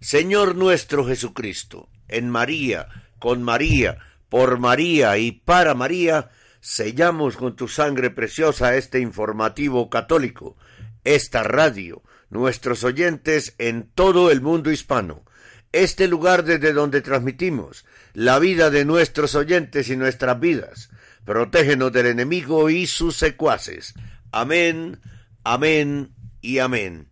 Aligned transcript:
Señor 0.02 0.56
nuestro 0.56 1.06
Jesucristo, 1.06 1.90
en 2.08 2.30
María, 2.32 2.88
con 3.20 3.44
María, 3.44 4.00
por 4.30 4.58
María 4.58 5.20
y 5.20 5.32
para 5.32 5.76
María, 5.76 6.32
sellamos 6.60 7.38
con 7.38 7.56
tu 7.56 7.68
sangre 7.68 8.10
preciosa 8.10 8.76
este 8.76 9.00
informativo 9.00 9.92
católico, 9.92 10.58
esta 11.04 11.44
radio, 11.44 12.02
nuestros 12.32 12.84
oyentes 12.84 13.54
en 13.60 13.92
todo 13.94 14.32
el 14.32 14.42
mundo 14.42 14.72
hispano, 14.72 15.24
este 15.72 16.08
lugar 16.08 16.44
desde 16.44 16.74
donde 16.74 17.02
transmitimos 17.02 17.86
la 18.14 18.40
vida 18.40 18.72
de 18.72 18.86
nuestros 18.86 19.36
oyentes 19.36 19.90
y 19.90 19.96
nuestras 19.96 20.40
vidas 20.40 20.90
protégenos 21.28 21.92
del 21.92 22.06
enemigo 22.06 22.70
y 22.70 22.88
sus 22.88 23.18
secuaces. 23.18 23.94
Amén, 24.32 25.02
amén 25.44 26.16
y 26.40 26.60
amén. 26.60 27.10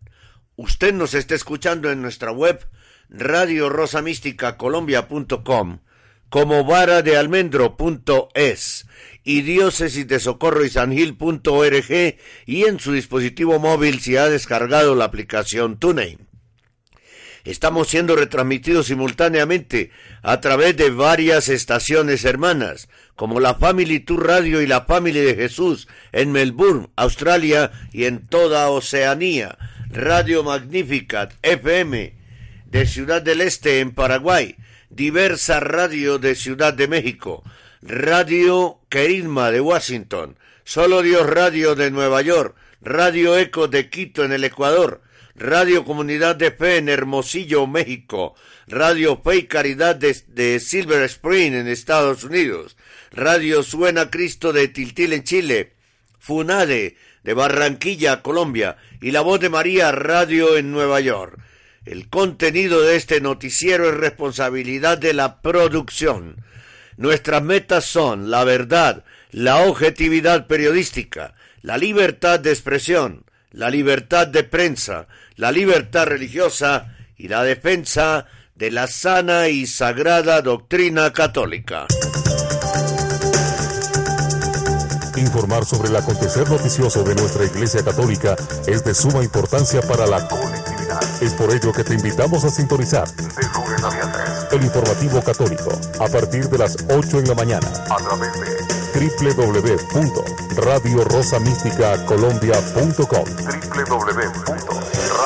Usted 0.56 0.94
nos 0.94 1.14
está 1.14 1.36
escuchando 1.36 1.92
en 1.92 2.02
nuestra 2.02 2.32
web 2.32 2.66
radio 3.10 3.68
rosa 3.68 4.02
mística 4.02 4.56
colombia.com 4.56 5.80
como 6.30 6.64
vara 6.64 7.02
de 7.02 7.18
almendro.es 7.18 8.88
y 9.26 9.42
diócesis 9.42 10.08
de 10.08 10.20
socorro 10.22 10.64
y 10.64 10.70
sangil.org 10.70 12.16
y 12.46 12.64
en 12.64 12.80
su 12.80 12.94
dispositivo 12.94 13.60
móvil 13.60 14.00
si 14.00 14.16
ha 14.16 14.30
descargado 14.30 14.96
la 14.96 15.06
aplicación 15.06 15.78
TuneIn. 15.78 16.25
Estamos 17.46 17.90
siendo 17.90 18.16
retransmitidos 18.16 18.88
simultáneamente 18.88 19.92
a 20.24 20.42
través 20.42 20.76
de 20.78 20.90
varias 20.90 21.48
estaciones 21.48 22.26
hermanas, 22.26 22.90
como 23.16 23.40
la 23.40 23.54
Family 23.54 24.00
Tour 24.00 24.26
Radio 24.26 24.62
y 24.64 24.68
la 24.68 24.82
Family 24.82 25.20
de 25.20 25.36
Jesús 25.36 25.88
en 26.12 26.32
Melbourne, 26.32 26.88
Australia 26.96 27.72
y 27.94 28.06
en 28.06 28.26
toda 28.26 28.70
Oceanía, 28.70 29.60
Radio 29.92 30.44
Magnificat 30.44 31.34
FM 31.44 32.16
de 32.66 32.86
Ciudad 32.88 33.22
del 33.22 33.42
Este 33.42 33.80
en 33.80 33.92
Paraguay, 33.92 34.56
Diversa 34.90 35.60
Radio 35.60 36.18
de 36.18 36.34
Ciudad 36.34 36.74
de 36.74 36.88
México, 36.88 37.44
Radio 37.84 38.80
Querisma 38.90 39.52
de 39.52 39.62
Washington, 39.62 40.36
Solo 40.64 41.04
Dios 41.04 41.30
Radio 41.30 41.76
de 41.76 41.92
Nueva 41.92 42.24
York, 42.24 42.56
Radio 42.82 43.38
Eco 43.38 43.68
de 43.68 43.92
Quito 43.92 44.24
en 44.24 44.32
el 44.32 44.44
Ecuador, 44.44 45.02
Radio 45.38 45.84
Comunidad 45.84 46.38
de 46.38 46.52
Fe 46.52 46.78
en 46.78 46.88
Hermosillo, 46.88 47.68
México, 47.68 48.36
Radio 48.68 49.22
Fe 49.22 49.36
y 49.36 49.44
Caridad 49.44 49.98
de, 49.98 50.60
Silver 50.62 51.04
Spring 51.04 51.54
en 51.54 51.68
Estados 51.68 52.24
Unidos, 52.24 52.78
Radio 53.12 53.62
Suena 53.62 54.10
Cristo 54.10 54.54
de 54.54 54.70
Tiltil 54.70 55.12
en 55.12 55.26
Chile, 55.26 55.74
Funade 56.20 56.96
de 57.24 57.34
Barranquilla, 57.34 58.22
Colombia, 58.22 58.78
y 59.02 59.12
La 59.12 59.20
Voz 59.20 59.42
de 59.42 59.50
María 59.50 59.92
Radio 59.92 60.56
en 60.56 60.72
Nueva 60.72 61.02
York. 61.02 61.38
El 61.84 62.08
contenido 62.08 62.82
de 62.82 62.96
este 62.96 63.20
noticiero 63.20 63.90
es 63.90 63.96
responsabilidad 63.96 64.98
de 64.98 65.14
la 65.14 65.42
producción. 65.42 66.38
Nuestras 66.96 67.44
metas 67.44 67.84
son 67.84 68.32
la 68.32 68.46
verdad, 68.46 69.04
la 69.32 69.58
objetividad 69.66 70.48
periodística, 70.48 71.36
la 71.62 71.78
libertad 71.78 72.40
de 72.40 72.52
expresión, 72.52 73.26
la 73.52 73.70
libertad 73.70 74.28
de 74.28 74.44
prensa, 74.44 75.08
la 75.36 75.52
libertad 75.52 76.06
religiosa 76.06 76.96
y 77.18 77.28
la 77.28 77.44
defensa 77.44 78.26
de 78.56 78.72
la 78.72 78.88
sana 78.88 79.50
y 79.50 79.68
sagrada 79.68 80.42
doctrina 80.42 81.12
católica. 81.12 81.88
Informar 85.18 85.66
sobre 85.66 85.90
el 85.90 85.96
acontecer 85.96 86.50
noticioso 86.50 87.04
de 87.04 87.16
nuestra 87.16 87.46
Iglesia 87.46 87.84
Católica 87.84 88.36
es 88.68 88.84
de 88.84 88.94
suma 88.94 89.24
importancia 89.24 89.82
para 89.82 90.06
la 90.06 90.28
colectividad. 90.28 91.02
Es 91.22 91.34
por 91.34 91.52
ello 91.54 91.72
que 91.72 91.84
te 91.84 91.94
invitamos 91.94 92.44
a 92.44 92.50
sintonizar 92.50 93.08
el 94.52 94.64
informativo 94.64 95.22
católico 95.22 95.72
a 96.00 96.08
partir 96.08 96.50
de 96.50 96.58
las 96.58 96.78
8 96.90 97.20
en 97.20 97.28
la 97.28 97.36
mañana 97.36 97.68
a 97.90 97.98
través 97.98 98.34
de 98.40 98.56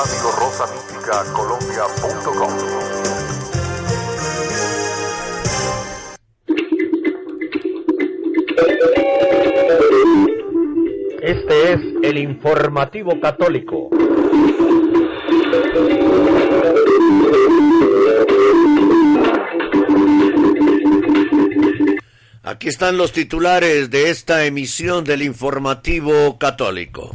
www.radiorosamísticacolombia.com 0.00 2.80
Este 11.22 11.72
es 11.72 11.80
el 12.02 12.18
informativo 12.18 13.20
católico. 13.20 13.90
Aquí 22.42 22.68
están 22.68 22.96
los 22.96 23.12
titulares 23.12 23.90
de 23.90 24.08
esta 24.10 24.46
emisión 24.46 25.04
del 25.04 25.22
informativo 25.22 26.38
católico. 26.38 27.10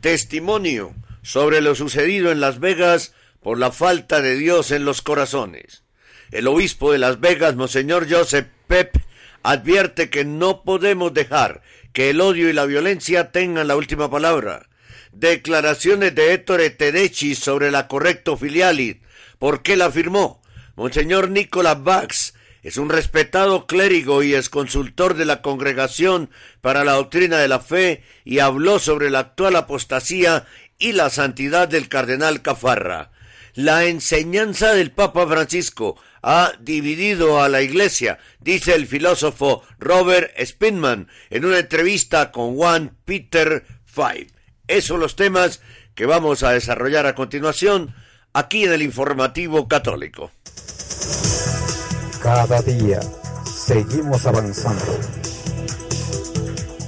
Testimonio 0.00 0.92
sobre 1.26 1.60
lo 1.60 1.74
sucedido 1.74 2.30
en 2.30 2.38
Las 2.38 2.60
Vegas 2.60 3.12
por 3.42 3.58
la 3.58 3.72
falta 3.72 4.22
de 4.22 4.36
Dios 4.36 4.70
en 4.70 4.84
los 4.84 5.02
corazones. 5.02 5.82
El 6.30 6.46
obispo 6.46 6.92
de 6.92 6.98
Las 6.98 7.18
Vegas, 7.18 7.56
Monseñor 7.56 8.06
Joseph 8.08 8.46
Pep, 8.68 8.96
advierte 9.42 10.08
que 10.08 10.24
no 10.24 10.62
podemos 10.62 11.12
dejar 11.12 11.62
que 11.92 12.10
el 12.10 12.20
odio 12.20 12.48
y 12.48 12.52
la 12.52 12.64
violencia 12.64 13.32
tengan 13.32 13.66
la 13.66 13.74
última 13.74 14.08
palabra. 14.08 14.68
Declaraciones 15.10 16.14
de 16.14 16.32
Ettore 16.32 16.70
Tedeschi 16.70 17.34
sobre 17.34 17.72
la 17.72 17.88
correcto 17.88 18.36
filialis. 18.36 18.98
¿Por 19.40 19.62
qué 19.62 19.74
la 19.74 19.86
afirmó? 19.86 20.40
Monseñor 20.76 21.30
Nicolás 21.30 21.82
Bax 21.82 22.34
es 22.66 22.78
un 22.78 22.88
respetado 22.88 23.68
clérigo 23.68 24.24
y 24.24 24.34
es 24.34 24.48
consultor 24.48 25.14
de 25.14 25.24
la 25.24 25.40
Congregación 25.40 26.30
para 26.60 26.82
la 26.84 26.94
Doctrina 26.94 27.38
de 27.38 27.46
la 27.46 27.60
Fe 27.60 28.02
y 28.24 28.40
habló 28.40 28.80
sobre 28.80 29.08
la 29.08 29.20
actual 29.20 29.54
apostasía 29.54 30.46
y 30.78 30.92
la 30.92 31.10
santidad 31.10 31.68
del 31.68 31.88
cardenal 31.88 32.42
Cafarra. 32.42 33.10
La 33.54 33.84
enseñanza 33.84 34.74
del 34.74 34.90
Papa 34.90 35.26
Francisco 35.26 35.96
ha 36.22 36.52
dividido 36.60 37.42
a 37.42 37.48
la 37.48 37.62
iglesia, 37.62 38.18
dice 38.40 38.74
el 38.74 38.86
filósofo 38.86 39.62
Robert 39.78 40.30
Spinman 40.44 41.08
en 41.30 41.44
una 41.44 41.60
entrevista 41.60 42.32
con 42.32 42.56
Juan 42.56 42.96
Peter 43.04 43.64
Five. 43.84 44.28
Esos 44.66 44.88
son 44.88 45.00
los 45.00 45.16
temas 45.16 45.60
que 45.94 46.04
vamos 46.04 46.42
a 46.42 46.50
desarrollar 46.50 47.06
a 47.06 47.14
continuación 47.14 47.94
aquí 48.32 48.64
en 48.64 48.72
el 48.72 48.82
informativo 48.82 49.66
católico. 49.68 50.30
Cada 52.22 52.60
día 52.62 53.00
seguimos 53.44 54.26
avanzando. 54.26 55.25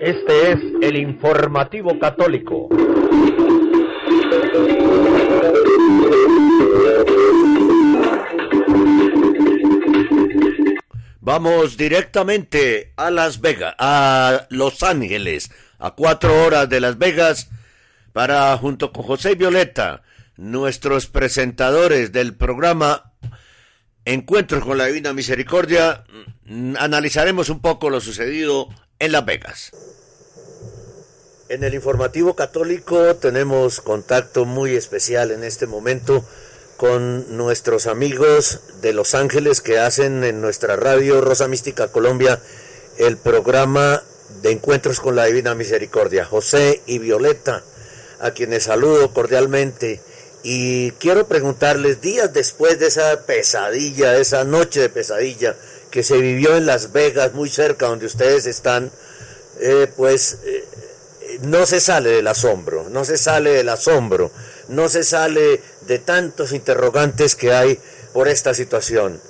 Este 0.00 0.52
es 0.52 0.58
el 0.80 0.96
informativo 0.96 1.98
católico. 1.98 2.68
Vamos 11.20 11.76
directamente 11.76 12.94
a 12.96 13.10
Las 13.10 13.42
Vegas, 13.42 13.74
a 13.78 14.46
Los 14.48 14.82
Ángeles, 14.82 15.50
a 15.78 15.90
cuatro 15.90 16.42
horas 16.42 16.70
de 16.70 16.80
Las 16.80 16.96
Vegas, 16.96 17.50
para, 18.14 18.56
junto 18.56 18.92
con 18.92 19.02
José 19.02 19.34
Violeta, 19.34 20.00
nuestros 20.36 21.06
presentadores 21.06 22.12
del 22.12 22.34
programa 22.34 23.07
Encuentros 24.08 24.64
con 24.64 24.78
la 24.78 24.86
Divina 24.86 25.12
Misericordia, 25.12 26.02
mm, 26.46 26.76
analizaremos 26.78 27.50
un 27.50 27.60
poco 27.60 27.90
lo 27.90 28.00
sucedido 28.00 28.70
en 28.98 29.12
Las 29.12 29.26
Vegas. 29.26 29.70
En 31.50 31.62
el 31.62 31.74
informativo 31.74 32.34
católico 32.34 33.16
tenemos 33.16 33.82
contacto 33.82 34.46
muy 34.46 34.74
especial 34.76 35.30
en 35.30 35.44
este 35.44 35.66
momento 35.66 36.24
con 36.78 37.36
nuestros 37.36 37.86
amigos 37.86 38.80
de 38.80 38.94
Los 38.94 39.14
Ángeles 39.14 39.60
que 39.60 39.78
hacen 39.78 40.24
en 40.24 40.40
nuestra 40.40 40.76
radio 40.76 41.20
Rosa 41.20 41.46
Mística 41.46 41.88
Colombia 41.88 42.40
el 42.96 43.18
programa 43.18 44.02
de 44.40 44.52
encuentros 44.52 45.00
con 45.00 45.16
la 45.16 45.26
Divina 45.26 45.54
Misericordia, 45.54 46.24
José 46.24 46.80
y 46.86 46.98
Violeta, 46.98 47.62
a 48.20 48.30
quienes 48.30 48.62
saludo 48.62 49.12
cordialmente. 49.12 50.00
Y 50.42 50.92
quiero 50.92 51.26
preguntarles, 51.26 52.00
días 52.00 52.32
después 52.32 52.78
de 52.78 52.86
esa 52.86 53.22
pesadilla, 53.26 54.16
esa 54.16 54.44
noche 54.44 54.80
de 54.80 54.88
pesadilla 54.88 55.56
que 55.90 56.02
se 56.02 56.18
vivió 56.18 56.56
en 56.56 56.66
Las 56.66 56.92
Vegas, 56.92 57.34
muy 57.34 57.48
cerca 57.48 57.86
donde 57.86 58.06
ustedes 58.06 58.46
están, 58.46 58.90
eh, 59.60 59.90
pues 59.96 60.38
eh, 60.44 60.64
no 61.42 61.66
se 61.66 61.80
sale 61.80 62.10
del 62.10 62.28
asombro, 62.28 62.88
no 62.88 63.04
se 63.04 63.18
sale 63.18 63.50
del 63.50 63.68
asombro, 63.68 64.30
no 64.68 64.88
se 64.88 65.02
sale 65.02 65.60
de 65.82 65.98
tantos 65.98 66.52
interrogantes 66.52 67.34
que 67.34 67.52
hay 67.52 67.80
por 68.12 68.28
esta 68.28 68.54
situación. 68.54 69.20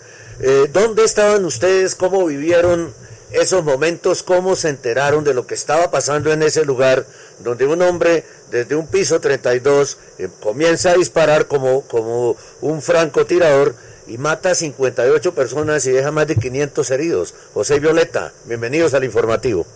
Eh, 0.40 0.68
¿Dónde 0.72 1.04
estaban 1.04 1.44
ustedes? 1.44 1.94
¿Cómo 1.94 2.24
vivieron 2.26 2.92
esos 3.30 3.64
momentos? 3.64 4.22
¿Cómo 4.22 4.56
se 4.56 4.68
enteraron 4.68 5.24
de 5.24 5.34
lo 5.34 5.46
que 5.46 5.54
estaba 5.54 5.90
pasando 5.90 6.32
en 6.32 6.42
ese 6.42 6.64
lugar 6.64 7.06
donde 7.40 7.66
un 7.66 7.82
hombre 7.82 8.24
desde 8.50 8.76
un 8.76 8.86
piso 8.86 9.20
32 9.20 9.98
eh, 10.18 10.28
comienza 10.40 10.90
a 10.90 10.94
disparar 10.94 11.46
como, 11.46 11.82
como 11.82 12.36
un 12.60 12.82
francotirador 12.82 13.74
y 14.06 14.18
mata 14.18 14.50
a 14.50 14.54
58 14.54 15.34
personas 15.34 15.86
y 15.86 15.92
deja 15.92 16.10
más 16.10 16.26
de 16.26 16.36
500 16.36 16.90
heridos? 16.90 17.34
José 17.54 17.78
Violeta, 17.78 18.32
bienvenidos 18.46 18.94
al 18.94 19.04
informativo. 19.04 19.66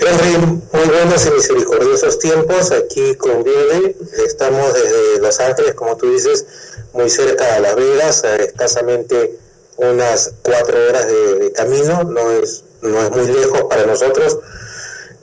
Henry, 0.00 0.38
muy 0.38 0.88
buenos 0.88 1.26
y 1.26 1.30
misericordiosos 1.30 2.18
tiempos. 2.18 2.70
Aquí 2.70 3.16
con 3.16 3.44
Viene, 3.44 3.96
estamos 4.24 4.72
desde 4.72 5.20
Los 5.20 5.38
Ángeles, 5.40 5.74
como 5.74 5.96
tú 5.96 6.10
dices, 6.10 6.46
muy 6.94 7.10
cerca 7.10 7.54
de 7.54 7.60
Las 7.60 7.76
Vegas, 7.76 8.24
escasamente 8.24 9.38
unas 9.76 10.32
cuatro 10.42 10.76
horas 10.88 11.06
de, 11.06 11.52
camino, 11.52 12.04
no 12.04 12.30
es, 12.30 12.64
no 12.80 13.02
es 13.02 13.10
muy 13.10 13.26
lejos 13.26 13.62
para 13.68 13.84
nosotros. 13.84 14.38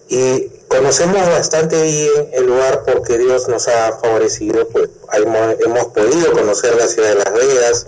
Y 0.10 0.52
conocemos 0.68 1.28
bastante 1.30 1.82
bien 1.82 2.30
el 2.34 2.46
lugar 2.46 2.84
porque 2.86 3.18
Dios 3.18 3.48
nos 3.48 3.68
ha 3.68 3.98
favorecido, 4.00 4.68
pues 4.70 4.90
hemos, 5.14 5.86
podido 5.88 6.32
conocer 6.32 6.76
la 6.76 6.88
ciudad 6.88 7.10
de 7.10 7.16
Las 7.16 7.34
Vegas, 7.34 7.88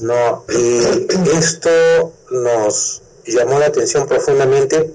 ¿no? 0.00 0.44
Y 0.48 1.36
esto 1.36 2.12
nos 2.30 3.02
llamó 3.24 3.58
la 3.58 3.66
atención 3.66 4.06
profundamente 4.06 4.92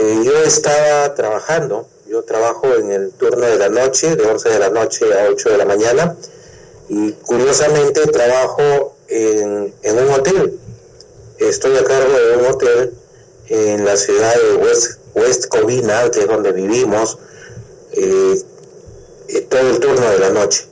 eh, 0.00 0.22
yo 0.24 0.32
estaba 0.44 1.14
trabajando, 1.14 1.86
yo 2.08 2.22
trabajo 2.22 2.74
en 2.74 2.92
el 2.92 3.10
turno 3.10 3.44
de 3.44 3.56
la 3.56 3.68
noche, 3.68 4.14
de 4.14 4.24
11 4.24 4.48
de 4.48 4.58
la 4.58 4.70
noche 4.70 5.04
a 5.12 5.28
8 5.28 5.50
de 5.50 5.58
la 5.58 5.64
mañana, 5.64 6.16
y 6.88 7.12
curiosamente 7.12 8.06
trabajo 8.06 8.96
en, 9.08 9.74
un 9.84 10.10
hotel. 10.10 10.58
Estoy 11.38 11.76
a 11.76 11.84
cargo 11.84 12.12
de 12.12 12.36
un 12.36 12.46
hotel 12.46 12.94
en 13.48 13.84
la 13.84 13.96
ciudad 13.96 14.32
de 14.32 14.54
West, 14.64 14.99
West 15.14 15.46
Covina, 15.48 16.10
que 16.10 16.20
es 16.20 16.28
donde 16.28 16.52
vivimos, 16.52 17.18
eh, 17.92 18.42
eh, 19.28 19.40
todo 19.42 19.70
el 19.70 19.80
turno 19.80 20.10
de 20.10 20.18
la 20.18 20.30
noche. 20.30 20.66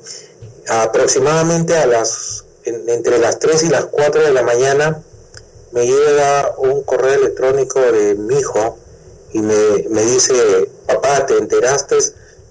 Aproximadamente 0.68 1.76
a 1.76 1.86
las, 1.86 2.44
entre 2.64 3.18
las 3.18 3.38
3 3.38 3.62
y 3.64 3.68
las 3.68 3.86
4 3.86 4.22
de 4.22 4.32
la 4.32 4.42
mañana 4.42 5.02
me 5.72 5.86
llega 5.86 6.54
un 6.58 6.82
correo 6.82 7.14
electrónico 7.14 7.80
de 7.80 8.14
mi 8.14 8.38
hijo, 8.38 8.78
y 9.32 9.40
me, 9.40 9.84
me 9.90 10.02
dice, 10.04 10.34
papá, 10.86 11.26
¿te 11.26 11.36
enteraste 11.36 11.96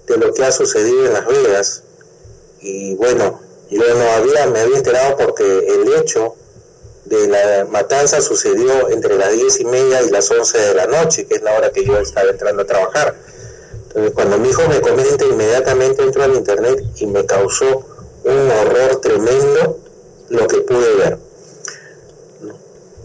de 0.06 0.16
lo 0.16 0.32
que 0.32 0.44
ha 0.44 0.52
sucedido 0.52 1.06
en 1.06 1.12
Las 1.12 1.26
Vegas? 1.26 1.82
Y 2.60 2.94
bueno, 2.94 3.40
yo 3.70 3.94
no 3.94 4.10
había, 4.12 4.46
me 4.46 4.60
había 4.60 4.78
enterado 4.78 5.16
porque 5.16 5.44
el 5.44 5.92
hecho 5.94 6.36
de 7.08 7.26
la 7.26 7.64
matanza 7.70 8.20
sucedió 8.20 8.90
entre 8.90 9.16
las 9.16 9.32
diez 9.32 9.60
y 9.60 9.64
media 9.64 10.02
y 10.02 10.10
las 10.10 10.30
once 10.30 10.58
de 10.58 10.74
la 10.74 10.86
noche, 10.86 11.26
que 11.26 11.36
es 11.36 11.42
la 11.42 11.56
hora 11.56 11.72
que 11.72 11.84
yo 11.84 11.96
estaba 11.98 12.28
entrando 12.28 12.62
a 12.62 12.66
trabajar. 12.66 13.16
Entonces, 13.86 14.12
cuando 14.12 14.38
mi 14.38 14.50
hijo 14.50 14.68
me 14.68 14.80
comenta, 14.80 15.24
inmediatamente 15.24 16.02
entro 16.02 16.22
al 16.22 16.34
internet 16.34 16.84
y 16.96 17.06
me 17.06 17.24
causó 17.24 17.86
un 18.24 18.50
horror 18.50 19.00
tremendo 19.00 19.80
lo 20.28 20.46
que 20.46 20.60
pude 20.60 20.94
ver. 20.96 21.18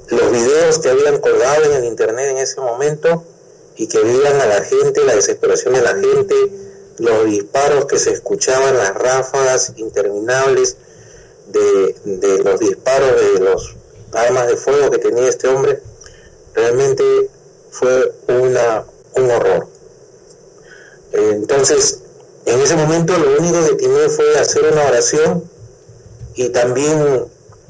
Los 0.10 0.32
videos 0.32 0.80
que 0.80 0.90
habían 0.90 1.20
colgado 1.20 1.64
en 1.64 1.74
el 1.74 1.86
internet 1.86 2.32
en 2.32 2.38
ese 2.40 2.60
momento 2.60 3.24
y 3.78 3.88
que 3.88 4.00
veían 4.00 4.42
a 4.42 4.46
la 4.46 4.62
gente, 4.64 5.06
la 5.06 5.16
desesperación 5.16 5.76
de 5.76 5.82
la 5.82 5.96
gente, 5.96 6.36
los 6.98 7.26
disparos 7.26 7.86
que 7.86 7.98
se 7.98 8.12
escuchaban, 8.12 8.78
las 8.78 8.94
ráfagas 8.94 9.72
interminables 9.78 10.76
de, 11.48 11.96
de 12.04 12.44
los 12.44 12.60
disparos 12.60 13.12
de 13.22 13.40
los 13.40 13.76
armas 14.16 14.48
de 14.48 14.58
fuego 14.58 14.92
que 14.92 15.00
tenía 15.00 15.28
este 15.28 15.48
hombre, 15.48 15.82
realmente 16.54 17.04
fue 17.72 18.14
una, 18.28 18.86
un 19.16 19.32
horror. 19.32 19.68
Entonces, 21.12 22.00
en 22.46 22.60
ese 22.60 22.76
momento 22.76 23.18
lo 23.18 23.38
único 23.40 23.66
que 23.66 23.76
tenía 23.76 24.10
fue 24.10 24.38
hacer 24.40 24.66
una 24.72 24.86
oración 24.86 25.44
y 26.36 26.50
también 26.50 27.28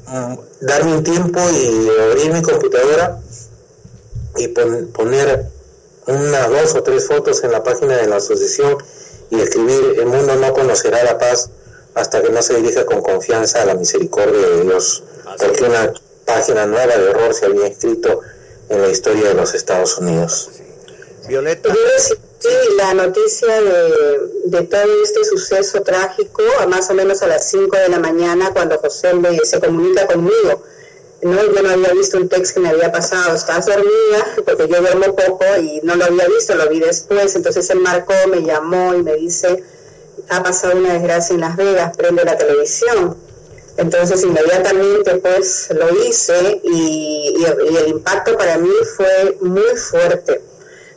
mm, 0.07 0.35
darme 0.61 0.97
un 0.97 1.03
tiempo 1.03 1.39
y 1.51 1.89
abrir 2.09 2.33
mi 2.33 2.41
computadora 2.41 3.19
y 4.37 4.47
poner 4.47 5.47
unas 6.07 6.49
dos 6.49 6.75
o 6.75 6.83
tres 6.83 7.07
fotos 7.07 7.43
en 7.43 7.51
la 7.51 7.63
página 7.63 7.97
de 7.97 8.07
la 8.07 8.17
asociación 8.17 8.77
y 9.29 9.39
escribir 9.39 9.95
el 9.99 10.05
mundo 10.05 10.35
no 10.35 10.53
conocerá 10.53 11.03
la 11.03 11.17
paz 11.17 11.49
hasta 11.93 12.21
que 12.21 12.29
no 12.29 12.41
se 12.41 12.55
dirija 12.55 12.85
con 12.85 13.01
confianza 13.01 13.61
a 13.61 13.65
la 13.65 13.75
misericordia 13.75 14.47
de 14.47 14.63
Dios, 14.63 15.03
porque 15.37 15.63
una 15.63 15.93
página 16.25 16.65
nueva 16.65 16.97
de 16.97 17.09
horror 17.09 17.33
se 17.33 17.45
había 17.45 17.67
escrito 17.67 18.21
en 18.69 18.81
la 18.81 18.89
historia 18.89 19.29
de 19.29 19.33
los 19.33 19.53
Estados 19.53 19.97
Unidos. 19.97 20.49
Violeta. 21.27 21.73
Sí, 21.99 22.49
la 22.77 22.93
noticia 22.93 23.61
de, 23.61 24.19
de, 24.45 24.61
todo 24.63 25.03
este 25.03 25.23
suceso 25.23 25.81
trágico, 25.81 26.43
a 26.59 26.67
más 26.67 26.89
o 26.89 26.93
menos 26.93 27.21
a 27.21 27.27
las 27.27 27.49
5 27.49 27.77
de 27.77 27.87
la 27.87 27.99
mañana, 27.99 28.51
cuando 28.51 28.77
José 28.79 29.13
me, 29.13 29.37
se 29.39 29.61
comunica 29.61 30.05
conmigo 30.07 30.61
no, 31.23 31.41
yo 31.41 31.63
no 31.63 31.69
había 31.69 31.93
visto 31.93 32.17
un 32.17 32.27
texto 32.27 32.55
que 32.55 32.59
me 32.61 32.69
había 32.69 32.91
pasado, 32.91 33.35
estás 33.35 33.65
dormida, 33.65 34.25
porque 34.45 34.67
yo 34.67 34.81
duermo 34.81 35.15
poco 35.15 35.45
y 35.61 35.79
no 35.83 35.95
lo 35.95 36.05
había 36.05 36.27
visto, 36.27 36.55
lo 36.55 36.67
vi 36.69 36.79
después, 36.79 37.35
entonces 37.35 37.69
él 37.69 37.79
marcó, 37.79 38.13
me 38.29 38.43
llamó 38.43 38.93
y 38.93 39.03
me 39.03 39.15
dice, 39.15 39.63
ha 40.29 40.43
pasado 40.43 40.77
una 40.77 40.93
desgracia 40.93 41.33
en 41.33 41.41
Las 41.41 41.55
Vegas, 41.55 41.95
prende 41.95 42.25
la 42.25 42.37
televisión. 42.37 43.17
Entonces 43.77 44.23
inmediatamente 44.23 45.15
pues 45.15 45.69
lo 45.71 45.89
hice 46.05 46.61
y, 46.63 47.43
el 47.43 47.87
impacto 47.87 48.37
para 48.37 48.57
mí 48.57 48.69
fue 48.95 49.37
muy 49.41 49.75
fuerte 49.75 50.41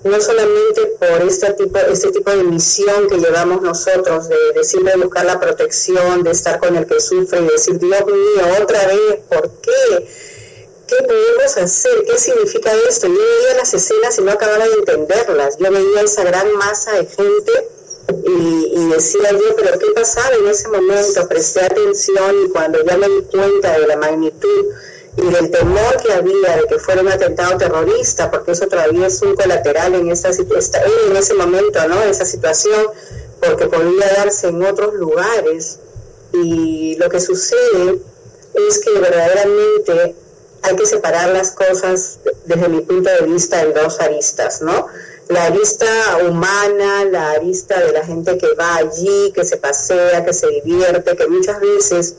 no 0.04 0.20
solamente 0.20 0.86
por 1.00 1.22
este 1.22 1.52
tipo, 1.54 1.78
este 1.78 2.12
tipo 2.12 2.30
de 2.30 2.44
misión 2.44 3.08
que 3.08 3.16
llevamos 3.18 3.60
nosotros, 3.60 4.28
de, 4.28 4.36
de, 4.54 4.62
siempre 4.62 4.96
buscar 4.96 5.24
la 5.24 5.40
protección, 5.40 6.22
de 6.22 6.30
estar 6.30 6.60
con 6.60 6.76
el 6.76 6.86
que 6.86 7.00
sufre 7.00 7.40
y 7.40 7.48
decir, 7.48 7.78
Dios 7.80 8.06
mío, 8.06 8.62
otra 8.62 8.86
vez, 8.86 9.18
¿por 9.28 9.50
qué? 9.60 10.06
¿Qué 10.86 10.96
podemos 11.02 11.56
hacer? 11.56 12.04
¿Qué 12.06 12.16
significa 12.18 12.70
esto? 12.88 13.08
Yo 13.08 13.14
veía 13.14 13.56
las 13.56 13.74
escenas 13.74 14.16
y 14.18 14.22
no 14.22 14.30
acababa 14.30 14.68
de 14.68 14.74
entenderlas. 14.74 15.56
Yo 15.58 15.72
veía 15.72 16.02
esa 16.02 16.22
gran 16.22 16.54
masa 16.54 16.92
de 16.92 17.06
gente 17.06 17.68
y, 18.08 18.72
y, 18.74 18.88
decía 18.90 19.30
yo, 19.32 19.56
pero 19.56 19.78
¿qué 19.78 19.86
pasaba 19.94 20.34
en 20.36 20.48
ese 20.48 20.68
momento? 20.68 21.28
Presté 21.28 21.64
atención 21.64 22.44
y 22.44 22.48
cuando 22.50 22.84
ya 22.84 22.96
me 22.96 23.08
di 23.08 23.22
cuenta 23.30 23.78
de 23.78 23.86
la 23.86 23.96
magnitud 23.96 24.66
y 25.16 25.30
del 25.30 25.50
temor 25.50 25.96
que 26.02 26.12
había 26.12 26.56
de 26.56 26.66
que 26.68 26.78
fuera 26.78 27.00
un 27.00 27.08
atentado 27.08 27.56
terrorista, 27.56 28.30
porque 28.30 28.52
eso 28.52 28.66
todavía 28.66 29.06
es 29.06 29.22
un 29.22 29.34
colateral 29.34 29.94
en, 29.94 30.10
esa, 30.10 30.28
en 30.28 31.16
ese 31.16 31.34
momento, 31.34 31.88
¿no? 31.88 32.02
Esa 32.02 32.26
situación, 32.26 32.86
porque 33.40 33.66
podría 33.66 34.12
darse 34.14 34.48
en 34.48 34.62
otros 34.62 34.94
lugares. 34.94 35.78
Y 36.32 36.96
lo 36.96 37.08
que 37.08 37.20
sucede 37.20 37.98
es 38.68 38.78
que 38.80 38.90
verdaderamente 38.98 40.14
hay 40.62 40.76
que 40.76 40.86
separar 40.86 41.30
las 41.30 41.52
cosas 41.52 42.18
desde 42.44 42.68
mi 42.68 42.82
punto 42.82 43.08
de 43.08 43.26
vista 43.26 43.62
en 43.62 43.72
dos 43.72 43.98
aristas, 44.00 44.60
¿no? 44.60 44.86
La 45.28 45.46
arista 45.46 45.86
humana, 46.28 47.04
la 47.10 47.32
arista 47.32 47.80
de 47.80 47.92
la 47.92 48.04
gente 48.04 48.38
que 48.38 48.54
va 48.54 48.76
allí, 48.76 49.32
que 49.34 49.44
se 49.44 49.56
pasea, 49.56 50.24
que 50.24 50.32
se 50.32 50.46
divierte, 50.48 51.16
que 51.16 51.26
muchas 51.26 51.60
veces 51.60 52.14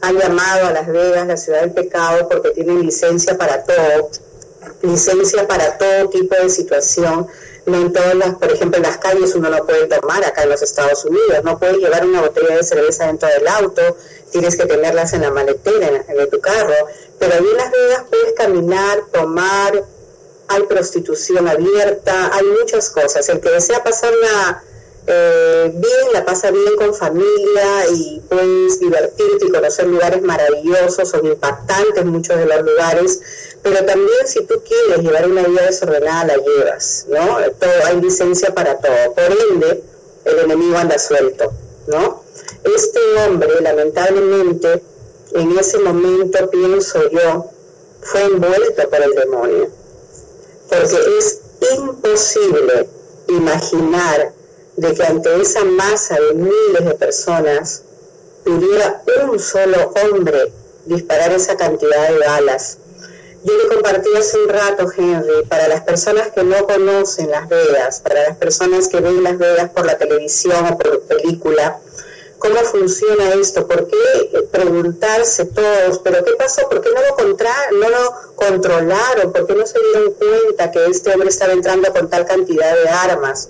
han 0.00 0.16
llamado 0.16 0.66
a 0.66 0.72
Las 0.72 0.86
Vegas 0.86 1.26
la 1.26 1.36
ciudad 1.36 1.60
del 1.62 1.72
pecado 1.72 2.28
porque 2.28 2.50
tienen 2.50 2.82
licencia 2.82 3.36
para 3.36 3.64
todo, 3.64 4.10
licencia 4.82 5.46
para 5.48 5.76
todo 5.76 6.08
tipo 6.10 6.36
de 6.36 6.50
situación. 6.50 7.26
No 7.66 7.76
en 7.76 7.92
todas 7.92 8.14
las, 8.14 8.34
por 8.34 8.50
ejemplo, 8.50 8.76
en 8.76 8.82
las 8.82 8.98
calles 8.98 9.34
uno 9.36 9.48
no 9.48 9.64
puede 9.64 9.86
tomar 9.86 10.24
acá 10.24 10.42
en 10.42 10.50
los 10.50 10.62
Estados 10.62 11.04
Unidos, 11.04 11.44
no 11.44 11.58
puedes 11.58 11.76
llevar 11.78 12.04
una 12.04 12.20
botella 12.20 12.56
de 12.56 12.64
cerveza 12.64 13.06
dentro 13.06 13.28
del 13.28 13.46
auto, 13.46 13.96
tienes 14.32 14.56
que 14.56 14.66
tenerlas 14.66 15.12
en 15.12 15.22
la 15.22 15.30
maletera 15.30 16.04
de 16.08 16.26
tu 16.26 16.40
carro, 16.40 16.74
pero 17.20 17.34
ahí 17.34 17.46
en 17.48 17.56
Las 17.56 17.70
Vegas 17.70 18.04
puedes 18.10 18.32
caminar, 18.34 18.98
tomar, 19.12 19.84
hay 20.52 20.62
prostitución 20.64 21.48
abierta, 21.48 22.30
hay 22.32 22.44
muchas 22.60 22.90
cosas. 22.90 23.28
El 23.28 23.40
que 23.40 23.50
desea 23.50 23.82
pasar 23.82 24.12
la 24.14 24.62
eh, 25.04 25.72
bien, 25.74 26.12
la 26.12 26.24
pasa 26.24 26.52
bien 26.52 26.76
con 26.76 26.94
familia 26.94 27.88
y 27.92 28.20
puedes 28.28 28.78
divertirte 28.78 29.46
y 29.46 29.50
conocer 29.50 29.88
lugares 29.88 30.22
maravillosos, 30.22 31.08
son 31.08 31.26
impactantes 31.26 32.04
muchos 32.04 32.36
de 32.36 32.46
los 32.46 32.62
lugares, 32.62 33.20
pero 33.62 33.84
también 33.84 34.26
si 34.26 34.44
tú 34.44 34.62
quieres 34.64 35.02
llevar 35.04 35.28
una 35.28 35.42
vida 35.42 35.66
desordenada, 35.66 36.36
la 36.36 36.36
llevas, 36.36 37.06
¿no? 37.08 37.38
Todo, 37.58 37.72
hay 37.84 38.00
licencia 38.00 38.54
para 38.54 38.78
todo. 38.78 39.14
Por 39.14 39.36
ende, 39.50 39.82
el 40.24 40.38
enemigo 40.38 40.78
anda 40.78 40.96
suelto, 41.00 41.52
¿no? 41.88 42.22
Este 42.62 43.00
hombre, 43.26 43.60
lamentablemente, 43.60 44.82
en 45.34 45.58
ese 45.58 45.80
momento, 45.80 46.48
pienso 46.48 47.10
yo, 47.10 47.50
fue 48.02 48.22
envuelto 48.22 48.88
por 48.88 49.02
el 49.02 49.14
demonio, 49.16 49.70
porque 50.72 51.18
es 51.18 51.40
imposible 51.78 52.88
imaginar 53.28 54.32
de 54.76 54.94
que 54.94 55.04
ante 55.04 55.40
esa 55.40 55.64
masa 55.64 56.18
de 56.18 56.34
miles 56.34 56.84
de 56.84 56.94
personas 56.94 57.82
pudiera 58.42 59.02
un 59.30 59.38
solo 59.38 59.92
hombre 60.02 60.52
disparar 60.86 61.30
esa 61.32 61.56
cantidad 61.56 62.08
de 62.08 62.18
balas. 62.18 62.78
Yo 63.44 63.52
le 63.56 63.74
compartí 63.74 64.08
hace 64.16 64.38
un 64.38 64.48
rato, 64.48 64.88
Henry, 64.96 65.44
para 65.48 65.68
las 65.68 65.82
personas 65.82 66.30
que 66.30 66.42
no 66.42 66.64
conocen 66.66 67.30
Las 67.30 67.48
Vegas, 67.48 68.00
para 68.00 68.28
las 68.28 68.36
personas 68.36 68.88
que 68.88 69.00
ven 69.00 69.22
Las 69.22 69.36
Vegas 69.36 69.70
por 69.70 69.84
la 69.84 69.98
televisión 69.98 70.66
o 70.72 70.78
por 70.78 71.02
película, 71.02 71.80
cómo 72.42 72.58
funciona 72.70 73.34
esto, 73.34 73.66
por 73.66 73.86
qué 73.86 74.44
preguntarse 74.50 75.46
todos, 75.46 76.00
pero 76.00 76.24
qué 76.24 76.32
pasó, 76.32 76.68
por 76.68 76.80
qué 76.80 76.90
no 76.90 77.00
lo, 77.00 77.14
contra 77.14 77.54
no 77.72 77.88
lo 77.88 78.34
controlaron, 78.34 79.32
por 79.32 79.46
qué 79.46 79.54
no 79.54 79.66
se 79.66 79.78
dieron 79.78 80.12
cuenta 80.14 80.70
que 80.70 80.84
este 80.86 81.12
hombre 81.12 81.28
estaba 81.28 81.52
entrando 81.52 81.92
con 81.92 82.10
tal 82.10 82.26
cantidad 82.26 82.74
de 82.74 82.88
armas 82.88 83.48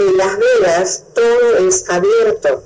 en 0.00 0.16
Las 0.16 0.38
Vegas 0.38 1.02
todo 1.14 1.68
es 1.68 1.84
abierto. 1.88 2.62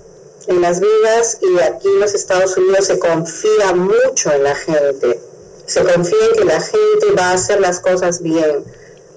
En 0.46 0.60
Las 0.60 0.78
Vegas 0.80 1.38
y 1.40 1.58
aquí 1.60 1.88
en 1.88 2.00
los 2.00 2.14
Estados 2.14 2.56
Unidos 2.56 2.86
se 2.86 2.98
confía 2.98 3.74
mucho 3.74 4.30
en 4.30 4.44
la 4.44 4.54
gente. 4.54 5.20
Se 5.66 5.82
confía 5.82 6.26
en 6.30 6.36
que 6.36 6.44
la 6.44 6.60
gente 6.60 7.10
va 7.18 7.30
a 7.30 7.32
hacer 7.32 7.60
las 7.60 7.80
cosas 7.80 8.22
bien. 8.22 8.64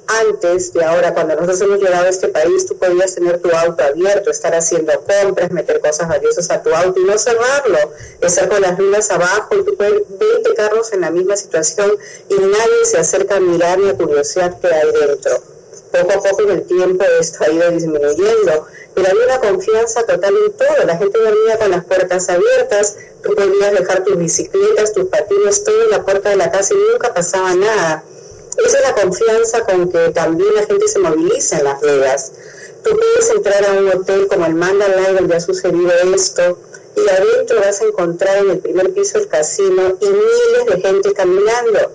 Antes 0.08 0.72
de 0.74 0.84
ahora, 0.86 1.14
cuando 1.14 1.36
nosotros 1.36 1.62
hemos 1.62 1.80
llegado 1.80 2.06
a 2.06 2.10
este 2.10 2.30
país, 2.30 2.66
tú 2.66 2.78
podías 2.78 3.14
tener 3.14 3.40
tu 3.40 3.50
auto 3.52 3.84
abierto, 3.84 4.32
estar 4.32 4.56
haciendo 4.56 4.94
compras, 5.02 5.52
meter 5.52 5.82
cosas 5.82 6.08
valiosas 6.08 6.50
a 6.50 6.64
tu 6.64 6.74
auto 6.74 7.00
y 7.00 7.04
no 7.04 7.18
cerrarlo, 7.18 7.92
estar 8.22 8.48
con 8.48 8.62
las 8.62 8.80
lunas 8.80 9.12
abajo 9.12 9.56
y 9.56 9.66
tú 9.66 9.76
puedes 9.76 10.04
20 10.08 10.54
carros 10.56 10.94
en 10.94 11.02
la 11.02 11.12
misma 11.12 11.36
situación 11.36 11.92
y 12.30 12.36
nadie 12.36 12.86
se 12.86 12.98
acerca 12.98 13.36
a 13.36 13.40
mirar 13.42 13.80
ni 13.80 13.90
a 13.90 13.96
curiosidad 13.96 14.58
que 14.60 14.68
hay 14.68 14.92
dentro 14.92 15.58
poco 15.92 16.14
a 16.14 16.30
poco 16.30 16.44
en 16.44 16.52
el 16.52 16.64
tiempo 16.64 17.04
esto 17.20 17.44
ha 17.44 17.50
ido 17.50 17.72
disminuyendo, 17.72 18.68
pero 18.94 19.08
había 19.08 19.26
una 19.26 19.40
confianza 19.40 20.04
total 20.04 20.34
en 20.46 20.54
todo, 20.54 20.86
la 20.86 20.98
gente 20.98 21.18
dormía 21.18 21.58
con 21.58 21.72
las 21.72 21.86
puertas 21.86 22.30
abiertas, 22.30 22.98
tú 23.24 23.34
podías 23.36 23.72
dejar 23.72 24.04
tus 24.04 24.18
bicicletas, 24.18 24.94
tus 24.94 25.06
patines, 25.06 25.64
todo 25.64 25.84
en 25.84 25.92
la 25.92 26.04
puerta 26.04 26.30
de 26.30 26.36
la 26.36 26.52
casa 26.52 26.74
y 26.74 26.92
nunca 26.92 27.14
pasaba 27.14 27.54
nada. 27.56 28.04
Esa 28.66 28.78
es 28.78 28.84
la 28.84 28.96
confianza 28.96 29.66
con 29.66 29.92
que 29.92 30.10
también 30.10 30.54
la 30.56 30.66
gente 30.66 30.88
se 30.88 31.00
moviliza 31.00 31.60
en 31.60 31.64
Las 31.66 31.82
Vegas. 31.82 32.32
Tú 32.84 32.92
puedes 32.98 33.30
entrar 33.32 33.66
a 33.66 33.74
un 33.74 33.90
hotel 33.90 34.28
como 34.28 34.46
el 34.46 34.56
Mandalay 34.56 35.14
donde 35.14 35.36
ha 35.36 35.40
sucedido 35.40 35.92
esto 36.14 36.60
y 36.96 37.10
adentro 37.10 37.60
vas 37.60 37.82
a 37.82 37.86
encontrar 37.86 38.38
en 38.38 38.52
el 38.52 38.60
primer 38.60 38.94
piso 38.94 39.20
el 39.20 39.28
casino 39.28 39.98
y 40.00 40.06
miles 40.06 40.66
de 40.68 40.82
gente 40.82 41.14
caminando 41.14 41.92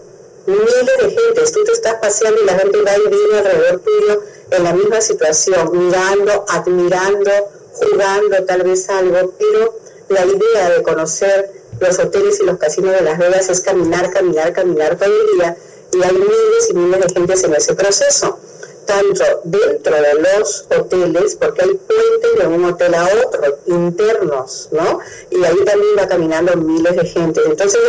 miles 0.46 0.86
de 0.86 1.10
gente, 1.10 1.52
tú 1.52 1.64
te 1.64 1.72
estás 1.72 1.94
paseando 2.00 2.40
y 2.42 2.46
la 2.46 2.58
gente 2.58 2.82
va 2.82 2.96
y 2.96 3.08
viene 3.08 3.38
alrededor 3.38 3.80
tuyo 3.80 4.22
en 4.50 4.64
la 4.64 4.72
misma 4.72 5.00
situación, 5.00 5.70
mirando, 5.72 6.44
admirando, 6.48 7.30
jugando 7.74 8.44
tal 8.44 8.62
vez 8.62 8.88
algo, 8.88 9.34
pero 9.38 9.78
la 10.08 10.26
idea 10.26 10.70
de 10.70 10.82
conocer 10.82 11.50
los 11.80 11.98
hoteles 11.98 12.40
y 12.40 12.44
los 12.44 12.58
casinos 12.58 12.92
de 12.92 13.02
Las 13.02 13.18
Vegas 13.18 13.48
es 13.48 13.60
caminar, 13.60 14.12
caminar, 14.12 14.52
caminar 14.52 14.96
todo 14.96 15.08
el 15.08 15.38
día 15.38 15.56
y 15.92 16.02
hay 16.02 16.12
miles 16.12 16.70
y 16.70 16.74
miles 16.74 17.00
de 17.00 17.12
gente 17.12 17.34
en 17.46 17.54
ese 17.54 17.74
proceso, 17.74 18.38
tanto 18.86 19.24
dentro 19.44 19.94
de 19.94 20.14
los 20.14 20.66
hoteles, 20.76 21.36
porque 21.36 21.62
hay 21.62 21.74
puentes 21.74 22.38
de 22.38 22.46
un 22.46 22.64
hotel 22.64 22.94
a 22.94 23.08
otro, 23.24 23.58
internos, 23.66 24.68
¿no? 24.72 24.98
Y 25.30 25.44
ahí 25.44 25.64
también 25.64 25.92
va 25.98 26.08
caminando 26.08 26.56
miles 26.56 26.96
de 26.96 27.04
gente. 27.04 27.40
Entonces 27.44 27.80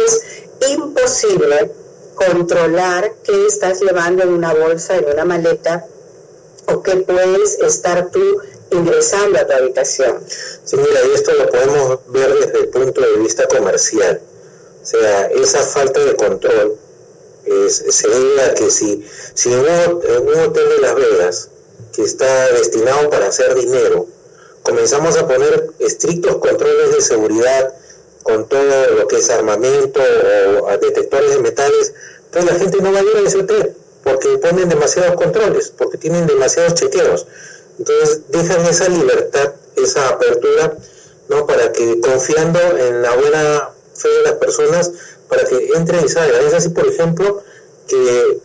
es 0.59 0.69
imposible 0.71 1.71
controlar 2.15 3.15
qué 3.23 3.47
estás 3.47 3.81
llevando 3.81 4.23
en 4.23 4.29
una 4.29 4.53
bolsa, 4.53 4.97
en 4.97 5.05
una 5.05 5.25
maleta, 5.25 5.85
o 6.67 6.81
qué 6.81 6.97
puedes 6.97 7.59
estar 7.59 8.09
tú 8.11 8.41
ingresando 8.71 9.39
a 9.39 9.45
tu 9.45 9.53
habitación. 9.53 10.23
Sí, 10.27 10.77
mira, 10.77 10.99
y 11.09 11.15
esto 11.15 11.33
lo 11.33 11.49
podemos 11.49 11.99
ver 12.07 12.33
desde 12.33 12.59
el 12.59 12.67
punto 12.69 13.01
de 13.01 13.17
vista 13.17 13.47
comercial. 13.47 14.21
O 14.81 14.85
sea, 14.85 15.27
esa 15.27 15.59
falta 15.59 15.99
de 15.99 16.15
control 16.15 16.77
se 17.69 18.07
debe 18.07 18.41
a 18.41 18.53
que 18.53 18.69
si, 18.69 19.05
si 19.33 19.53
en, 19.53 19.59
un, 19.59 20.39
hotel 20.39 20.69
de 20.69 20.77
Las 20.81 20.95
Vegas, 20.95 21.49
que 21.93 22.03
está 22.03 22.51
destinado 22.53 23.09
para 23.09 23.27
hacer 23.27 23.53
dinero, 23.55 24.07
comenzamos 24.63 25.17
a 25.17 25.27
poner 25.27 25.71
estrictos 25.79 26.37
controles 26.37 26.95
de 26.95 27.01
seguridad 27.01 27.73
con 28.23 28.47
todo 28.47 28.87
lo 28.97 29.07
que 29.07 29.17
es 29.17 29.29
armamento 29.29 30.01
o 30.61 30.77
detectores 30.77 31.31
de 31.31 31.41
metales, 31.41 31.93
entonces 32.25 32.51
la 32.51 32.59
gente 32.59 32.81
no 32.81 32.91
va 32.93 32.99
a 32.99 33.03
ir 33.03 33.17
a 33.17 33.27
ese 33.27 33.39
hotel 33.39 33.75
porque 34.03 34.37
ponen 34.37 34.69
demasiados 34.69 35.15
controles, 35.15 35.73
porque 35.77 35.97
tienen 35.97 36.27
demasiados 36.27 36.75
chequeos. 36.75 37.25
Entonces 37.79 38.21
dejan 38.29 38.65
esa 38.65 38.89
libertad, 38.89 39.53
esa 39.75 40.09
apertura, 40.09 40.77
¿no? 41.29 41.47
Para 41.47 41.71
que 41.71 41.99
confiando 42.01 42.59
en 42.77 43.01
la 43.01 43.15
buena 43.15 43.69
fe 43.95 44.09
de 44.09 44.21
las 44.23 44.33
personas, 44.33 44.91
para 45.33 45.45
que 45.45 45.69
entren 45.75 46.05
y 46.05 46.09
salgan. 46.09 46.45
Es 46.45 46.53
así, 46.53 46.69
por 46.69 46.87
ejemplo, 46.87 47.41
que 47.87 48.37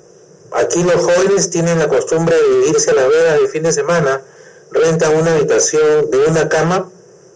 aquí 0.53 0.83
los 0.83 0.97
jóvenes 0.97 1.51
tienen 1.51 1.79
la 1.79 1.89
costumbre 1.89 2.35
de 2.35 2.69
irse 2.69 2.91
a 2.91 2.95
la 2.95 3.07
vega 3.07 3.39
de 3.39 3.49
fin 3.49 3.63
de 3.63 3.73
semana, 3.73 4.23
rentan 4.71 5.17
una 5.17 5.35
habitación 5.35 6.11
de 6.11 6.19
una 6.27 6.49
cama 6.49 6.91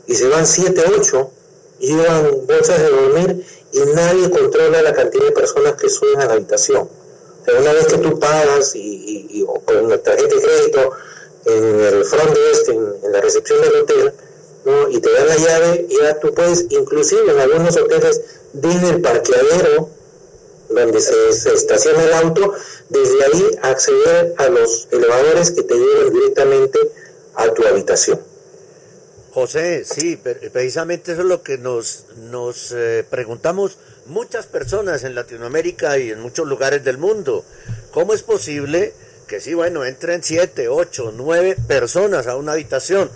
y 0.06 0.14
se 0.14 0.28
van 0.28 0.46
siete, 0.46 0.82
ocho 0.98 1.30
llevan 1.78 2.46
bolsas 2.46 2.78
de 2.78 2.88
dormir 2.90 3.44
y 3.72 3.80
nadie 3.94 4.30
controla 4.30 4.82
la 4.82 4.92
cantidad 4.92 5.24
de 5.24 5.32
personas 5.32 5.74
que 5.74 5.88
suben 5.88 6.20
a 6.20 6.26
la 6.26 6.34
habitación. 6.34 6.88
una 7.58 7.72
vez 7.72 7.86
que 7.86 7.98
tú 7.98 8.18
pagas 8.20 8.72
y, 8.74 9.44
con 9.64 9.88
la 9.88 9.98
tarjeta 9.98 10.34
de 10.34 10.40
crédito 10.40 10.90
en 11.44 11.80
el 11.80 12.04
front 12.04 12.30
desk, 12.30 12.68
en, 12.68 12.94
en 13.02 13.12
la 13.12 13.20
recepción 13.20 13.60
del 13.62 13.82
hotel, 13.82 14.12
¿no? 14.64 14.88
y 14.88 15.00
te 15.00 15.12
dan 15.12 15.26
la 15.26 15.36
llave, 15.36 15.88
ya 15.90 16.20
tú 16.20 16.32
puedes, 16.32 16.66
inclusive 16.70 17.32
en 17.32 17.40
algunos 17.40 17.76
hoteles, 17.76 18.20
desde 18.52 18.90
el 18.90 19.00
parqueadero, 19.00 19.90
donde 20.68 21.00
se, 21.00 21.52
estaciona 21.52 22.02
el 22.04 22.12
auto, 22.14 22.54
desde 22.88 23.24
ahí 23.24 23.58
acceder 23.62 24.34
a 24.38 24.48
los 24.48 24.88
elevadores 24.90 25.50
que 25.50 25.62
te 25.62 25.74
llevan 25.74 26.12
directamente 26.12 26.78
a 27.34 27.52
tu 27.52 27.66
habitación. 27.66 28.20
José, 29.32 29.84
sí, 29.84 30.18
precisamente 30.52 31.12
eso 31.12 31.22
es 31.22 31.26
lo 31.26 31.42
que 31.42 31.56
nos, 31.56 32.04
nos 32.16 32.72
eh, 32.72 33.04
preguntamos 33.08 33.78
muchas 34.06 34.46
personas 34.46 35.04
en 35.04 35.14
Latinoamérica 35.14 35.96
y 35.98 36.10
en 36.10 36.20
muchos 36.20 36.46
lugares 36.46 36.84
del 36.84 36.98
mundo. 36.98 37.44
¿Cómo 37.92 38.12
es 38.12 38.22
posible 38.22 38.92
que 39.32 39.40
sí, 39.40 39.54
bueno, 39.54 39.86
entren 39.86 40.22
siete, 40.22 40.68
ocho, 40.68 41.10
nueve 41.16 41.56
personas 41.66 42.26
a 42.26 42.36
una 42.36 42.52
habitación, 42.52 43.10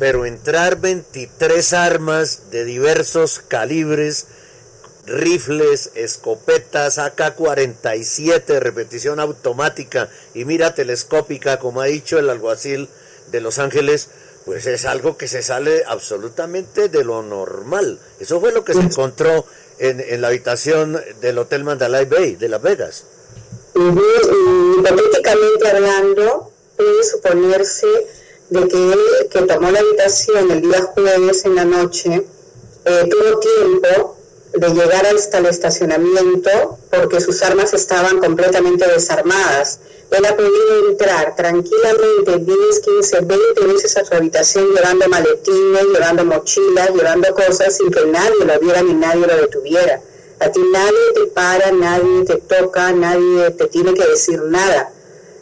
pero 0.00 0.26
entrar 0.26 0.80
23 0.80 1.72
armas 1.74 2.50
de 2.50 2.64
diversos 2.64 3.40
calibres, 3.46 4.26
rifles, 5.10 5.90
escopetas, 5.94 6.98
AK-47, 6.98 8.60
repetición 8.60 9.20
automática 9.20 10.08
y 10.34 10.44
mira 10.44 10.74
telescópica, 10.74 11.58
como 11.58 11.80
ha 11.80 11.86
dicho 11.86 12.18
el 12.18 12.30
alguacil 12.30 12.88
de 13.30 13.40
Los 13.40 13.58
Ángeles, 13.58 14.08
pues 14.44 14.66
es 14.66 14.84
algo 14.86 15.16
que 15.16 15.28
se 15.28 15.42
sale 15.42 15.84
absolutamente 15.86 16.88
de 16.88 17.04
lo 17.04 17.22
normal. 17.22 17.98
Eso 18.18 18.40
fue 18.40 18.52
lo 18.52 18.64
que 18.64 18.74
se 18.74 18.80
encontró 18.80 19.44
en, 19.78 20.00
en 20.00 20.20
la 20.20 20.28
habitación 20.28 21.00
del 21.20 21.38
Hotel 21.38 21.64
Mandalay 21.64 22.06
Bay 22.06 22.36
de 22.36 22.48
Las 22.48 22.62
Vegas. 22.62 23.04
Uh 23.74 24.00
hipotéticamente 24.78 25.68
hablando, 25.68 26.52
puede 26.76 27.04
suponerse 27.04 27.86
de 28.48 28.66
que 28.66 28.92
él, 28.92 29.00
que 29.30 29.42
tomó 29.42 29.70
la 29.70 29.80
habitación 29.80 30.50
el 30.50 30.62
día 30.62 30.82
jueves 30.82 31.44
en 31.44 31.54
la 31.54 31.64
noche, 31.64 32.26
eh, 32.84 33.08
tuvo 33.10 33.38
tiempo 33.38 34.19
de 34.52 34.68
llegar 34.68 35.06
hasta 35.06 35.38
el 35.38 35.46
estacionamiento 35.46 36.78
porque 36.90 37.20
sus 37.20 37.42
armas 37.42 37.72
estaban 37.72 38.18
completamente 38.18 38.86
desarmadas 38.86 39.80
él 40.10 40.26
ha 40.26 40.36
podido 40.36 40.88
entrar 40.88 41.36
tranquilamente 41.36 42.38
10, 42.38 42.80
15, 42.80 43.20
20 43.20 43.66
veces 43.66 43.96
a 43.96 44.04
su 44.04 44.12
habitación 44.12 44.66
llevando 44.74 45.08
maletines, 45.08 45.84
llevando 45.92 46.24
mochilas, 46.24 46.90
llevando 46.90 47.32
cosas 47.32 47.76
sin 47.76 47.92
que 47.92 48.04
nadie 48.06 48.44
lo 48.44 48.58
viera 48.58 48.82
ni 48.82 48.94
nadie 48.94 49.24
lo 49.24 49.36
detuviera. 49.36 50.00
A 50.40 50.50
ti 50.50 50.60
nadie 50.72 51.12
te 51.14 51.26
para, 51.26 51.70
nadie 51.70 52.24
te 52.24 52.36
toca, 52.38 52.90
nadie 52.92 53.50
te 53.52 53.66
tiene 53.68 53.94
que 53.94 54.04
decir 54.04 54.42
nada. 54.42 54.90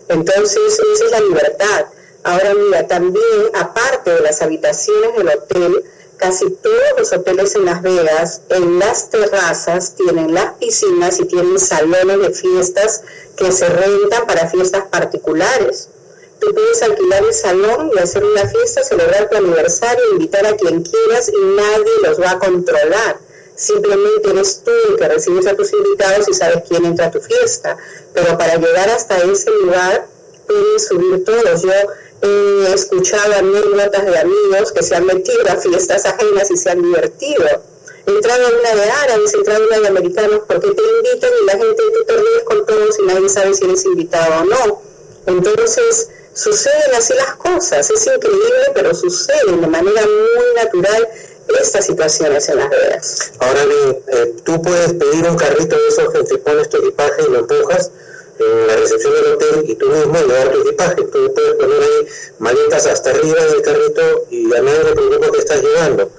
Entonces, 0.09 0.79
esa 0.93 1.05
es 1.05 1.11
la 1.12 1.21
libertad. 1.21 1.87
Ahora 2.25 2.53
mira, 2.53 2.87
también, 2.87 3.50
aparte 3.55 4.11
de 4.11 4.21
las 4.21 4.43
habitaciones 4.43 5.17
del 5.17 5.29
hotel, 5.29 5.85
casi 6.19 6.51
todos 6.51 6.77
los 6.99 7.13
hoteles 7.13 7.55
en 7.55 7.65
Las 7.65 7.81
Vegas, 7.81 8.43
en 8.51 8.79
las 8.79 9.09
terrazas, 9.09 9.95
tienen 9.95 10.35
las 10.35 10.55
piscinas 10.55 11.19
y 11.21 11.25
tienen 11.25 11.59
salones 11.59 12.21
de 12.21 12.31
fiestas 12.31 13.03
que 13.37 13.51
se 13.53 13.69
rentan 13.69 14.27
para 14.27 14.49
fiestas 14.49 14.85
particulares. 14.91 15.89
Tú 16.41 16.53
puedes 16.55 16.83
alquilar 16.83 17.25
el 17.25 17.35
salón 17.35 17.91
y 17.95 17.99
hacer 17.99 18.25
una 18.25 18.47
fiesta, 18.47 18.85
celebrar 18.85 19.29
tu 19.29 19.37
aniversario, 19.37 20.13
invitar 20.13 20.47
a 20.47 20.57
quien 20.57 20.83
quieras 20.83 21.29
y 21.29 21.45
nadie 21.57 21.93
los 22.03 22.21
va 22.21 22.33
a 22.33 22.39
controlar. 22.39 23.19
Simplemente 23.57 24.31
eres 24.31 24.63
tú 24.65 24.71
el 24.91 24.97
que 24.97 25.09
recibes 25.09 25.47
a 25.49 25.57
tus 25.57 25.73
invitados 25.73 26.29
y 26.29 26.35
sabes 26.35 26.63
quién 26.69 26.85
entra 26.85 27.07
a 27.07 27.11
tu 27.11 27.21
fiesta. 27.21 27.77
Pero 28.15 28.39
para 28.39 28.57
llegar 28.57 28.89
hasta 28.89 29.19
ese 29.19 29.51
lugar, 29.51 30.07
pueden 30.47 30.81
subir 30.81 31.25
todos. 31.25 31.63
Yo 31.63 31.73
he 32.23 32.73
escuchado 32.75 33.35
anécdotas 33.35 34.07
de 34.07 34.19
amigos 34.19 34.73
que 34.73 34.83
se 34.83 34.97
han 34.97 35.07
metido 35.07 35.43
a 35.49 35.57
fiestas 35.57 36.05
ajenas 36.05 36.51
y 36.51 36.57
se 36.57 36.71
han 36.71 36.83
divertido. 36.83 37.45
He 38.07 38.11
entrado 38.11 38.47
a 38.47 38.51
una 38.51 38.75
de 38.75 38.91
árabes, 38.91 39.35
he 39.35 39.39
entrado 39.39 39.65
a 39.65 39.67
una 39.67 39.79
de 39.81 39.89
americanos 39.89 40.41
porque 40.47 40.71
te 40.71 40.83
invitan 40.83 41.31
y 41.43 41.47
la 41.47 41.53
gente 41.53 41.83
te 41.93 42.05
perdido 42.05 42.45
con 42.45 42.66
todos 42.66 42.99
y 42.99 43.03
nadie 43.07 43.29
sabe 43.29 43.55
si 43.55 43.64
eres 43.64 43.85
invitado 43.85 44.42
o 44.42 44.45
no. 44.45 44.83
Entonces, 45.27 46.09
suceden 46.33 46.95
así 46.97 47.14
las 47.14 47.37
cosas. 47.37 47.90
Es 47.90 48.07
increíble, 48.07 48.73
pero 48.75 48.95
suceden 48.95 49.61
de 49.61 49.66
manera 49.66 50.03
muy 50.03 50.55
natural 50.64 51.09
estas 51.61 51.87
situaciones 51.87 52.49
en 52.49 52.59
las 52.59 52.71
redes. 52.71 53.33
Ahora 53.40 53.64
bien, 53.64 53.99
eh, 54.09 54.35
tú 54.45 54.61
puedes 54.62 54.92
pedir 54.95 55.25
un 55.29 55.37
carrito 55.37 55.77
de 55.77 55.88
esos 55.88 56.12
que 56.12 56.23
te 56.25 56.38
pones 56.38 56.69
tu 56.69 56.79
equipaje 56.79 57.23
y 57.27 57.31
lo 57.31 57.38
empujas 57.40 57.90
en 58.38 58.66
la 58.66 58.77
recepción 58.77 59.14
del 59.14 59.33
hotel 59.33 59.64
y 59.66 59.74
tú 59.74 59.88
mismo 59.88 60.14
llevar 60.14 60.53
tu 60.53 60.61
equipaje. 60.61 60.96
Tú 60.96 61.35
puedes 61.35 61.55
poner 61.55 61.83
ahí 61.83 62.07
maletas 62.38 62.87
hasta 62.87 63.11
arriba 63.11 63.44
del 63.44 63.62
carrito 63.62 64.27
y 64.31 64.55
a 64.55 64.62
nadie 64.62 64.85
le 64.85 64.92
preocupa 64.92 65.31
que 65.33 65.38
estás 65.38 65.62
llevando. 65.62 66.11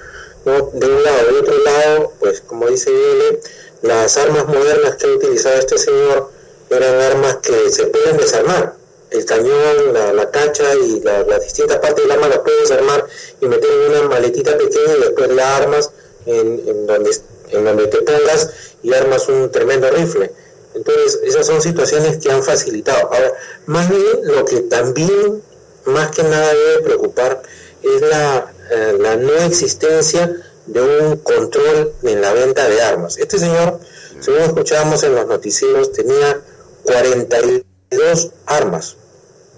¿no? 0.46 0.72
De 0.74 0.88
un 0.88 1.04
lado, 1.04 1.32
de 1.32 1.40
otro 1.40 1.58
lado, 1.64 2.14
pues 2.20 2.42
como 2.42 2.68
dice 2.68 2.90
él, 2.90 3.40
las 3.82 4.18
armas 4.18 4.48
modernas 4.48 4.96
que 4.98 5.08
ha 5.08 5.12
utilizado 5.12 5.58
este 5.58 5.78
señor 5.78 6.30
eran 6.70 6.96
armas 6.96 7.38
que 7.38 7.70
se 7.70 7.88
pueden 7.88 8.18
desarmar. 8.18 8.76
El 9.12 9.26
cañón, 9.26 9.94
la, 9.94 10.14
la 10.14 10.30
cacha 10.30 10.76
y 10.76 11.02
las 11.02 11.44
distintas 11.44 11.78
partes 11.78 12.04
del 12.04 12.12
arma 12.12 12.28
las 12.28 12.40
puedes 12.40 12.70
desarmar 12.70 13.08
y 13.42 13.48
meter 13.48 13.70
en 13.72 13.92
una 13.92 14.10
maletita 14.10 14.56
pequeña 14.58 14.98
y 14.98 15.02
después 15.02 15.32
la 15.32 15.58
armas 15.58 15.92
en, 16.26 16.86
donde, 16.86 17.12
en 17.50 17.66
donde 17.66 17.88
te 17.88 18.02
pongas 18.02 18.50
y 18.84 18.94
armas 18.94 19.28
un 19.30 19.52
tremendo 19.52 19.90
rifle. 19.90 20.32
Entonces, 20.74 21.20
esas 21.24 21.48
son 21.48 21.62
situaciones 21.62 22.18
que 22.18 22.32
han 22.32 22.44
facilitado. 22.44 23.12
Ahora, 23.12 23.34
más 23.66 23.90
bien 23.90 24.04
lo 24.24 24.46
que 24.46 24.62
también, 24.62 25.42
más 25.86 26.12
que 26.12 26.24
nada 26.24 26.54
debe 26.54 26.84
preocupar, 26.84 27.42
es 27.82 28.02
la, 28.02 28.54
eh, 28.72 28.98
la 29.00 29.16
no 29.16 29.34
existencia 29.34 30.32
de 30.68 30.82
un 30.82 31.18
control 31.18 31.94
en 32.04 32.22
la 32.22 32.34
venta 32.34 32.68
de 32.68 32.82
armas. 32.82 33.18
Este 33.18 33.40
señor, 33.40 33.80
según 34.20 34.42
escuchábamos 34.42 35.02
en 35.04 35.16
los 35.16 35.26
noticieros, 35.26 35.92
tenía 35.92 36.42
42 36.84 38.32
armas. 38.46 38.96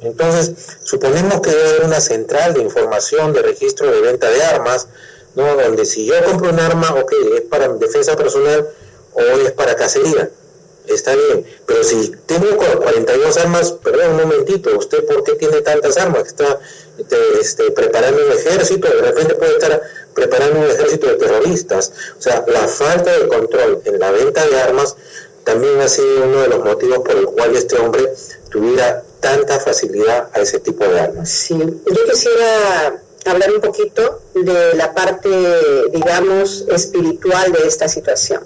Entonces, 0.01 0.53
suponemos 0.83 1.41
que 1.41 1.51
debe 1.51 1.69
haber 1.69 1.83
una 1.83 1.99
central 1.99 2.53
de 2.53 2.61
información 2.61 3.33
de 3.33 3.41
registro 3.41 3.91
de 3.91 4.01
venta 4.01 4.29
de 4.29 4.41
armas, 4.43 4.87
¿no? 5.35 5.55
donde 5.55 5.85
si 5.85 6.05
yo 6.05 6.15
compro 6.23 6.49
un 6.49 6.59
arma, 6.59 6.95
ok, 6.95 7.13
es 7.35 7.41
para 7.41 7.67
defensa 7.67 8.15
personal 8.15 8.67
o 9.13 9.21
es 9.21 9.51
para 9.51 9.75
cacería 9.75 10.31
está 10.87 11.15
bien, 11.15 11.45
pero 11.65 11.83
si 11.83 12.11
tengo 12.25 12.47
42 12.57 13.37
armas, 13.37 13.71
perdón 13.71 14.11
un 14.11 14.17
momentito, 14.17 14.77
¿usted 14.77 15.05
por 15.05 15.23
qué 15.23 15.33
tiene 15.33 15.61
tantas 15.61 15.97
armas? 15.97 16.27
Está 16.27 16.59
este, 17.39 17.71
preparando 17.71 18.25
un 18.25 18.31
ejército, 18.31 18.87
de 18.87 19.01
repente 19.01 19.35
puede 19.35 19.53
estar 19.53 19.81
preparando 20.13 20.59
un 20.59 20.65
ejército 20.65 21.07
de 21.07 21.15
terroristas. 21.15 21.91
O 22.17 22.21
sea, 22.21 22.43
la 22.47 22.67
falta 22.67 23.17
de 23.17 23.27
control 23.27 23.81
en 23.85 23.99
la 23.99 24.11
venta 24.11 24.45
de 24.45 24.59
armas 24.61 24.95
también 25.43 25.79
ha 25.79 25.87
sido 25.87 26.25
uno 26.25 26.41
de 26.41 26.47
los 26.49 26.63
motivos 26.63 26.99
por 26.99 27.15
el 27.15 27.25
cual 27.25 27.55
este 27.55 27.77
hombre 27.77 28.11
tuviera 28.49 29.03
tanta 29.19 29.59
facilidad 29.59 30.29
a 30.33 30.39
ese 30.39 30.59
tipo 30.59 30.85
de 30.85 30.99
armas. 30.99 31.29
Sí, 31.29 31.57
yo 31.57 32.05
quisiera 32.11 33.01
hablar 33.25 33.51
un 33.53 33.61
poquito 33.61 34.21
de 34.33 34.75
la 34.75 34.93
parte, 34.93 35.29
digamos, 35.91 36.65
espiritual 36.69 37.51
de 37.51 37.67
esta 37.67 37.87
situación. 37.87 38.43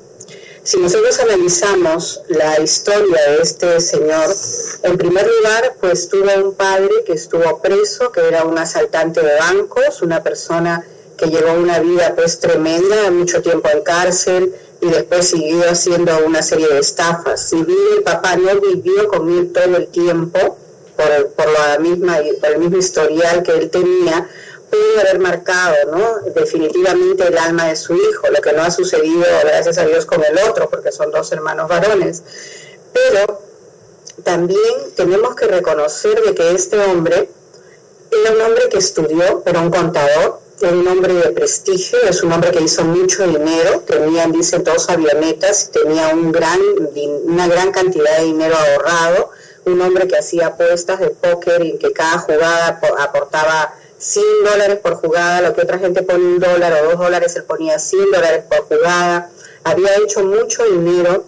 Si 0.65 0.79
nosotros 0.79 1.19
analizamos 1.19 2.21
la 2.27 2.59
historia 2.59 3.21
de 3.29 3.43
este 3.43 3.79
señor, 3.79 4.35
en 4.81 4.97
primer 4.97 5.27
lugar, 5.27 5.75
pues 5.79 6.09
tuvo 6.09 6.43
un 6.43 6.55
padre 6.55 6.89
que 7.05 7.13
estuvo 7.13 7.61
preso, 7.61 8.11
que 8.11 8.27
era 8.27 8.43
un 8.45 8.57
asaltante 8.57 9.21
de 9.21 9.35
bancos, 9.37 10.01
una 10.01 10.23
persona 10.23 10.83
que 11.19 11.27
llevó 11.27 11.53
una 11.53 11.77
vida 11.77 12.15
pues 12.15 12.39
tremenda, 12.39 13.11
mucho 13.11 13.43
tiempo 13.43 13.69
en 13.69 13.83
cárcel 13.83 14.55
y 14.81 14.87
después 14.87 15.27
siguió 15.27 15.69
haciendo 15.69 16.25
una 16.25 16.41
serie 16.41 16.67
de 16.67 16.79
estafas. 16.79 17.47
Si 17.47 17.57
bien 17.57 17.77
el 17.97 18.01
papá 18.01 18.35
no 18.35 18.59
vivió 18.59 19.07
con 19.07 19.29
él 19.37 19.53
todo 19.53 19.77
el 19.77 19.87
tiempo, 19.89 20.57
por, 20.97 21.27
por, 21.35 21.47
la 21.47 21.77
misma, 21.77 22.17
por 22.41 22.49
el 22.49 22.57
mismo 22.57 22.77
historial 22.77 23.43
que 23.43 23.51
él 23.51 23.69
tenía, 23.69 24.27
puede 24.69 25.01
haber 25.01 25.19
marcado 25.19 25.75
¿no? 25.91 26.31
definitivamente 26.33 27.27
el 27.27 27.37
alma 27.37 27.67
de 27.67 27.75
su 27.75 27.95
hijo, 27.95 28.27
lo 28.29 28.41
que 28.41 28.53
no 28.53 28.63
ha 28.63 28.71
sucedido, 28.71 29.23
gracias 29.43 29.77
a 29.77 29.85
Dios, 29.85 30.05
con 30.05 30.23
el 30.23 30.37
otro, 30.49 30.69
porque 30.69 30.91
son 30.91 31.11
dos 31.11 31.31
hermanos 31.31 31.67
varones. 31.67 32.23
Pero 32.93 33.41
también 34.23 34.73
tenemos 34.95 35.35
que 35.35 35.47
reconocer 35.47 36.21
de 36.21 36.33
que 36.33 36.51
este 36.51 36.79
hombre 36.79 37.29
era 38.11 38.31
un 38.31 38.41
hombre 38.41 38.69
que 38.69 38.77
estudió, 38.77 39.43
era 39.45 39.59
un 39.59 39.69
contador, 39.69 40.39
era 40.61 40.71
un 40.71 40.87
hombre 40.87 41.13
de 41.13 41.31
prestigio, 41.31 41.99
es 42.07 42.23
un 42.23 42.31
hombre 42.31 42.51
que 42.51 42.63
hizo 42.63 42.83
mucho 42.85 43.27
dinero, 43.27 43.83
tenía, 43.85 44.25
dicen, 44.27 44.63
dos 44.63 44.89
avionetas, 44.89 45.69
tenía 45.71 46.09
un 46.09 46.31
gran, 46.31 46.59
una 47.25 47.47
gran 47.47 47.71
cantidad 47.71 48.17
de 48.19 48.25
dinero 48.25 48.55
ahorrado, 48.55 49.31
un 49.65 49.81
hombre 49.81 50.07
que 50.07 50.17
hacía 50.17 50.47
apuestas 50.47 50.99
de 50.99 51.09
póker 51.09 51.63
y 51.65 51.77
que 51.77 51.91
cada 51.91 52.19
jugada 52.19 52.79
aportaba 52.99 53.73
100 54.05 54.25
dólares 54.43 54.79
por 54.79 54.95
jugada, 54.95 55.41
lo 55.41 55.55
que 55.55 55.61
otra 55.61 55.79
gente 55.79 56.03
pone 56.03 56.23
un 56.23 56.39
dólar 56.39 56.73
o 56.73 56.89
dos 56.91 56.99
dólares, 56.99 57.35
él 57.35 57.43
ponía 57.43 57.79
100 57.79 58.11
dólares 58.11 58.43
por 58.47 58.59
jugada, 58.67 59.31
había 59.63 59.95
hecho 59.97 60.23
mucho 60.23 60.63
dinero, 60.63 61.25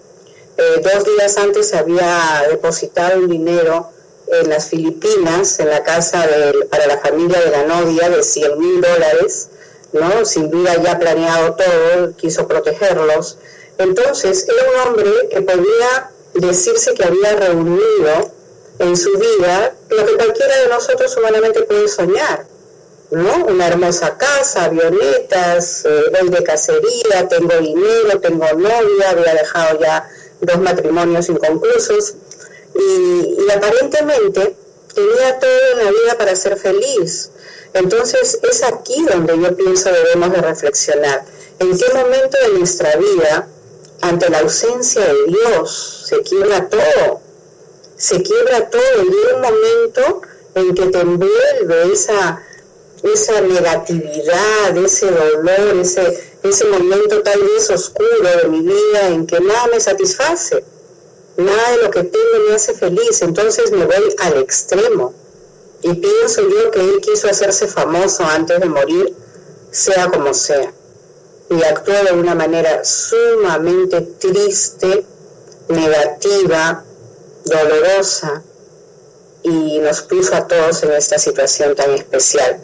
eh, 0.58 0.82
dos 0.84 1.04
días 1.06 1.38
antes 1.38 1.74
había 1.74 2.46
depositado 2.50 3.20
un 3.20 3.30
dinero 3.30 3.90
en 4.28 4.50
las 4.50 4.70
Filipinas, 4.70 5.60
en 5.60 5.70
la 5.70 5.84
casa 5.84 6.28
para 6.70 6.86
la 6.86 7.00
familia 7.00 7.40
de 7.40 7.50
la 7.50 7.63
novia 7.63 8.10
de 8.10 8.22
100 8.22 8.60
mil 8.60 8.82
dólares, 8.82 9.50
¿no? 9.94 10.26
Sin 10.26 10.52
duda 10.52 10.76
ya 10.84 11.00
planeado 11.00 11.56
todo, 11.56 12.16
quiso 12.16 12.48
protegerlos. 12.48 13.38
Entonces, 13.78 14.46
era 14.48 14.70
un 14.70 14.88
hombre 14.88 15.12
que 15.32 15.42
podía 15.42 16.12
decirse 16.34 16.94
que 16.94 17.06
había 17.06 17.36
reunido 17.38 18.32
en 18.80 18.96
su 18.96 19.12
vida 19.18 19.74
lo 19.90 20.06
que 20.06 20.16
cualquiera 20.16 20.62
de 20.62 20.68
nosotros 20.68 21.16
humanamente 21.18 21.63
puede 21.63 21.88
soñar, 21.88 22.46
¿no? 23.12 23.46
Una 23.46 23.67
hermosa 23.67 24.17
casa, 24.17 24.65
avionetas, 24.65 25.86
eh, 25.86 26.04
voy 26.20 26.30
de 26.30 26.43
cacería, 26.43 27.28
tengo 27.30 27.56
dinero, 27.58 28.20
tengo 28.22 28.46
novia, 28.54 29.10
había 29.10 29.34
dejado 29.34 29.80
ya 29.80 30.10
dos 30.41 30.60
matrimonios 30.60 31.30
inconclusos 31.30 32.15
y, 32.76 33.38
y 33.39 33.52
aparentemente 33.52 34.56
tenía 34.93 35.39
todo 35.39 35.72
en 35.74 35.86
la 35.86 35.91
vida 35.91 36.17
para 36.17 36.36
ser 36.36 36.58
feliz. 36.58 37.32
Entonces 37.74 38.39
es 38.41 38.63
aquí 38.63 39.06
donde 39.06 39.39
yo 39.39 39.56
pienso 39.56 39.91
debemos 39.91 40.32
de 40.32 40.41
reflexionar. 40.41 41.26
¿En 41.60 41.78
qué 41.78 41.86
momento 41.93 42.38
de 42.39 42.60
nuestra 42.60 42.96
vida, 42.96 43.48
ante 44.02 44.30
la 44.30 44.39
ausencia 44.39 45.02
de 45.02 45.26
Dios, 45.28 46.06
se 46.08 46.22
quiebra 46.22 46.70
todo? 46.70 47.22
Se 47.96 48.22
quiebra 48.22 48.70
todo 48.70 48.82
y 48.98 49.08
hay 49.08 49.36
un 49.36 49.41
momento 49.41 50.22
en 50.56 50.76
que 50.76 50.86
te 50.88 51.00
envuelve 51.00 51.93
esa, 51.93 52.43
esa 53.13 53.41
negatividad, 53.41 54.78
ese 54.78 55.08
dolor, 55.12 55.78
ese, 55.80 56.38
ese 56.43 56.65
momento 56.65 57.22
tal 57.24 57.41
vez 57.41 57.70
oscuro 57.70 58.30
de 58.43 58.48
mi 58.50 58.62
vida 58.62 59.08
en 59.10 59.26
que 59.28 59.39
nada 59.39 59.67
me 59.67 59.80
satisface, 59.80 60.63
nada 61.38 61.72
de 61.72 61.84
lo 61.84 61.91
que 61.91 62.04
tengo 62.04 62.48
me 62.48 62.56
hace 62.56 62.74
feliz, 62.74 63.22
entonces 63.22 63.72
me 63.72 63.86
voy 63.86 64.15
al 64.20 64.38
extremo. 64.38 65.13
Y 65.82 65.93
pienso 65.93 66.41
yo 66.41 66.72
que 66.72 66.80
él 66.80 67.00
quiso 67.02 67.30
hacerse 67.30 67.67
famoso 67.67 68.24
antes 68.24 68.60
de 68.60 68.65
morir, 68.65 69.13
sea 69.72 70.10
como 70.10 70.34
sea. 70.34 70.74
Y 71.50 71.63
actuó 71.63 71.93
de 72.04 72.13
una 72.13 72.36
manera 72.36 72.84
sumamente 72.84 74.02
triste, 74.02 75.06
negativa, 75.70 76.84
dolorosa, 77.46 78.43
y 79.43 79.80
nos 79.80 80.02
puso 80.02 80.36
a 80.36 80.48
todos 80.48 80.84
en 80.84 80.91
esta 80.91 81.17
situación 81.17 81.76
tan 81.76 81.91
especial. 81.91 82.60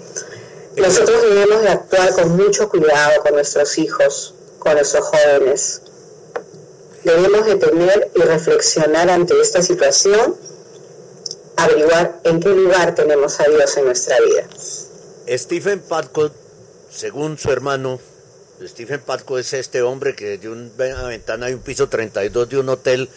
Nosotros 0.78 1.22
debemos 1.22 1.62
de 1.62 1.70
actuar 1.70 2.14
con 2.14 2.36
mucho 2.36 2.70
cuidado 2.70 3.22
con 3.22 3.34
nuestros 3.34 3.78
hijos, 3.78 4.34
con 4.60 4.74
nuestros 4.74 5.06
jóvenes. 5.06 5.82
Debemos 7.04 7.46
de 7.46 7.56
tener 7.56 8.12
y 8.16 8.22
reflexionar 8.22 9.10
ante 9.10 9.40
esta 9.40 9.62
situación, 9.62 10.36
averiguar 11.58 12.20
en 12.24 12.40
qué 12.40 12.50
lugar 12.50 12.96
tenemos 12.96 13.40
a 13.40 13.44
Dios 13.44 13.78
en 13.78 13.86
nuestra 13.86 14.20
vida. 14.22 14.48
Stephen 15.38 15.80
Patco, 15.82 16.32
según 16.90 17.38
su 17.38 17.52
hermano, 17.52 18.00
Stephen 18.62 19.02
Patco 19.02 19.38
es 19.38 19.54
este 19.54 19.82
hombre 19.82 20.16
que 20.16 20.38
de 20.38 20.50
una 20.50 21.04
ventana 21.04 21.48
de 21.48 21.56
un 21.56 21.62
piso 21.62 21.90
32 21.90 22.50
de 22.50 22.58
un 22.58 22.70
hotel 22.70 23.10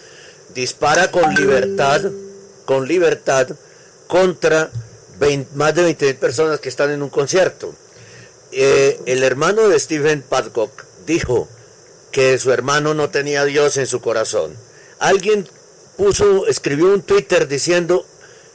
dispara 0.54 1.10
con 1.10 1.34
libertad, 1.34 2.02
con 2.64 2.86
libertad 2.86 3.48
contra 4.08 4.70
más 5.54 5.74
de 5.74 5.82
20 5.82 6.14
personas 6.14 6.60
que 6.60 6.68
están 6.68 6.90
en 6.90 7.02
un 7.02 7.10
concierto. 7.10 7.74
Eh, 8.52 9.00
el 9.06 9.22
hermano 9.22 9.68
de 9.68 9.78
Stephen 9.78 10.22
Padcock 10.22 10.84
dijo 11.06 11.48
que 12.12 12.38
su 12.38 12.52
hermano 12.52 12.94
no 12.94 13.10
tenía 13.10 13.42
a 13.42 13.44
Dios 13.44 13.76
en 13.76 13.86
su 13.86 14.00
corazón. 14.00 14.56
Alguien 14.98 15.46
puso, 15.96 16.46
escribió 16.46 16.86
un 16.86 17.02
Twitter 17.02 17.48
diciendo, 17.48 18.06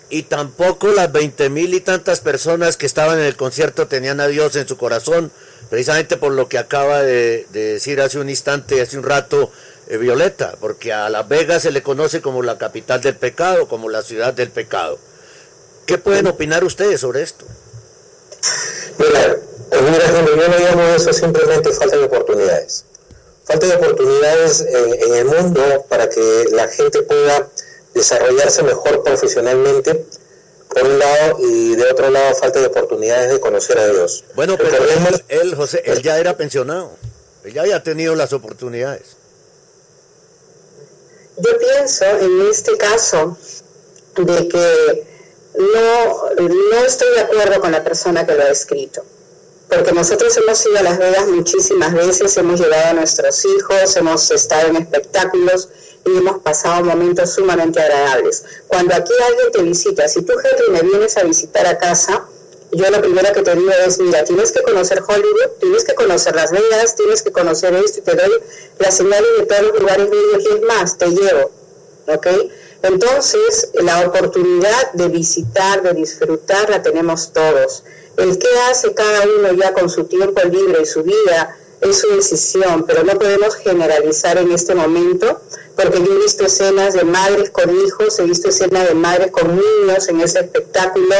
y 0.09 0.23
tampoco 0.23 0.87
las 0.91 1.11
20 1.11 1.49
mil 1.49 1.73
y 1.73 1.79
tantas 1.79 2.19
personas 2.19 2.77
que 2.77 2.85
estaban 2.85 3.19
en 3.19 3.25
el 3.25 3.37
concierto 3.37 3.87
tenían 3.87 4.19
a 4.19 4.27
Dios 4.27 4.55
en 4.55 4.67
su 4.67 4.77
corazón, 4.77 5.31
precisamente 5.69 6.17
por 6.17 6.33
lo 6.33 6.49
que 6.49 6.57
acaba 6.57 7.01
de, 7.01 7.47
decir 7.51 8.01
hace 8.01 8.19
un 8.19 8.29
instante, 8.29 8.81
hace 8.81 8.97
un 8.97 9.03
rato, 9.03 9.51
eh, 9.87 9.97
Violeta, 9.97 10.55
porque 10.59 10.91
a 10.91 11.09
Las 11.09 11.27
Vegas 11.27 11.63
se 11.63 11.71
le 11.71 11.81
conoce 11.81 12.21
como 12.21 12.43
la 12.43 12.57
capital 12.57 13.01
del 13.01 13.15
pecado, 13.15 13.67
como 13.67 13.89
la 13.89 14.01
ciudad 14.01 14.33
del 14.33 14.49
pecado. 14.49 14.99
¿Qué 15.91 15.97
pueden 15.97 16.25
opinar 16.27 16.63
ustedes 16.63 17.01
sobre 17.01 17.21
esto? 17.21 17.43
Mira, 18.97 19.35
mira, 19.91 20.07
yo 20.07 20.47
no 20.47 20.57
llamo 20.57 20.83
eso 20.95 21.11
simplemente 21.11 21.69
falta 21.73 21.97
de 21.97 22.05
oportunidades. 22.05 22.85
Falta 23.43 23.67
de 23.67 23.75
oportunidades 23.75 24.61
en, 24.61 25.13
el 25.13 25.25
mundo 25.25 25.85
para 25.89 26.07
que 26.07 26.45
la 26.53 26.69
gente 26.69 27.01
pueda 27.01 27.49
desarrollarse 27.93 28.63
mejor 28.63 29.03
profesionalmente, 29.03 30.05
por 30.69 30.81
un 30.81 30.97
lado, 30.97 31.39
y 31.39 31.75
de 31.75 31.91
otro 31.91 32.09
lado, 32.09 32.35
falta 32.35 32.61
de 32.61 32.67
oportunidades 32.67 33.29
de 33.29 33.41
conocer 33.41 33.77
a 33.77 33.87
Dios. 33.89 34.23
Bueno, 34.33 34.55
pero 34.57 34.77
él, 35.27 35.55
José, 35.55 35.83
él 35.83 36.01
ya 36.01 36.17
era 36.19 36.37
pensionado, 36.37 36.91
él 37.43 37.51
ya 37.51 37.63
había 37.63 37.83
tenido 37.83 38.15
las 38.15 38.31
oportunidades. 38.31 39.17
Yo 41.35 41.57
pienso 41.59 42.05
en 42.05 42.49
este 42.49 42.77
caso 42.77 43.37
de 44.15 44.47
que 44.47 45.10
no, 45.57 46.29
no 46.37 46.85
estoy 46.85 47.09
de 47.15 47.21
acuerdo 47.21 47.59
con 47.61 47.71
la 47.71 47.83
persona 47.83 48.25
que 48.25 48.35
lo 48.35 48.43
ha 48.43 48.49
escrito, 48.49 49.03
porque 49.69 49.91
nosotros 49.91 50.35
hemos 50.37 50.65
ido 50.65 50.79
a 50.79 50.83
Las 50.83 50.97
Vegas 50.97 51.27
muchísimas 51.27 51.93
veces, 51.93 52.35
hemos 52.37 52.59
llevado 52.59 52.89
a 52.89 52.93
nuestros 52.93 53.43
hijos, 53.45 53.95
hemos 53.95 54.29
estado 54.31 54.69
en 54.69 54.77
espectáculos 54.77 55.69
y 56.05 56.17
hemos 56.17 56.39
pasado 56.41 56.83
momentos 56.83 57.33
sumamente 57.33 57.79
agradables. 57.79 58.43
Cuando 58.67 58.95
aquí 58.95 59.13
alguien 59.27 59.51
te 59.51 59.61
visita, 59.61 60.07
si 60.07 60.23
tú, 60.23 60.33
Henry, 60.33 60.71
me 60.71 60.89
vienes 60.89 61.17
a 61.17 61.23
visitar 61.23 61.65
a 61.67 61.77
casa, 61.77 62.25
yo 62.73 62.89
lo 62.89 63.01
primero 63.01 63.33
que 63.33 63.41
te 63.41 63.55
digo 63.55 63.71
es, 63.85 63.99
mira, 63.99 64.23
tienes 64.23 64.51
que 64.51 64.61
conocer 64.61 65.03
Hollywood, 65.05 65.51
tienes 65.59 65.83
que 65.83 65.93
conocer 65.93 66.35
Las 66.35 66.51
Vegas, 66.51 66.95
tienes 66.95 67.21
que 67.21 67.31
conocer 67.31 67.73
esto, 67.75 67.99
y 67.99 68.01
te 68.01 68.15
doy 68.15 68.31
las 68.79 68.95
señales 68.95 69.29
de 69.39 69.45
todos 69.45 69.61
los 69.63 69.79
lugares 69.79 70.09
y 70.39 70.53
es 70.53 70.61
más, 70.61 70.97
te 70.97 71.07
llevo, 71.07 71.51
¿ok? 72.07 72.27
Entonces, 72.83 73.69
la 73.73 74.07
oportunidad 74.07 74.93
de 74.93 75.07
visitar, 75.09 75.83
de 75.83 75.93
disfrutar, 75.93 76.69
la 76.69 76.81
tenemos 76.81 77.31
todos. 77.31 77.83
El 78.17 78.37
que 78.37 78.47
hace 78.69 78.93
cada 78.93 79.23
uno 79.37 79.53
ya 79.53 79.73
con 79.73 79.89
su 79.89 80.05
tiempo 80.05 80.41
libre 80.43 80.81
y 80.81 80.85
su 80.85 81.03
vida 81.03 81.57
es 81.81 81.99
su 81.99 82.07
decisión, 82.15 82.85
pero 82.85 83.03
no 83.03 83.17
podemos 83.17 83.55
generalizar 83.55 84.37
en 84.37 84.51
este 84.51 84.75
momento, 84.75 85.41
porque 85.75 86.03
yo 86.03 86.13
he 86.13 86.17
visto 86.19 86.45
escenas 86.45 86.93
de 86.93 87.03
madres 87.03 87.49
con 87.49 87.69
hijos, 87.85 88.19
he 88.19 88.23
visto 88.23 88.49
escenas 88.49 88.87
de 88.87 88.93
madres 88.93 89.31
con 89.31 89.47
niños 89.55 90.07
en 90.07 90.21
ese 90.21 90.39
espectáculo, 90.41 91.15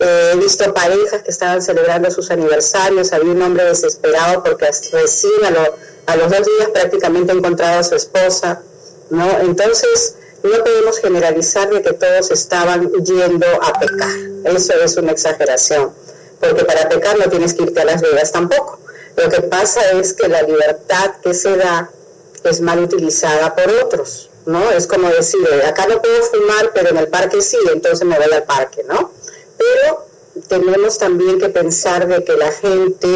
eh, 0.00 0.32
he 0.32 0.36
visto 0.36 0.72
parejas 0.72 1.22
que 1.22 1.30
estaban 1.30 1.60
celebrando 1.60 2.10
sus 2.10 2.30
aniversarios, 2.30 3.12
había 3.12 3.32
un 3.32 3.42
hombre 3.42 3.64
desesperado 3.64 4.42
porque 4.42 4.70
recién 4.92 5.44
a, 5.44 6.12
a 6.12 6.16
los 6.16 6.30
dos 6.30 6.46
días 6.46 6.70
prácticamente 6.72 7.32
ha 7.32 7.34
encontrado 7.34 7.80
a 7.80 7.84
su 7.84 7.94
esposa, 7.94 8.62
¿no? 9.10 9.28
Entonces, 9.40 10.14
no 10.42 10.64
podemos 10.64 10.98
generalizar 10.98 11.68
de 11.70 11.82
que 11.82 11.92
todos 11.92 12.30
estaban 12.30 12.90
yendo 13.04 13.46
a 13.62 13.78
pecar. 13.78 14.10
Eso 14.44 14.72
es 14.74 14.96
una 14.96 15.12
exageración, 15.12 15.92
porque 16.40 16.64
para 16.64 16.88
pecar 16.88 17.18
no 17.18 17.28
tienes 17.28 17.54
que 17.54 17.64
irte 17.64 17.80
a 17.80 17.84
Las 17.84 18.00
Vegas 18.00 18.32
tampoco. 18.32 18.78
Lo 19.16 19.28
que 19.28 19.42
pasa 19.42 19.80
es 19.92 20.12
que 20.12 20.28
la 20.28 20.42
libertad 20.42 21.16
que 21.22 21.34
se 21.34 21.56
da 21.56 21.90
es 22.44 22.60
mal 22.60 22.78
utilizada 22.78 23.54
por 23.54 23.68
otros, 23.84 24.30
¿no? 24.46 24.70
Es 24.70 24.86
como 24.86 25.08
decir, 25.08 25.40
acá 25.66 25.86
no 25.86 26.00
puedo 26.00 26.22
fumar, 26.22 26.70
pero 26.72 26.90
en 26.90 26.98
el 26.98 27.08
parque 27.08 27.42
sí, 27.42 27.58
entonces 27.72 28.06
me 28.06 28.16
voy 28.16 28.32
al 28.32 28.44
parque, 28.44 28.84
¿no? 28.88 29.12
Pero 29.56 30.06
tenemos 30.46 30.98
también 30.98 31.40
que 31.40 31.48
pensar 31.48 32.06
de 32.06 32.22
que 32.22 32.34
la 32.34 32.52
gente, 32.52 33.08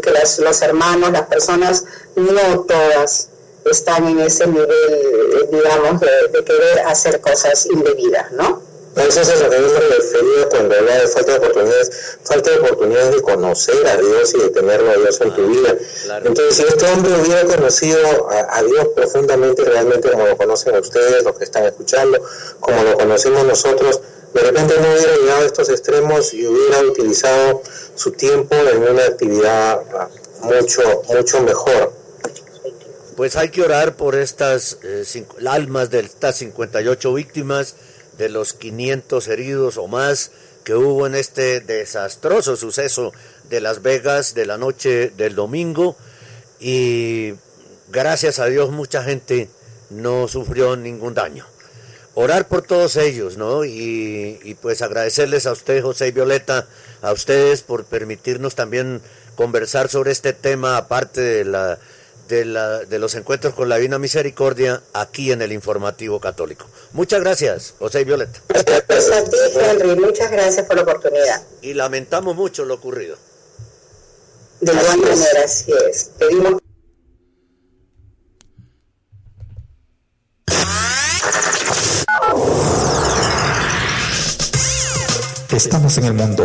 que 0.00 0.42
los 0.44 0.62
hermanos, 0.62 1.10
las 1.10 1.26
personas, 1.26 1.84
no 2.14 2.60
todas 2.60 3.27
están 3.70 4.06
en 4.08 4.20
ese 4.20 4.46
nivel, 4.46 5.48
digamos, 5.50 6.00
de, 6.00 6.44
querer 6.44 6.80
hacer 6.86 7.20
cosas 7.20 7.66
indebidas, 7.66 8.32
¿no? 8.32 8.62
Eso 8.96 9.20
es 9.20 9.40
lo 9.40 9.48
que 9.48 9.56
yo 9.60 9.68
me 9.68 9.80
refería 9.80 10.48
cuando 10.50 10.74
hablaba 10.74 10.98
de 10.98 11.08
falta 11.08 11.32
de 11.32 11.38
oportunidades, 11.38 12.18
falta 12.24 12.50
de 12.50 12.58
oportunidades 12.58 13.14
de 13.14 13.22
conocer 13.22 13.86
a 13.86 13.96
Dios 13.96 14.34
y 14.34 14.38
de 14.38 14.48
tenerlo 14.50 14.90
a 14.90 14.96
Dios 14.96 15.20
en 15.20 15.34
tu 15.34 15.46
vida. 15.46 15.76
Entonces, 16.24 16.54
si 16.56 16.62
este 16.64 16.84
hombre 16.86 17.12
hubiera 17.20 17.44
conocido 17.44 18.28
a, 18.28 18.62
Dios 18.62 18.88
profundamente, 18.96 19.64
realmente 19.64 20.10
como 20.10 20.26
lo 20.26 20.36
conocen 20.36 20.76
ustedes, 20.78 21.22
los 21.22 21.38
que 21.38 21.44
están 21.44 21.64
escuchando, 21.64 22.20
como 22.58 22.82
lo 22.82 22.98
conocemos 22.98 23.44
nosotros, 23.44 24.00
de 24.34 24.40
repente 24.40 24.74
no 24.80 24.92
hubiera 24.92 25.16
llegado 25.16 25.42
a 25.42 25.46
estos 25.46 25.68
extremos 25.68 26.34
y 26.34 26.46
hubiera 26.46 26.80
utilizado 26.80 27.62
su 27.94 28.12
tiempo 28.12 28.54
en 28.56 28.82
una 28.82 29.04
actividad 29.04 29.80
ah, 29.94 30.08
mucho, 30.42 31.02
mucho 31.08 31.40
mejor 31.42 31.92
pues 33.18 33.34
hay 33.34 33.48
que 33.48 33.62
orar 33.62 33.96
por 33.96 34.14
estas 34.14 34.78
eh, 34.84 35.26
almas 35.44 35.90
de 35.90 35.98
estas 35.98 36.36
58 36.36 37.12
víctimas, 37.14 37.74
de 38.16 38.28
los 38.28 38.52
500 38.52 39.26
heridos 39.26 39.76
o 39.76 39.88
más 39.88 40.30
que 40.62 40.76
hubo 40.76 41.04
en 41.04 41.16
este 41.16 41.58
desastroso 41.58 42.54
suceso 42.54 43.12
de 43.50 43.60
Las 43.60 43.82
Vegas 43.82 44.34
de 44.34 44.46
la 44.46 44.56
noche 44.56 45.10
del 45.10 45.34
domingo 45.34 45.96
y 46.60 47.34
gracias 47.88 48.38
a 48.38 48.46
Dios 48.46 48.70
mucha 48.70 49.02
gente 49.02 49.50
no 49.90 50.28
sufrió 50.28 50.76
ningún 50.76 51.14
daño. 51.14 51.44
Orar 52.14 52.46
por 52.46 52.62
todos 52.62 52.94
ellos, 52.94 53.36
¿no? 53.36 53.64
Y, 53.64 54.56
pues 54.62 54.80
agradecerles 54.80 55.46
a 55.46 55.52
usted, 55.52 55.82
José 55.82 56.06
y 56.06 56.12
Violeta, 56.12 56.68
a 57.02 57.12
ustedes 57.12 57.62
por 57.62 57.84
permitirnos 57.84 58.54
también 58.54 59.02
conversar 59.34 59.88
sobre 59.88 60.12
este 60.12 60.32
tema, 60.32 60.76
aparte 60.76 61.20
de, 61.20 61.44
la, 61.44 61.80
de, 62.28 62.44
la, 62.44 62.80
de 62.80 62.98
los 62.98 63.14
encuentros 63.14 63.54
con 63.54 63.68
la 63.68 63.76
Divina 63.76 63.98
Misericordia, 63.98 64.82
aquí 64.92 65.32
en 65.32 65.42
el 65.42 65.52
Informativo 65.52 66.20
Católico. 66.20 66.66
Muchas 66.92 67.20
gracias, 67.20 67.74
José 67.78 68.02
y 68.02 68.04
Violeta. 68.04 68.40
Gracias 68.48 69.10
a 69.10 69.24
ti, 69.24 69.36
Henry. 69.56 69.96
Muchas 69.96 70.30
gracias 70.30 70.66
por 70.66 70.76
la 70.76 70.82
oportunidad. 70.82 71.42
Y 71.62 71.74
lamentamos 71.74 72.36
mucho 72.36 72.64
lo 72.64 72.74
ocurrido. 72.74 73.16
De 74.60 74.72
igual 74.72 74.98
manera, 74.98 75.44
así 75.44 75.72
es. 75.90 76.10
Pedimos 76.18 76.58
Estamos 85.50 85.98
en 85.98 86.04
el 86.04 86.12
mundo 86.12 86.44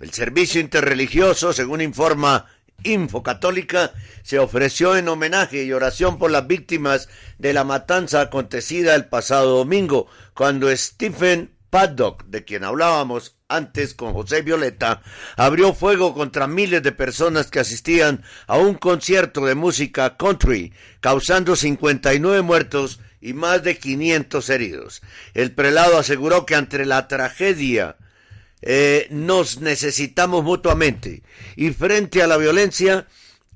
El 0.00 0.12
servicio 0.12 0.60
interreligioso, 0.60 1.52
según 1.52 1.80
informa 1.80 2.46
Info 2.84 3.24
Católica, 3.24 3.92
se 4.22 4.38
ofreció 4.38 4.96
en 4.96 5.08
homenaje 5.08 5.64
y 5.64 5.72
oración 5.72 6.18
por 6.18 6.30
las 6.30 6.46
víctimas 6.46 7.08
de 7.38 7.52
la 7.52 7.64
matanza 7.64 8.20
acontecida 8.20 8.94
el 8.94 9.06
pasado 9.06 9.56
domingo, 9.56 10.06
cuando 10.34 10.74
Stephen 10.76 11.50
Paddock, 11.70 12.24
de 12.26 12.44
quien 12.44 12.62
hablábamos 12.62 13.36
antes 13.48 13.94
con 13.94 14.12
José 14.12 14.42
Violeta, 14.42 15.02
abrió 15.36 15.74
fuego 15.74 16.14
contra 16.14 16.46
miles 16.46 16.82
de 16.84 16.92
personas 16.92 17.48
que 17.48 17.58
asistían 17.58 18.22
a 18.46 18.56
un 18.56 18.74
concierto 18.74 19.44
de 19.46 19.56
música 19.56 20.16
country, 20.16 20.72
causando 21.00 21.56
59 21.56 22.42
muertos 22.42 23.00
y 23.20 23.32
más 23.32 23.64
de 23.64 23.78
500 23.78 24.48
heridos. 24.50 25.02
El 25.34 25.52
prelado 25.52 25.98
aseguró 25.98 26.46
que 26.46 26.54
ante 26.54 26.86
la 26.86 27.08
tragedia 27.08 27.96
eh, 28.62 29.06
nos 29.10 29.60
necesitamos 29.60 30.42
mutuamente 30.42 31.22
y 31.56 31.70
frente 31.70 32.22
a 32.22 32.26
la 32.26 32.36
violencia 32.36 33.06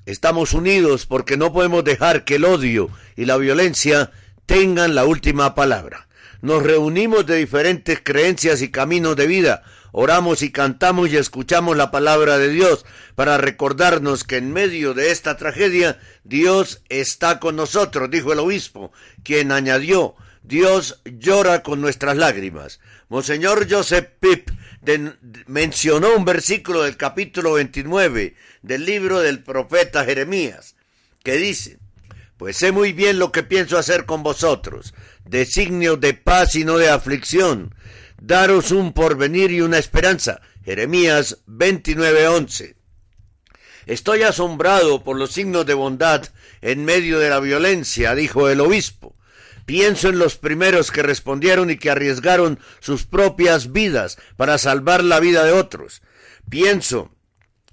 estamos 0.06 0.52
unidos 0.52 1.06
porque 1.06 1.36
no 1.36 1.52
podemos 1.52 1.84
dejar 1.84 2.24
que 2.24 2.36
el 2.36 2.44
odio 2.44 2.88
y 3.16 3.24
la 3.24 3.36
violencia 3.36 4.12
tengan 4.46 4.94
la 4.94 5.04
última 5.04 5.54
palabra. 5.54 6.08
Nos 6.40 6.62
reunimos 6.62 7.26
de 7.26 7.36
diferentes 7.36 8.00
creencias 8.02 8.62
y 8.62 8.70
caminos 8.70 9.16
de 9.16 9.26
vida, 9.26 9.62
oramos 9.92 10.42
y 10.42 10.50
cantamos 10.50 11.10
y 11.10 11.16
escuchamos 11.16 11.76
la 11.76 11.90
palabra 11.90 12.38
de 12.38 12.48
Dios 12.48 12.84
para 13.14 13.38
recordarnos 13.38 14.24
que 14.24 14.38
en 14.38 14.52
medio 14.52 14.94
de 14.94 15.10
esta 15.10 15.36
tragedia 15.36 16.00
Dios 16.24 16.82
está 16.88 17.38
con 17.38 17.56
nosotros, 17.56 18.10
dijo 18.10 18.32
el 18.32 18.40
obispo, 18.40 18.92
quien 19.22 19.52
añadió, 19.52 20.16
Dios 20.42 21.00
llora 21.04 21.62
con 21.62 21.80
nuestras 21.80 22.16
lágrimas. 22.16 22.80
Monseñor 23.08 23.68
Joseph 23.70 24.08
Pip 24.18 24.50
mencionó 25.46 26.16
un 26.16 26.24
versículo 26.24 26.82
del 26.82 26.96
capítulo 26.96 27.52
29 27.54 28.34
del 28.62 28.84
libro 28.84 29.20
del 29.20 29.42
profeta 29.42 30.04
Jeremías, 30.04 30.74
que 31.22 31.36
dice, 31.36 31.78
pues 32.36 32.56
sé 32.56 32.72
muy 32.72 32.92
bien 32.92 33.20
lo 33.20 33.30
que 33.30 33.44
pienso 33.44 33.78
hacer 33.78 34.04
con 34.04 34.24
vosotros, 34.24 34.94
designio 35.24 35.96
de 35.96 36.14
paz 36.14 36.56
y 36.56 36.64
no 36.64 36.76
de 36.76 36.90
aflicción, 36.90 37.74
daros 38.20 38.72
un 38.72 38.92
porvenir 38.92 39.52
y 39.52 39.60
una 39.60 39.78
esperanza. 39.78 40.40
Jeremías 40.64 41.38
29:11. 41.46 42.74
Estoy 43.86 44.22
asombrado 44.22 45.02
por 45.02 45.16
los 45.16 45.32
signos 45.32 45.66
de 45.66 45.74
bondad 45.74 46.24
en 46.60 46.84
medio 46.84 47.18
de 47.18 47.30
la 47.30 47.40
violencia, 47.40 48.14
dijo 48.14 48.48
el 48.48 48.60
obispo. 48.60 49.16
Pienso 49.66 50.08
en 50.08 50.18
los 50.18 50.36
primeros 50.36 50.90
que 50.90 51.02
respondieron 51.02 51.70
y 51.70 51.76
que 51.76 51.90
arriesgaron 51.90 52.58
sus 52.80 53.06
propias 53.06 53.72
vidas 53.72 54.18
para 54.36 54.58
salvar 54.58 55.04
la 55.04 55.20
vida 55.20 55.44
de 55.44 55.52
otros. 55.52 56.02
Pienso 56.48 57.14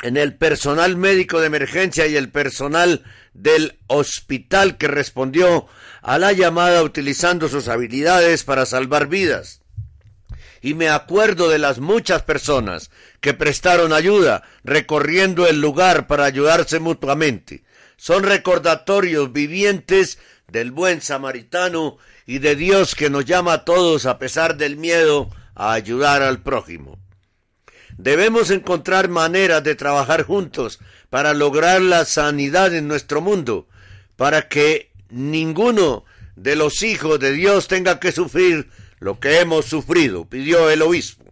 en 0.02 0.18
el 0.18 0.36
personal 0.36 0.96
médico 0.96 1.40
de 1.40 1.48
emergencia 1.48 2.08
y 2.08 2.16
el 2.16 2.30
personal 2.30 3.04
del 3.34 3.80
hospital 3.88 4.78
que 4.78 4.88
respondió 4.88 5.68
a 6.02 6.18
la 6.18 6.32
llamada 6.32 6.84
utilizando 6.84 7.50
sus 7.50 7.68
habilidades 7.68 8.44
para 8.44 8.66
salvar 8.66 9.08
vidas. 9.08 9.62
Y 10.62 10.74
me 10.74 10.90
acuerdo 10.90 11.50
de 11.50 11.60
las 11.60 11.80
muchas 11.80 12.24
personas 12.24 12.92
que 13.22 13.34
prestaron 13.34 13.94
ayuda 13.94 14.44
recorriendo 14.64 15.48
el 15.48 15.62
lugar 15.62 16.08
para 16.08 16.26
ayudarse 16.26 16.80
mutuamente. 16.80 17.64
Son 17.98 18.24
recordatorios 18.24 19.32
vivientes 19.32 20.20
del 20.52 20.72
buen 20.72 21.02
samaritano 21.02 21.98
y 22.26 22.40
de 22.40 22.56
Dios 22.56 22.96
que 22.96 23.10
nos 23.10 23.26
llama 23.26 23.54
a 23.54 23.66
todos 23.66 24.06
a 24.06 24.20
pesar 24.20 24.58
del 24.58 24.78
miedo 24.78 25.30
a 25.56 25.74
ayudar 25.74 26.22
al 26.22 26.42
prójimo. 26.42 26.98
Debemos 27.98 28.50
encontrar 28.50 29.10
maneras 29.10 29.64
de 29.64 29.76
trabajar 29.76 30.24
juntos 30.24 30.80
para 31.10 31.34
lograr 31.34 31.82
la 31.82 32.06
sanidad 32.06 32.74
en 32.74 32.88
nuestro 32.88 33.20
mundo, 33.20 33.68
para 34.16 34.48
que 34.48 34.92
ninguno 35.10 36.06
de 36.36 36.56
los 36.56 36.82
hijos 36.84 37.20
de 37.20 37.34
Dios 37.34 37.68
tenga 37.68 38.00
que 38.00 38.12
sufrir 38.12 38.70
lo 39.00 39.20
que 39.20 39.40
hemos 39.40 39.66
sufrido, 39.66 40.26
pidió 40.26 40.70
el 40.70 40.82
obispo. 40.82 41.26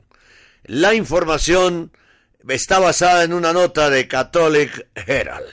La 0.63 0.93
información 0.93 1.91
está 2.47 2.79
basada 2.79 3.23
en 3.23 3.33
una 3.33 3.53
nota 3.53 3.89
de 3.89 4.07
Catholic 4.07 4.87
Herald. 4.95 5.47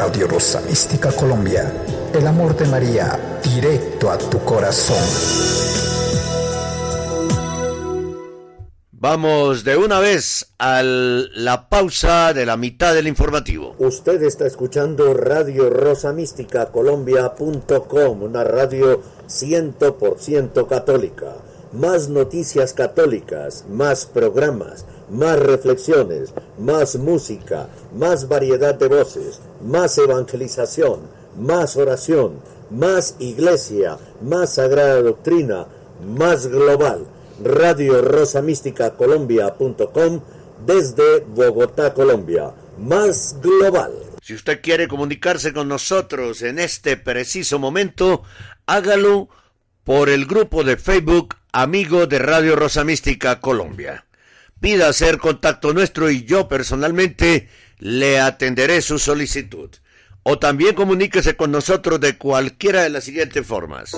Radio 0.00 0.26
Rosa 0.26 0.62
Mística 0.62 1.12
Colombia, 1.12 1.70
el 2.14 2.26
amor 2.26 2.56
de 2.56 2.64
María, 2.64 3.38
directo 3.44 4.10
a 4.10 4.16
tu 4.16 4.38
corazón. 4.46 4.96
Vamos 8.92 9.62
de 9.62 9.76
una 9.76 10.00
vez 10.00 10.54
a 10.58 10.82
la 10.82 11.68
pausa 11.68 12.32
de 12.32 12.46
la 12.46 12.56
mitad 12.56 12.94
del 12.94 13.08
informativo. 13.08 13.74
Usted 13.78 14.22
está 14.22 14.46
escuchando 14.46 15.12
Radio 15.12 15.68
Rosa 15.68 16.14
Mística 16.14 16.72
Colombia.com, 16.72 18.22
una 18.22 18.42
radio 18.42 19.02
100% 19.28 20.66
católica. 20.66 21.49
Más 21.72 22.08
noticias 22.08 22.72
católicas, 22.72 23.64
más 23.68 24.06
programas, 24.06 24.84
más 25.10 25.38
reflexiones, 25.38 26.32
más 26.58 26.96
música, 26.96 27.68
más 27.94 28.28
variedad 28.28 28.74
de 28.74 28.88
voces, 28.88 29.40
más 29.64 29.96
evangelización, 29.98 31.00
más 31.36 31.76
oración, 31.76 32.40
más 32.70 33.16
iglesia, 33.18 33.98
más 34.22 34.54
sagrada 34.54 35.02
doctrina, 35.02 35.66
más 36.16 36.46
global. 36.46 37.06
Radio 37.42 38.02
Rosa 38.02 38.42
Mística 38.42 38.96
Colombia.com 38.96 40.20
desde 40.66 41.20
Bogotá, 41.20 41.94
Colombia. 41.94 42.52
Más 42.78 43.36
global. 43.40 43.92
Si 44.22 44.34
usted 44.34 44.60
quiere 44.60 44.88
comunicarse 44.88 45.52
con 45.52 45.68
nosotros 45.68 46.42
en 46.42 46.58
este 46.58 46.96
preciso 46.96 47.58
momento, 47.58 48.22
hágalo 48.66 49.28
por 49.84 50.10
el 50.10 50.26
grupo 50.26 50.62
de 50.62 50.76
Facebook 50.76 51.36
Amigo 51.52 52.06
de 52.06 52.20
Radio 52.20 52.54
Rosa 52.54 52.84
Mística 52.84 53.40
Colombia. 53.40 54.04
Pida 54.60 54.88
hacer 54.88 55.18
contacto 55.18 55.74
nuestro 55.74 56.08
y 56.08 56.24
yo 56.24 56.46
personalmente 56.46 57.48
le 57.78 58.20
atenderé 58.20 58.80
su 58.82 59.00
solicitud. 59.00 59.68
O 60.22 60.38
también 60.38 60.76
comuníquese 60.76 61.34
con 61.34 61.50
nosotros 61.50 61.98
de 61.98 62.16
cualquiera 62.16 62.82
de 62.82 62.90
las 62.90 63.02
siguientes 63.02 63.44
formas. 63.44 63.96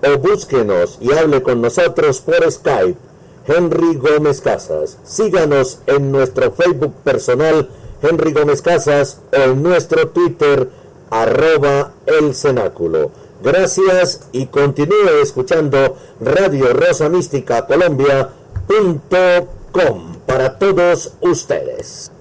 o 0.03 0.17
búsquenos 0.17 0.97
y 0.99 1.13
hable 1.13 1.41
con 1.41 1.61
nosotros 1.61 2.19
por 2.19 2.51
Skype. 2.51 2.97
Henry 3.47 3.95
Gómez 3.95 4.41
Casas. 4.41 4.97
Síganos 5.05 5.79
en 5.87 6.11
nuestro 6.11 6.51
Facebook 6.51 6.95
personal 7.05 7.69
Henry 8.01 8.33
Gómez 8.33 8.61
Casas 8.61 9.21
o 9.31 9.37
en 9.37 9.63
nuestro 9.63 10.09
Twitter 10.09 10.69
arroba 11.09 11.93
el 12.07 12.35
cenáculo. 12.35 13.11
Gracias 13.41 14.27
y 14.33 14.47
continúe 14.47 15.21
escuchando 15.23 15.95
Radio 16.19 16.73
Rosa 16.73 17.07
Mística 17.07 17.65
Para 20.25 20.57
todos 20.57 21.13
ustedes. 21.21 22.11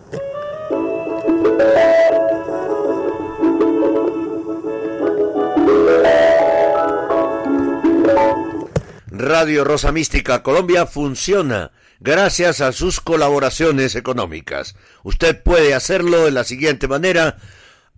Radio 9.10 9.64
Rosa 9.64 9.92
Mística 9.92 10.42
Colombia 10.42 10.84
funciona 10.86 11.70
gracias 12.00 12.60
a 12.60 12.72
sus 12.72 13.00
colaboraciones 13.00 13.94
económicas. 13.96 14.76
Usted 15.02 15.42
puede 15.42 15.72
hacerlo 15.74 16.26
de 16.26 16.32
la 16.32 16.44
siguiente 16.44 16.86
manera 16.86 17.38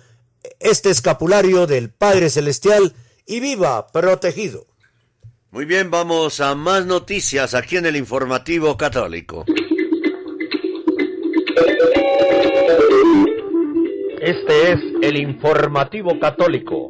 este 0.59 0.91
escapulario 0.91 1.65
del 1.65 1.89
Padre 1.89 2.29
Celestial 2.29 2.93
y 3.25 3.39
viva 3.39 3.87
protegido. 3.87 4.67
Muy 5.49 5.65
bien, 5.65 5.89
vamos 5.89 6.39
a 6.39 6.53
más 6.53 6.85
noticias 6.85 7.55
aquí 7.55 7.77
en 7.77 7.87
el 7.87 7.95
Informativo 7.95 8.77
Católico. 8.77 9.43
Este 14.19 14.71
es 14.71 14.79
el 15.01 15.17
informativo 15.17 16.19
católico. 16.19 16.89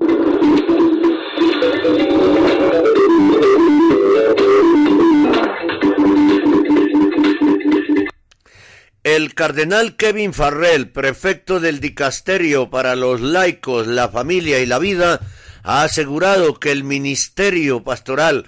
El 9.04 9.36
cardenal 9.36 9.97
Kevin 9.97 10.34
Farrell, 10.34 10.89
prefecto 10.89 11.60
del 11.60 11.80
dicasterio 11.80 12.69
para 12.69 12.95
los 12.95 13.21
laicos, 13.21 13.86
la 13.86 14.10
familia 14.10 14.60
y 14.62 14.65
la 14.65 14.80
vida, 14.80 15.19
ha 15.62 15.84
asegurado 15.84 16.60
que 16.60 16.71
el 16.71 16.84
ministerio 16.84 17.84
pastoral 17.84 18.47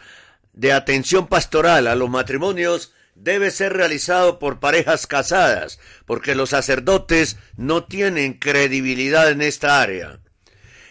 de 0.53 0.73
atención 0.73 1.27
pastoral 1.27 1.87
a 1.87 1.95
los 1.95 2.09
matrimonios 2.09 2.93
debe 3.19 3.51
ser 3.51 3.73
realizado 3.73 4.39
por 4.39 4.59
parejas 4.59 5.07
casadas, 5.07 5.79
porque 6.05 6.35
los 6.35 6.51
sacerdotes 6.51 7.37
no 7.55 7.85
tienen 7.85 8.33
credibilidad 8.33 9.29
en 9.29 9.41
esta 9.41 9.81
área. 9.81 10.19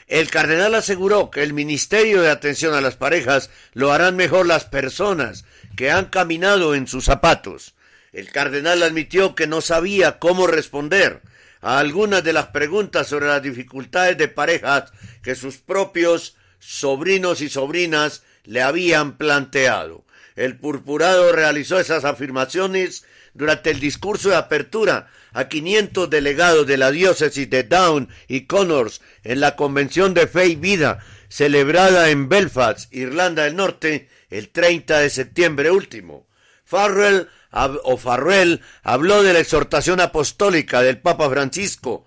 El 0.07 0.31
cardenal 0.31 0.75
aseguró 0.75 1.31
que 1.31 1.43
el 1.43 1.53
ministerio 1.53 2.23
de 2.23 2.31
atención 2.31 2.75
a 2.75 2.81
las 2.81 2.97
parejas 2.97 3.51
lo 3.73 3.93
harán 3.93 4.17
mejor 4.17 4.47
las 4.47 4.65
personas 4.65 5.45
que 5.77 5.91
han 5.91 6.07
caminado 6.07 6.75
en 6.75 6.87
sus 6.87 7.05
zapatos. 7.05 7.75
El 8.13 8.31
cardenal 8.31 8.83
admitió 8.83 9.35
que 9.35 9.47
no 9.47 9.61
sabía 9.61 10.19
cómo 10.19 10.47
responder 10.47 11.23
a 11.61 11.79
algunas 11.79 12.23
de 12.23 12.33
las 12.33 12.47
preguntas 12.47 13.09
sobre 13.09 13.27
las 13.27 13.43
dificultades 13.43 14.17
de 14.17 14.29
parejas 14.29 14.93
que 15.23 15.35
sus 15.35 15.57
propios 15.57 16.37
sobrinos 16.61 17.41
y 17.41 17.49
sobrinas 17.49 18.23
le 18.45 18.63
habían 18.63 19.17
planteado. 19.17 20.06
El 20.37 20.59
purpurado 20.59 21.33
realizó 21.33 21.81
esas 21.81 22.05
afirmaciones 22.05 23.05
durante 23.35 23.71
el 23.71 23.81
discurso 23.81 24.29
de 24.29 24.37
apertura 24.37 25.09
a 25.33 25.49
500 25.49 26.09
delegados 26.09 26.67
de 26.67 26.77
la 26.77 26.91
diócesis 26.91 27.49
de 27.51 27.65
Down 27.65 28.09
y 28.29 28.43
Connors 28.43 29.01
en 29.25 29.41
la 29.41 29.57
Convención 29.57 30.15
de 30.15 30.27
Fe 30.27 30.47
y 30.49 30.57
Vida 30.57 30.99
celebrada 31.29 32.11
en 32.11 32.29
Belfast, 32.29 32.93
Irlanda 32.95 33.45
del 33.45 33.57
Norte, 33.57 34.09
el 34.31 34.51
30 34.51 35.01
de 35.01 35.11
septiembre 35.11 35.71
último. 35.71 36.27
Farrell 36.65 37.29
o 37.53 37.97
Farrell 37.97 38.61
habló 38.83 39.23
de 39.23 39.33
la 39.33 39.41
exhortación 39.41 40.01
apostólica 40.01 40.83
del 40.83 40.99
Papa 40.99 41.31
Francisco 41.31 42.05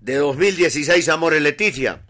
de 0.00 0.16
2016 0.16 1.08
Amor 1.08 1.34
y 1.34 1.40
Leticia 1.40 2.00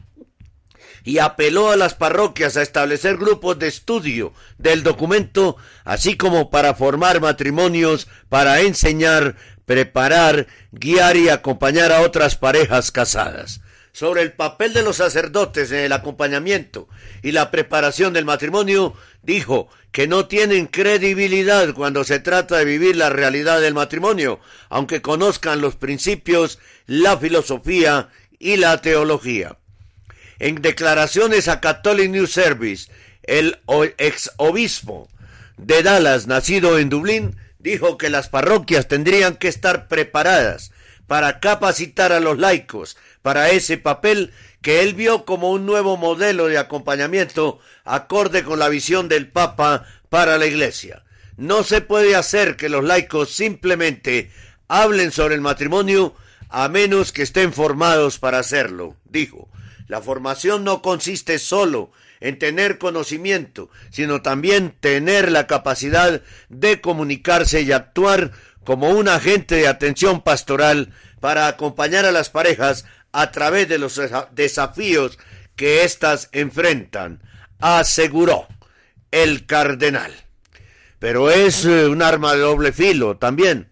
y 1.05 1.19
apeló 1.19 1.71
a 1.71 1.77
las 1.77 1.95
parroquias 1.95 2.57
a 2.57 2.63
establecer 2.63 3.17
grupos 3.17 3.59
de 3.59 3.69
estudio 3.69 4.33
del 4.59 4.83
documento, 4.83 5.57
así 5.85 6.17
como 6.17 6.51
para 6.51 6.75
formar 6.75 7.21
matrimonios, 7.21 8.09
para 8.29 8.61
enseñar, 8.61 9.37
preparar, 9.67 10.47
guiar 10.71 11.17
y 11.17 11.29
acompañar 11.29 11.93
a 11.93 12.03
otras 12.03 12.37
parejas 12.37 12.91
casadas 12.91 13.61
sobre 13.93 14.23
el 14.23 14.33
papel 14.33 14.73
de 14.73 14.83
los 14.83 14.97
sacerdotes 14.97 15.71
en 15.71 15.81
el 15.81 15.93
acompañamiento 15.93 16.89
y 17.23 17.33
la 17.33 17.51
preparación 17.51 18.13
del 18.13 18.25
matrimonio, 18.25 18.95
dijo 19.23 19.69
que 19.93 20.09
no 20.09 20.27
tienen 20.27 20.67
credibilidad 20.67 21.75
cuando 21.75 22.03
se 22.03 22.19
trata 22.19 22.57
de 22.57 22.65
vivir 22.65 22.97
la 22.97 23.11
realidad 23.11 23.61
del 23.61 23.75
matrimonio, 23.75 24.41
aunque 24.71 25.03
conozcan 25.03 25.61
los 25.61 25.77
principios, 25.77 26.59
la 26.87 27.19
filosofía 27.19 28.09
y 28.39 28.57
la 28.57 28.81
teología. 28.81 29.59
En 30.43 30.61
declaraciones 30.61 31.47
a 31.47 31.61
Catholic 31.61 32.11
News 32.11 32.33
Service, 32.33 32.91
el 33.23 33.61
ex 33.97 34.33
obispo 34.39 35.09
de 35.57 35.85
Dallas, 35.85 36.27
nacido 36.27 36.81
en 36.81 36.89
Dublín, 36.89 37.37
dijo 37.61 37.97
que 37.97 38.11
las 38.11 38.29
parroquias 38.29 38.89
tendrían 38.89 39.37
que 39.37 39.47
estar 39.47 39.87
preparadas 39.87 40.73
para 41.07 41.39
capacitar 41.39 42.11
a 42.13 42.19
los 42.19 42.39
laicos 42.41 42.97
para 43.23 43.51
ese 43.51 43.79
papel 43.79 44.33
que 44.63 44.83
él 44.83 44.95
vio 44.95 45.25
como 45.25 45.53
un 45.53 45.65
nuevo 45.65 45.97
modelo 45.97 46.49
de 46.49 46.59
acompañamiento 46.59 47.61
acorde 47.85 48.43
con 48.43 48.59
la 48.59 48.69
visión 48.69 49.07
del 49.07 49.29
Papa 49.29 49.87
para 50.09 50.39
la 50.39 50.47
Iglesia. 50.47 51.05
No 51.37 51.63
se 51.63 51.83
puede 51.83 52.17
hacer 52.17 52.57
que 52.57 52.69
los 52.69 52.83
laicos 52.83 53.31
simplemente 53.31 54.33
hablen 54.67 55.13
sobre 55.13 55.37
el 55.37 55.41
matrimonio 55.41 56.17
a 56.49 56.69
menos 56.69 57.13
que 57.13 57.23
estén 57.23 57.53
formados 57.53 58.19
para 58.19 58.41
hacerlo, 58.41 58.97
dijo. 59.05 59.49
La 59.93 60.01
formación 60.01 60.65
no 60.65 60.81
consiste 60.81 61.39
solo 61.39 61.93
en 62.21 62.39
tener 62.39 62.79
conocimiento, 62.79 63.69
sino 63.91 64.23
también 64.23 64.75
tener 64.81 65.31
la 65.31 65.47
capacidad 65.47 66.23
de 66.49 66.81
comunicarse 66.81 67.61
y 67.61 67.73
actuar 67.73 68.33
como 68.65 68.89
un 68.89 69.07
agente 69.07 69.57
de 69.57 69.69
atención 69.69 70.23
pastoral 70.23 70.95
para 71.21 71.47
acompañar 71.47 72.07
a 72.07 72.11
las 72.11 72.31
parejas 72.31 72.87
a 73.13 73.33
través 73.33 73.69
de 73.69 73.77
los 73.77 74.01
desafíos 74.31 75.19
que 75.57 75.85
éstas 75.85 76.31
enfrentan, 76.33 77.21
aseguró 77.59 78.49
el 79.11 79.45
cardenal. 79.45 80.11
Pero 81.01 81.31
es 81.31 81.67
eh, 81.67 81.87
un 81.87 82.01
arma 82.01 82.33
de 82.33 82.41
doble 82.41 82.73
filo 82.73 83.19
también, 83.19 83.69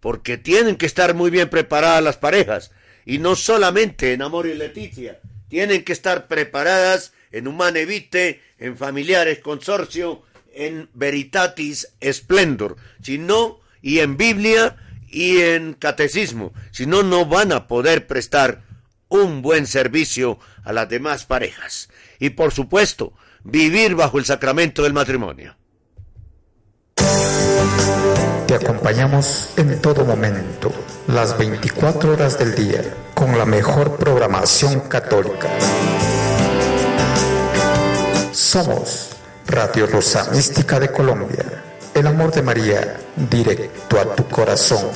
porque 0.00 0.36
tienen 0.36 0.76
que 0.76 0.84
estar 0.84 1.14
muy 1.14 1.30
bien 1.30 1.48
preparadas 1.48 2.02
las 2.02 2.18
parejas, 2.18 2.70
y 3.06 3.16
no 3.16 3.34
solamente 3.34 4.12
en 4.12 4.20
Amor 4.20 4.46
y 4.46 4.52
Leticia, 4.52 5.20
tienen 5.48 5.84
que 5.84 5.92
estar 5.92 6.26
preparadas 6.26 7.12
en 7.32 7.48
Humane 7.48 7.84
Vitae, 7.84 8.40
en 8.58 8.76
Familiares 8.76 9.40
Consorcio, 9.40 10.22
en 10.54 10.88
Veritatis 10.94 11.88
Splendor, 12.02 12.76
sino 13.02 13.60
y 13.82 13.98
en 13.98 14.16
Biblia 14.16 14.76
y 15.08 15.38
en 15.40 15.74
Catecismo, 15.74 16.52
si 16.70 16.86
no, 16.86 17.02
no 17.02 17.26
van 17.26 17.52
a 17.52 17.68
poder 17.68 18.06
prestar 18.06 18.62
un 19.08 19.42
buen 19.42 19.66
servicio 19.66 20.38
a 20.64 20.72
las 20.72 20.88
demás 20.88 21.24
parejas. 21.24 21.88
Y 22.18 22.30
por 22.30 22.52
supuesto, 22.52 23.12
vivir 23.44 23.94
bajo 23.94 24.18
el 24.18 24.24
sacramento 24.24 24.82
del 24.82 24.92
matrimonio. 24.92 25.56
Te 28.54 28.64
acompañamos 28.64 29.52
en 29.56 29.82
todo 29.82 30.04
momento, 30.04 30.72
las 31.08 31.36
24 31.36 32.12
horas 32.12 32.38
del 32.38 32.54
día, 32.54 32.84
con 33.12 33.36
la 33.36 33.44
mejor 33.44 33.96
programación 33.96 34.78
católica. 34.82 35.48
Somos 38.30 39.16
Radio 39.48 39.88
Rosa 39.88 40.30
Mística 40.30 40.78
de 40.78 40.92
Colombia, 40.92 41.64
el 41.94 42.06
amor 42.06 42.30
de 42.30 42.42
María, 42.42 42.96
directo 43.16 43.98
a 43.98 44.14
tu 44.14 44.24
corazón. 44.28 44.88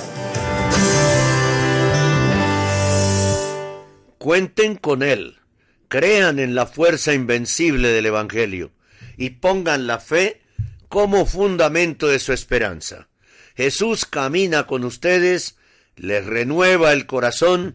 Cuenten 4.18 4.76
con 4.76 5.02
Él, 5.02 5.40
crean 5.88 6.38
en 6.38 6.54
la 6.54 6.66
fuerza 6.66 7.12
invencible 7.12 7.88
del 7.88 8.06
Evangelio 8.06 8.70
y 9.16 9.30
pongan 9.30 9.88
la 9.88 9.98
fe 9.98 10.42
como 10.88 11.26
fundamento 11.26 12.06
de 12.06 12.20
su 12.20 12.32
esperanza. 12.32 13.07
Jesús 13.58 14.04
camina 14.04 14.68
con 14.68 14.84
ustedes, 14.84 15.58
les 15.96 16.24
renueva 16.24 16.92
el 16.92 17.06
corazón 17.06 17.74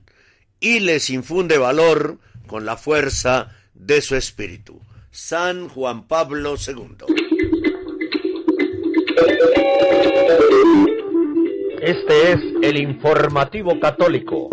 y 0.62 0.80
les 0.80 1.10
infunde 1.10 1.58
valor 1.58 2.20
con 2.48 2.66
la 2.66 2.78
fuerza 2.78 3.52
de 3.74 4.02
su 4.02 4.16
espíritu. 4.16 4.80
San 5.12 5.68
Juan 5.68 6.08
Pablo 6.08 6.56
II. 6.56 7.14
Este 11.82 12.32
es 12.32 12.40
el 12.62 12.80
informativo 12.80 13.78
católico. 13.78 14.52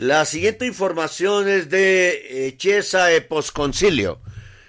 La 0.00 0.24
siguiente 0.24 0.64
información 0.64 1.46
es 1.46 1.68
de 1.68 2.46
eh, 2.48 2.56
Chiesa 2.56 3.12
e 3.12 3.20
Posconcilio. 3.20 4.22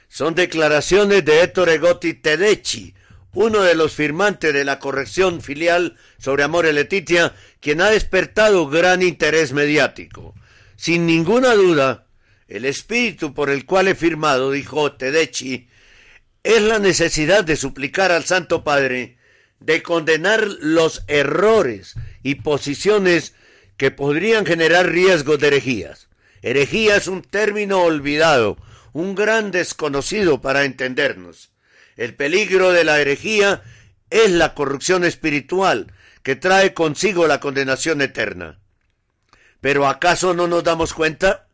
Son 0.10 0.36
declaraciones 0.36 1.24
de 1.24 1.42
Ettore 1.42 1.78
Gotti 1.78 2.16
Tedeschi, 2.16 2.94
uno 3.32 3.62
de 3.62 3.76
los 3.76 3.94
firmantes 3.94 4.54
de 4.54 4.66
la 4.66 4.78
corrección 4.78 5.40
filial 5.40 5.96
sobre 6.18 6.44
Amore 6.44 6.74
Letitia, 6.74 7.34
quien 7.62 7.80
ha 7.80 7.92
despertado 7.92 8.68
gran 8.68 9.02
interés 9.04 9.54
mediático. 9.54 10.36
Sin 10.76 11.06
ninguna 11.06 11.56
duda, 11.56 12.08
el 12.50 12.66
espíritu 12.66 13.34
por 13.34 13.50
el 13.50 13.66
cual 13.66 13.88
he 13.88 13.96
firmado, 13.96 14.52
dijo 14.52 14.92
Tedeschi, 14.92 15.70
es 16.44 16.62
la 16.62 16.78
necesidad 16.78 17.46
de 17.46 17.56
suplicar 17.56 18.12
al 18.12 18.26
Santo 18.26 18.66
Padre 18.66 19.16
de 19.62 19.82
condenar 19.82 20.46
los 20.60 21.06
errores 21.08 21.96
y 22.22 22.36
posiciones 22.36 23.34
que 23.82 23.90
podrían 23.90 24.46
generar 24.46 24.92
riesgos 24.92 25.40
de 25.40 25.48
herejías. 25.48 26.08
Herejía 26.44 26.98
es 26.98 27.08
un 27.08 27.24
término 27.24 27.82
olvidado, 27.82 28.58
un 28.94 29.16
gran 29.16 29.50
desconocido 29.50 30.40
para 30.40 30.66
entendernos. 30.66 31.50
El 31.98 32.14
peligro 32.14 32.74
de 32.74 32.84
la 32.84 33.02
herejía 33.02 33.64
es 34.12 34.30
la 34.30 34.54
corrupción 34.54 35.04
espiritual 35.04 35.92
que 36.22 36.36
trae 36.36 36.76
consigo 36.76 37.26
la 37.26 37.40
condenación 37.40 38.04
eterna. 38.04 38.60
Pero 39.62 39.88
¿acaso 39.88 40.36
no 40.36 40.46
nos 40.48 40.64
damos 40.64 40.94
cuenta? 40.94 41.48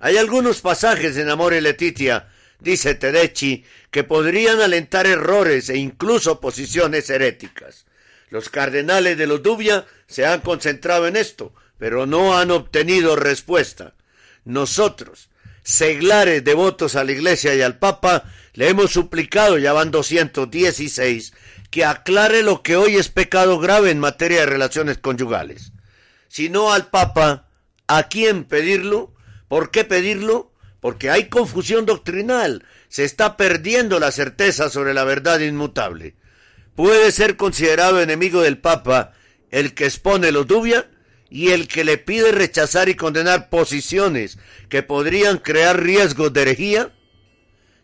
Hay 0.00 0.16
algunos 0.16 0.62
pasajes 0.62 1.18
en 1.18 1.28
Amor 1.28 1.52
y 1.52 1.60
Letitia 1.60 2.28
dice 2.60 2.94
Tedeschi, 2.94 3.62
que 3.90 4.04
podrían 4.04 4.62
alentar 4.62 5.06
errores 5.06 5.68
e 5.68 5.76
incluso 5.76 6.40
posiciones 6.40 7.10
heréticas. 7.10 7.84
Los 8.30 8.48
cardenales 8.48 9.18
de 9.18 9.26
los 9.26 9.42
Dubia 9.42 9.84
se 10.06 10.24
han 10.24 10.40
concentrado 10.40 11.06
en 11.06 11.16
esto, 11.16 11.52
pero 11.78 12.06
no 12.06 12.36
han 12.36 12.50
obtenido 12.50 13.16
respuesta. 13.16 13.94
Nosotros, 14.44 15.30
seglares 15.62 16.44
devotos 16.44 16.96
a 16.96 17.04
la 17.04 17.12
Iglesia 17.12 17.54
y 17.54 17.62
al 17.62 17.78
Papa, 17.78 18.24
le 18.52 18.68
hemos 18.68 18.92
suplicado, 18.92 19.58
ya 19.58 19.72
van 19.72 19.90
216, 19.90 21.32
que 21.70 21.84
aclare 21.84 22.42
lo 22.42 22.62
que 22.62 22.76
hoy 22.76 22.96
es 22.96 23.08
pecado 23.08 23.58
grave 23.58 23.90
en 23.90 23.98
materia 23.98 24.40
de 24.40 24.46
relaciones 24.46 24.98
conyugales. 24.98 25.72
Si 26.28 26.48
no 26.48 26.72
al 26.72 26.88
Papa, 26.88 27.48
¿a 27.86 28.04
quién 28.04 28.44
pedirlo? 28.44 29.14
¿Por 29.48 29.70
qué 29.70 29.84
pedirlo? 29.84 30.54
porque 30.84 31.08
hay 31.08 31.30
confusión 31.30 31.86
doctrinal, 31.86 32.66
se 32.88 33.04
está 33.04 33.38
perdiendo 33.38 33.98
la 33.98 34.12
certeza 34.12 34.68
sobre 34.68 34.92
la 34.92 35.04
verdad 35.04 35.40
inmutable. 35.40 36.14
Puede 36.74 37.10
ser 37.10 37.38
considerado 37.38 38.02
enemigo 38.02 38.42
del 38.42 38.58
Papa 38.58 39.14
el 39.50 39.72
que 39.72 39.86
expone 39.86 40.30
los 40.30 40.46
dubia 40.46 40.90
y 41.30 41.50
el 41.50 41.68
que 41.68 41.84
le 41.84 41.98
pide 41.98 42.32
rechazar 42.32 42.88
y 42.88 42.94
condenar 42.94 43.48
posiciones 43.48 44.38
que 44.68 44.82
podrían 44.82 45.38
crear 45.38 45.82
riesgos 45.82 46.32
de 46.32 46.42
herejía. 46.42 46.92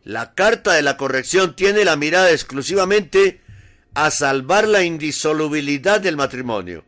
La 0.05 0.35
carta 0.35 0.73
de 0.75 0.83
la 0.83 0.97
corrección 0.97 1.57
tiene 1.57 1.85
la 1.85 1.97
mirada 1.97 2.31
exclusivamente 2.31 3.41
a 3.95 4.11
salvar 4.11 4.69
la 4.69 4.83
indisolubilidad 4.83 6.01
del 6.01 6.17
matrimonio, 6.17 6.85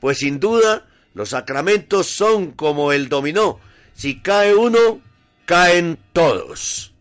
pues 0.00 0.18
sin 0.18 0.40
duda 0.40 0.86
Los 1.14 1.30
sacramentos 1.30 2.08
son 2.08 2.50
como 2.50 2.92
el 2.92 3.08
dominó. 3.08 3.60
Si 3.94 4.20
cae 4.20 4.54
uno, 4.56 5.00
caen 5.46 5.96
todos. 6.12 6.92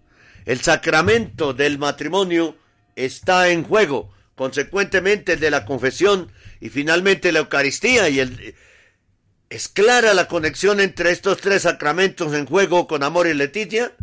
El 0.46 0.62
sacramento 0.62 1.54
del 1.54 1.80
matrimonio 1.80 2.56
está 2.96 3.50
en 3.50 3.64
juego, 3.64 4.12
consecuentemente 4.36 5.34
el 5.34 5.40
de 5.40 5.50
la 5.50 5.66
confesión 5.66 6.32
y 6.62 6.70
finalmente 6.70 7.32
la 7.32 7.40
Eucaristía 7.40 8.10
y 8.10 8.20
el... 8.20 8.56
¿Es 9.50 9.68
clara 9.68 10.14
la 10.14 10.28
conexión 10.28 10.80
entre 10.80 11.12
estos 11.12 11.38
tres 11.38 11.64
sacramentos 11.64 12.34
en 12.34 12.46
juego 12.46 12.88
con 12.88 13.04
amor 13.04 13.28
y 13.28 13.34
Leticia? 13.34 13.94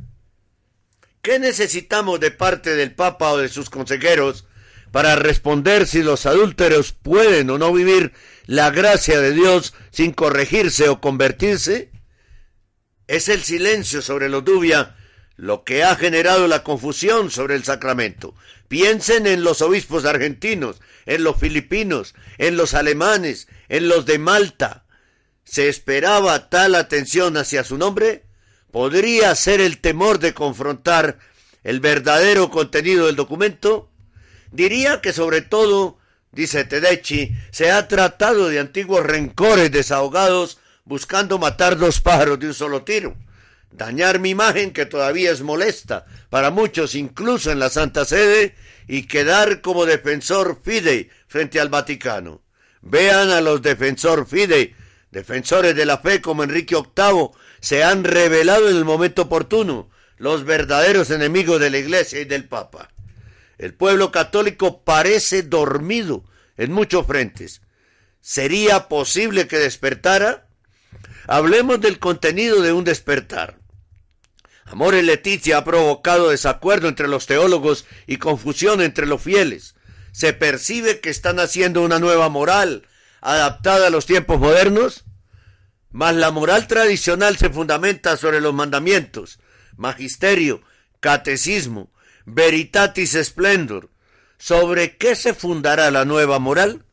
¿Qué 1.22 1.38
necesitamos 1.38 2.20
de 2.20 2.30
parte 2.30 2.74
del 2.74 2.94
Papa 2.94 3.32
o 3.32 3.38
de 3.38 3.48
sus 3.48 3.68
consejeros 3.68 4.46
para 4.90 5.16
responder 5.16 5.86
si 5.86 6.02
los 6.02 6.26
adúlteros 6.26 6.92
pueden 6.92 7.50
o 7.50 7.58
no 7.58 7.72
vivir 7.72 8.12
la 8.46 8.70
gracia 8.70 9.20
de 9.20 9.32
Dios 9.32 9.74
sin 9.90 10.12
corregirse 10.12 10.88
o 10.88 11.00
convertirse? 11.00 11.90
Es 13.06 13.28
el 13.28 13.42
silencio 13.42 14.02
sobre 14.02 14.28
los 14.28 14.44
dubia 14.44 14.96
lo 15.40 15.64
que 15.64 15.84
ha 15.84 15.96
generado 15.96 16.46
la 16.48 16.62
confusión 16.62 17.30
sobre 17.30 17.54
el 17.54 17.64
sacramento. 17.64 18.34
Piensen 18.68 19.26
en 19.26 19.42
los 19.42 19.62
obispos 19.62 20.04
argentinos, 20.04 20.80
en 21.06 21.24
los 21.24 21.38
filipinos, 21.38 22.14
en 22.36 22.58
los 22.58 22.74
alemanes, 22.74 23.48
en 23.68 23.88
los 23.88 24.04
de 24.04 24.18
Malta. 24.18 24.84
¿Se 25.50 25.68
esperaba 25.68 26.48
tal 26.48 26.76
atención 26.76 27.36
hacia 27.36 27.64
su 27.64 27.76
nombre? 27.76 28.22
¿Podría 28.70 29.34
ser 29.34 29.60
el 29.60 29.78
temor 29.80 30.20
de 30.20 30.32
confrontar 30.32 31.18
el 31.64 31.80
verdadero 31.80 32.50
contenido 32.50 33.06
del 33.06 33.16
documento? 33.16 33.90
Diría 34.52 35.00
que 35.00 35.12
sobre 35.12 35.40
todo, 35.40 35.98
dice 36.30 36.64
Tedeschi, 36.64 37.32
se 37.50 37.72
ha 37.72 37.88
tratado 37.88 38.48
de 38.48 38.60
antiguos 38.60 39.04
rencores 39.04 39.72
desahogados 39.72 40.58
buscando 40.84 41.38
matar 41.38 41.76
dos 41.76 42.00
pájaros 42.00 42.38
de 42.38 42.46
un 42.46 42.54
solo 42.54 42.84
tiro 42.84 43.16
dañar 43.72 44.18
mi 44.18 44.30
imagen 44.30 44.72
que 44.72 44.86
todavía 44.86 45.30
es 45.30 45.42
molesta 45.42 46.04
para 46.28 46.50
muchos, 46.50 46.94
incluso 46.94 47.50
en 47.50 47.58
la 47.58 47.70
Santa 47.70 48.04
Sede, 48.04 48.54
y 48.88 49.06
quedar 49.06 49.60
como 49.60 49.86
defensor 49.86 50.60
fidei 50.62 51.08
frente 51.28 51.60
al 51.60 51.68
Vaticano. 51.68 52.42
Vean 52.82 53.30
a 53.30 53.40
los 53.40 53.62
defensor 53.62 54.26
fidei, 54.26 54.74
defensores 55.10 55.74
de 55.74 55.86
la 55.86 55.98
fe 55.98 56.20
como 56.20 56.44
Enrique 56.44 56.74
VIII, 56.74 57.30
se 57.60 57.84
han 57.84 58.04
revelado 58.04 58.68
en 58.68 58.76
el 58.76 58.84
momento 58.84 59.22
oportuno, 59.22 59.90
los 60.16 60.44
verdaderos 60.44 61.10
enemigos 61.10 61.60
de 61.60 61.70
la 61.70 61.78
Iglesia 61.78 62.20
y 62.20 62.24
del 62.24 62.46
Papa. 62.46 62.90
El 63.58 63.74
pueblo 63.74 64.12
católico 64.12 64.82
parece 64.82 65.42
dormido 65.42 66.24
en 66.56 66.72
muchos 66.72 67.06
frentes. 67.06 67.62
¿Sería 68.20 68.88
posible 68.88 69.48
que 69.48 69.58
despertara? 69.58 70.46
Hablemos 71.26 71.80
del 71.80 71.98
contenido 71.98 72.60
de 72.60 72.72
un 72.72 72.84
despertar. 72.84 73.58
Amor 74.66 74.94
y 74.94 75.02
Leticia 75.02 75.58
ha 75.58 75.64
provocado 75.64 76.30
desacuerdo 76.30 76.88
entre 76.88 77.08
los 77.08 77.26
teólogos 77.26 77.86
y 78.06 78.18
confusión 78.18 78.80
entre 78.80 79.06
los 79.06 79.22
fieles. 79.22 79.74
Se 80.12 80.32
percibe 80.32 81.00
que 81.00 81.10
están 81.10 81.40
haciendo 81.40 81.82
una 81.82 81.98
nueva 81.98 82.28
moral 82.28 82.86
adaptada 83.20 83.88
a 83.88 83.90
los 83.90 84.06
tiempos 84.06 84.38
modernos, 84.38 85.04
mas 85.90 86.14
la 86.14 86.30
moral 86.30 86.66
tradicional 86.66 87.36
se 87.36 87.50
fundamenta 87.50 88.16
sobre 88.16 88.40
los 88.40 88.54
mandamientos, 88.54 89.40
magisterio, 89.76 90.62
catecismo, 91.00 91.90
veritatis 92.24 93.18
splendor. 93.22 93.90
¿Sobre 94.38 94.96
qué 94.96 95.16
se 95.16 95.34
fundará 95.34 95.90
la 95.90 96.04
nueva 96.04 96.38
moral? 96.38 96.84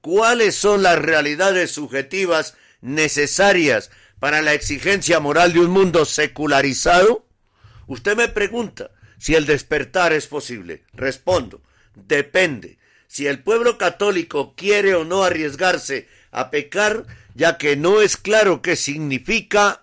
¿Cuáles 0.00 0.54
son 0.54 0.82
las 0.82 0.98
realidades 0.98 1.72
subjetivas 1.72 2.54
necesarias 2.80 3.90
para 4.20 4.40
la 4.40 4.54
exigencia 4.54 5.18
moral 5.18 5.52
de 5.52 5.60
un 5.60 5.70
mundo 5.70 6.04
secularizado? 6.04 7.26
Usted 7.88 8.16
me 8.16 8.28
pregunta 8.28 8.90
si 9.18 9.34
el 9.34 9.46
despertar 9.46 10.12
es 10.12 10.26
posible. 10.28 10.84
Respondo, 10.92 11.62
depende. 11.94 12.78
Si 13.12 13.26
el 13.26 13.42
pueblo 13.42 13.76
católico 13.76 14.54
quiere 14.56 14.94
o 14.94 15.04
no 15.04 15.22
arriesgarse 15.22 16.08
a 16.30 16.50
pecar, 16.50 17.04
ya 17.34 17.58
que 17.58 17.76
no 17.76 18.00
es 18.00 18.16
claro 18.16 18.62
qué 18.62 18.74
significa 18.74 19.82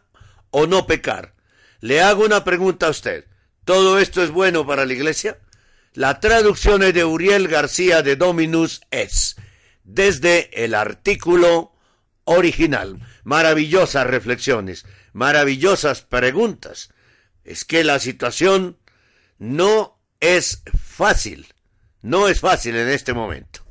o 0.49 0.65
no 0.65 0.87
pecar. 0.87 1.35
Le 1.79 2.01
hago 2.01 2.25
una 2.25 2.43
pregunta 2.43 2.87
a 2.87 2.89
usted. 2.89 3.25
¿Todo 3.65 3.99
esto 3.99 4.23
es 4.23 4.31
bueno 4.31 4.65
para 4.65 4.83
la 4.83 4.93
Iglesia? 4.93 5.37
La 5.93 6.19
traducción 6.19 6.81
es 6.81 6.95
de 6.95 7.05
Uriel 7.05 7.47
García 7.47 8.01
de 8.01 8.15
Dominus 8.15 8.81
es, 8.89 9.35
desde 9.83 10.65
el 10.65 10.73
artículo 10.73 11.73
original. 12.23 12.99
Maravillosas 13.23 14.07
reflexiones, 14.07 14.87
maravillosas 15.13 16.01
preguntas. 16.01 16.89
Es 17.43 17.63
que 17.63 17.83
la 17.83 17.99
situación 17.99 18.79
no 19.37 19.99
es 20.19 20.63
fácil, 20.75 21.45
no 22.01 22.27
es 22.27 22.39
fácil 22.39 22.75
en 22.75 22.89
este 22.89 23.13
momento. 23.13 23.61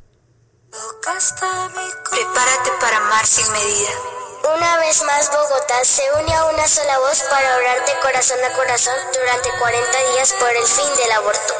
Prepárate 2.11 2.70
para 2.81 2.97
amar 2.99 3.26
sin 3.26 3.51
medida. 3.53 4.18
Una 4.55 4.79
vez 4.79 5.03
más 5.03 5.31
Bogotá 5.31 5.85
se 5.85 6.03
une 6.13 6.35
a 6.35 6.45
una 6.47 6.67
sola 6.67 6.99
voz 7.01 7.23
para 7.25 7.57
orar 7.57 7.85
de 7.85 7.99
corazón 8.01 8.43
a 8.43 8.53
corazón 8.55 8.95
durante 9.13 9.51
40 9.59 9.99
días 10.13 10.33
por 10.33 10.49
el 10.49 10.67
fin 10.67 10.97
del 10.97 11.13
aborto. 11.13 11.55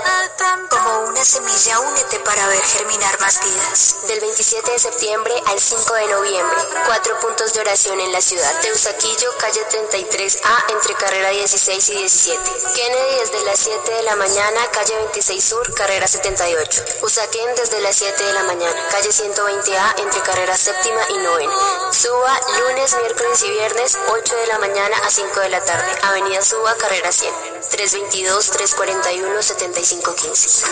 Como 0.70 1.01
una 1.09 1.24
semilla, 1.24 1.80
únete 1.80 2.18
para 2.20 2.47
ver 2.47 2.62
germinar 2.62 3.20
más 3.20 3.41
vidas. 3.41 3.97
Del 4.07 4.20
27 4.20 4.70
de 4.70 4.78
septiembre 4.78 5.34
al 5.47 5.61
5 5.61 5.95
de 5.95 6.07
noviembre, 6.07 6.57
cuatro 6.86 7.18
puntos 7.20 7.53
de 7.53 7.61
oración 7.61 8.01
en 8.01 8.12
la 8.12 8.22
ciudad. 8.22 8.61
Teusaquillo, 8.61 9.36
calle 9.39 9.61
33A, 9.68 10.72
entre 10.72 10.95
carrera 10.95 11.30
16 11.30 11.89
y 11.91 11.95
17. 11.97 12.53
Kennedy 12.74 13.18
desde 13.20 13.45
las 13.45 13.59
7 13.59 13.91
de 13.93 14.03
la 14.05 14.16
mañana, 14.16 14.61
calle 14.72 14.95
26 14.97 15.45
Sur, 15.45 15.74
carrera 15.74 16.07
78. 16.07 16.84
Usaquén 17.03 17.55
desde 17.57 17.80
las 17.80 17.97
7 17.97 18.24
de 18.24 18.32
la 18.32 18.45
mañana, 18.45 18.89
calle 18.91 19.11
120A, 19.11 20.01
entre 20.01 20.22
carrera 20.22 20.57
séptima 20.57 21.01
y 21.11 21.18
novena. 21.18 21.53
Suba, 21.93 22.41
lunes, 22.61 22.77
miércoles 22.78 23.42
y 23.44 23.50
viernes, 23.50 23.98
8 24.08 24.36
de 24.36 24.46
la 24.46 24.60
mañana 24.60 24.96
a 25.04 25.10
5 25.10 25.40
de 25.40 25.48
la 25.48 25.60
tarde. 25.64 25.90
Avenida 26.02 26.40
Suba, 26.42 26.76
carrera 26.76 27.10
100, 27.10 27.34
322-341-7515. 27.72 30.64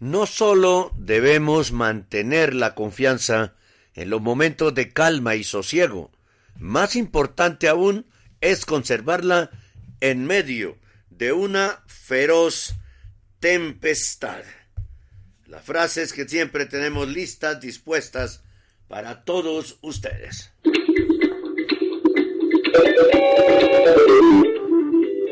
No 0.00 0.24
solo 0.24 0.92
debemos 0.96 1.72
mantener 1.72 2.54
la 2.54 2.74
confianza 2.74 3.52
en 3.92 4.08
los 4.08 4.22
momentos 4.22 4.74
de 4.74 4.94
calma 4.94 5.34
y 5.34 5.44
sosiego, 5.44 6.10
más 6.58 6.96
importante 6.96 7.68
aún 7.68 8.06
es 8.40 8.64
conservarla 8.64 9.50
en 10.04 10.26
medio 10.26 10.76
de 11.08 11.32
una 11.32 11.82
feroz 11.86 12.74
tempestad. 13.40 14.42
Las 15.46 15.62
frases 15.64 16.12
que 16.12 16.28
siempre 16.28 16.66
tenemos 16.66 17.08
listas, 17.08 17.58
dispuestas 17.58 18.42
para 18.86 19.24
todos 19.24 19.78
ustedes. 19.80 20.52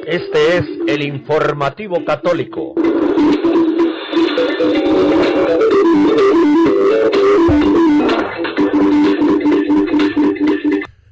Este 0.06 0.56
es 0.56 0.64
el 0.86 1.02
informativo 1.02 2.02
católico. 2.06 2.74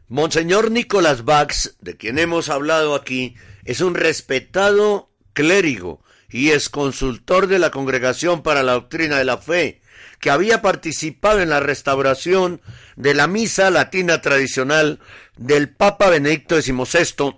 Monseñor 0.08 0.70
Nicolás 0.70 1.26
Bax, 1.26 1.76
de 1.80 1.98
quien 1.98 2.18
hemos 2.18 2.48
hablado 2.48 2.94
aquí, 2.94 3.36
es 3.64 3.80
un 3.80 3.94
respetado 3.94 5.10
clérigo 5.32 6.02
y 6.28 6.50
es 6.50 6.68
consultor 6.68 7.46
de 7.46 7.58
la 7.58 7.70
Congregación 7.70 8.42
para 8.42 8.62
la 8.62 8.72
Doctrina 8.72 9.18
de 9.18 9.24
la 9.24 9.38
Fe, 9.38 9.80
que 10.20 10.30
había 10.30 10.62
participado 10.62 11.40
en 11.40 11.50
la 11.50 11.60
restauración 11.60 12.60
de 12.96 13.14
la 13.14 13.26
misa 13.26 13.70
latina 13.70 14.20
tradicional 14.20 15.00
del 15.36 15.70
Papa 15.70 16.10
Benedicto 16.10 16.60
XVI 16.60 17.34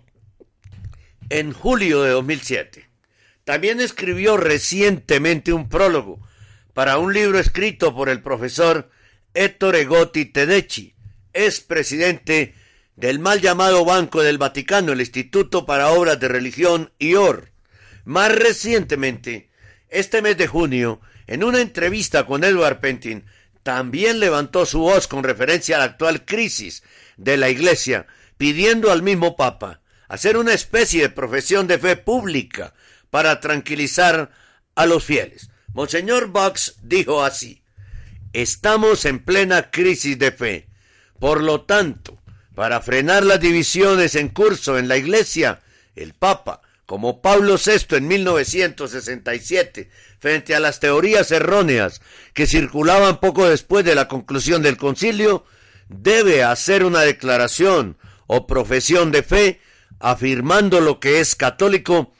en 1.30 1.52
julio 1.52 2.02
de 2.02 2.10
2007. 2.10 2.88
También 3.44 3.80
escribió 3.80 4.36
recientemente 4.36 5.52
un 5.52 5.68
prólogo 5.68 6.20
para 6.74 6.98
un 6.98 7.12
libro 7.12 7.38
escrito 7.38 7.94
por 7.94 8.08
el 8.08 8.20
profesor 8.22 8.90
Ettore 9.34 9.84
Gotti 9.84 10.26
Tedeschi, 10.26 10.94
es 11.32 11.60
presidente 11.60 12.54
del 12.96 13.18
mal 13.18 13.40
llamado 13.40 13.84
Banco 13.84 14.22
del 14.22 14.38
Vaticano, 14.38 14.92
el 14.92 15.00
Instituto 15.00 15.64
para 15.64 15.90
Obras 15.90 16.20
de 16.20 16.28
Religión 16.28 16.92
IOR. 16.98 17.50
Más 18.04 18.34
recientemente, 18.34 19.50
este 19.88 20.22
mes 20.22 20.36
de 20.36 20.46
junio, 20.46 21.00
en 21.26 21.44
una 21.44 21.60
entrevista 21.60 22.26
con 22.26 22.44
Edward 22.44 22.80
Pentin, 22.80 23.24
también 23.62 24.20
levantó 24.20 24.66
su 24.66 24.80
voz 24.80 25.06
con 25.06 25.24
referencia 25.24 25.76
a 25.76 25.78
la 25.78 25.84
actual 25.84 26.24
crisis 26.24 26.82
de 27.16 27.36
la 27.36 27.48
Iglesia, 27.48 28.06
pidiendo 28.36 28.90
al 28.90 29.02
mismo 29.02 29.36
Papa 29.36 29.80
hacer 30.08 30.36
una 30.36 30.52
especie 30.52 31.02
de 31.02 31.08
profesión 31.08 31.66
de 31.66 31.78
fe 31.78 31.96
pública 31.96 32.74
para 33.08 33.40
tranquilizar 33.40 34.30
a 34.74 34.86
los 34.86 35.04
fieles. 35.04 35.50
Monseñor 35.72 36.28
Box 36.28 36.76
dijo 36.82 37.24
así, 37.24 37.62
estamos 38.32 39.04
en 39.06 39.20
plena 39.24 39.70
crisis 39.70 40.18
de 40.18 40.32
fe. 40.32 40.68
Por 41.18 41.42
lo 41.42 41.62
tanto, 41.62 42.21
para 42.54 42.80
frenar 42.80 43.24
las 43.24 43.40
divisiones 43.40 44.14
en 44.14 44.28
curso 44.28 44.78
en 44.78 44.88
la 44.88 44.96
Iglesia, 44.96 45.60
el 45.96 46.14
Papa, 46.14 46.60
como 46.86 47.22
Pablo 47.22 47.56
VI 47.56 47.96
en 47.96 48.08
1967, 48.08 49.90
frente 50.18 50.54
a 50.54 50.60
las 50.60 50.80
teorías 50.80 51.30
erróneas 51.30 52.02
que 52.34 52.46
circulaban 52.46 53.20
poco 53.20 53.48
después 53.48 53.84
de 53.84 53.94
la 53.94 54.08
conclusión 54.08 54.62
del 54.62 54.76
concilio, 54.76 55.44
debe 55.88 56.42
hacer 56.42 56.84
una 56.84 57.00
declaración 57.00 57.96
o 58.26 58.46
profesión 58.46 59.10
de 59.12 59.22
fe 59.22 59.60
afirmando 60.00 60.80
lo 60.80 61.00
que 61.00 61.20
es 61.20 61.34
católico 61.34 62.12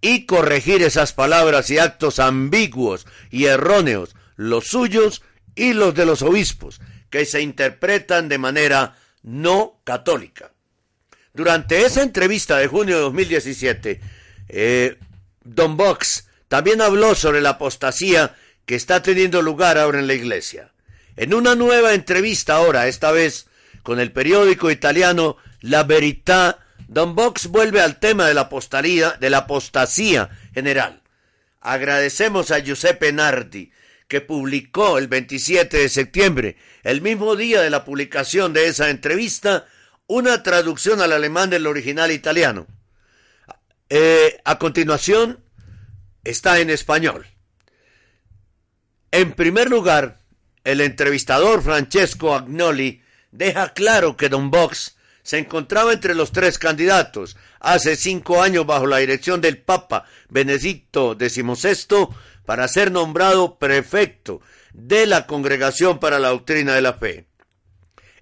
y 0.00 0.26
corregir 0.26 0.82
esas 0.82 1.12
palabras 1.12 1.70
y 1.70 1.78
actos 1.78 2.18
ambiguos 2.18 3.06
y 3.30 3.46
erróneos, 3.46 4.14
los 4.36 4.66
suyos 4.66 5.22
y 5.54 5.72
los 5.72 5.94
de 5.94 6.06
los 6.06 6.22
obispos, 6.22 6.80
que 7.10 7.24
se 7.24 7.40
interpretan 7.40 8.28
de 8.28 8.38
manera 8.38 8.96
no 9.22 9.80
católica. 9.84 10.52
Durante 11.32 11.84
esa 11.84 12.02
entrevista 12.02 12.56
de 12.56 12.66
junio 12.66 12.96
de 12.96 13.02
2017, 13.02 14.00
eh, 14.48 14.98
Don 15.44 15.76
Box 15.76 16.28
también 16.48 16.80
habló 16.80 17.14
sobre 17.14 17.40
la 17.40 17.50
apostasía 17.50 18.34
que 18.66 18.74
está 18.74 19.02
teniendo 19.02 19.42
lugar 19.42 19.78
ahora 19.78 19.98
en 19.98 20.06
la 20.06 20.14
iglesia. 20.14 20.72
En 21.16 21.34
una 21.34 21.54
nueva 21.54 21.94
entrevista 21.94 22.56
ahora, 22.56 22.86
esta 22.86 23.12
vez 23.12 23.46
con 23.82 24.00
el 24.00 24.12
periódico 24.12 24.70
italiano 24.70 25.36
La 25.60 25.84
Verità, 25.84 26.58
Don 26.86 27.14
Box 27.14 27.48
vuelve 27.48 27.80
al 27.80 27.98
tema 27.98 28.26
de 28.26 28.34
la 28.34 28.42
apostasía, 28.42 29.16
de 29.20 29.30
la 29.30 29.38
apostasía 29.38 30.30
general. 30.54 31.02
Agradecemos 31.60 32.50
a 32.50 32.60
Giuseppe 32.60 33.12
Nardi, 33.12 33.72
que 34.08 34.22
publicó 34.22 34.98
el 34.98 35.06
27 35.06 35.76
de 35.76 35.88
septiembre, 35.88 36.56
el 36.82 37.02
mismo 37.02 37.36
día 37.36 37.60
de 37.60 37.70
la 37.70 37.84
publicación 37.84 38.54
de 38.54 38.66
esa 38.66 38.88
entrevista, 38.88 39.66
una 40.06 40.42
traducción 40.42 41.02
al 41.02 41.12
alemán 41.12 41.50
del 41.50 41.66
original 41.66 42.10
italiano. 42.10 42.66
Eh, 43.90 44.40
a 44.44 44.58
continuación, 44.58 45.40
está 46.24 46.58
en 46.58 46.70
español. 46.70 47.26
En 49.10 49.32
primer 49.32 49.68
lugar, 49.68 50.18
el 50.64 50.80
entrevistador 50.80 51.62
Francesco 51.62 52.34
Agnoli 52.34 53.02
deja 53.30 53.72
claro 53.74 54.16
que 54.16 54.28
Don 54.28 54.50
Box 54.50 54.96
se 55.22 55.38
encontraba 55.38 55.92
entre 55.92 56.14
los 56.14 56.32
tres 56.32 56.58
candidatos 56.58 57.36
hace 57.60 57.96
cinco 57.96 58.42
años 58.42 58.64
bajo 58.64 58.86
la 58.86 58.98
dirección 58.98 59.42
del 59.42 59.58
Papa 59.58 60.06
Benedicto 60.30 61.14
XVI 61.18 62.08
para 62.48 62.66
ser 62.66 62.90
nombrado 62.90 63.58
prefecto 63.58 64.40
de 64.72 65.04
la 65.04 65.26
Congregación 65.26 66.00
para 66.00 66.18
la 66.18 66.30
Doctrina 66.30 66.74
de 66.74 66.80
la 66.80 66.94
Fe. 66.94 67.26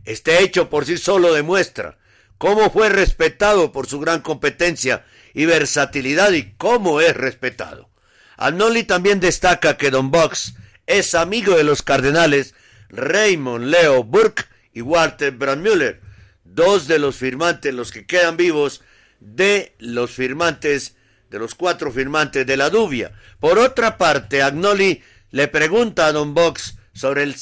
Este 0.05 0.43
hecho 0.43 0.69
por 0.69 0.85
sí 0.85 0.99
solo 0.99 1.33
demuestra 1.33 1.99
cómo 2.37 2.73
fue 2.73 2.89
respetado 2.89 3.71
por 3.71 3.87
su 3.87 4.01
gran 4.01 4.23
competencia 4.23 5.05
y 5.33 5.45
versatilidad 5.45 6.33
y 6.33 6.55
cómo 6.57 7.01
es 7.01 7.17
respetado. 7.17 7.89
Arnoldi 8.37 8.83
también 8.83 9.21
destaca 9.21 9.77
que 9.77 9.93
Don 9.93 10.11
Box 10.11 10.55
es 10.87 11.15
amigo 11.15 11.55
de 11.55 11.63
los 11.63 11.83
cardenales 11.83 12.57
Raymond 12.89 13.67
Leo 13.67 14.03
Burke 14.03 14.47
y 14.73 14.81
Walter 14.81 15.31
Brandmüller, 15.31 16.01
dos 16.43 16.89
de 16.89 16.99
los 16.99 17.15
firmantes, 17.15 17.73
los 17.73 17.93
que 17.93 18.07
quedan 18.07 18.37
vivos, 18.37 18.83
de 19.21 19.77
los 19.79 20.11
firmantes, 20.11 20.96
de 21.31 21.39
los 21.39 21.55
cuatro 21.55 21.93
firmantes 21.93 22.47
de 22.47 22.57
la 22.57 22.71
Dubia. 22.71 23.13
Por 23.41 23.59
otra 23.59 23.99
parte, 23.99 24.43
Agnoli 24.43 25.03
le 25.31 25.49
pregunta 25.49 26.07
a 26.07 26.13
Don 26.13 26.35
Box 26.35 26.77
sobre 26.93 27.25
el, 27.25 27.37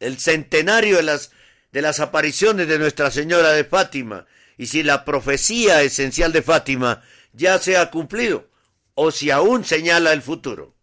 el 0.00 0.18
centenario 0.18 0.96
de 0.96 1.02
las, 1.02 1.30
de 1.72 1.82
las 1.82 2.00
apariciones 2.00 2.68
de 2.68 2.78
Nuestra 2.78 3.10
Señora 3.10 3.52
de 3.52 3.64
Fátima 3.64 4.26
y 4.56 4.66
si 4.66 4.82
la 4.82 5.04
profecía 5.04 5.82
esencial 5.82 6.32
de 6.32 6.42
Fátima 6.42 7.02
ya 7.32 7.58
se 7.58 7.76
ha 7.76 7.90
cumplido 7.90 8.48
o 8.94 9.10
si 9.12 9.30
aún 9.30 9.64
señala 9.64 10.12
el 10.12 10.22
futuro. 10.22 10.74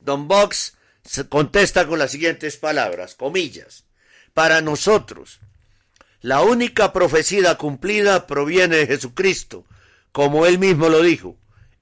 Don 0.00 0.28
Box 0.28 0.78
contesta 1.28 1.86
con 1.86 1.98
las 1.98 2.12
siguientes 2.12 2.56
palabras, 2.56 3.14
comillas, 3.14 3.84
para 4.32 4.62
nosotros, 4.62 5.40
la 6.22 6.42
única 6.42 6.92
profecía 6.92 7.56
cumplida 7.56 8.26
proviene 8.26 8.76
de 8.76 8.86
Jesucristo, 8.86 9.66
como 10.12 10.46
él 10.46 10.58
mismo 10.58 10.88
lo 10.88 11.02
dijo, 11.02 11.36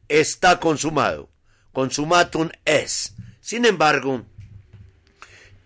está 0.08 0.60
consumado, 0.60 1.30
consumatum 1.72 2.50
es. 2.64 3.14
Sin 3.40 3.64
embargo, 3.64 4.26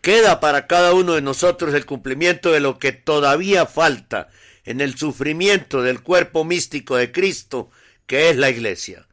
queda 0.01 0.41
para 0.41 0.67
cada 0.67 0.93
uno 0.93 1.15
de 1.15 1.23
nosotros 1.23 1.75
el 1.75 1.87
cumplimiento 1.87 2.53
de 2.53 2.61
lo 2.61 2.79
que 2.79 2.93
todavía 2.93 3.67
falta 3.67 4.29
en 4.65 4.81
el 4.81 4.97
sufrimiento 4.97 5.83
del 5.83 6.03
cuerpo 6.03 6.45
místico 6.45 6.97
de 6.97 7.11
Cristo, 7.11 7.71
que 8.07 8.31
es 8.31 8.37
la 8.37 8.51
iglesia. 8.51 9.07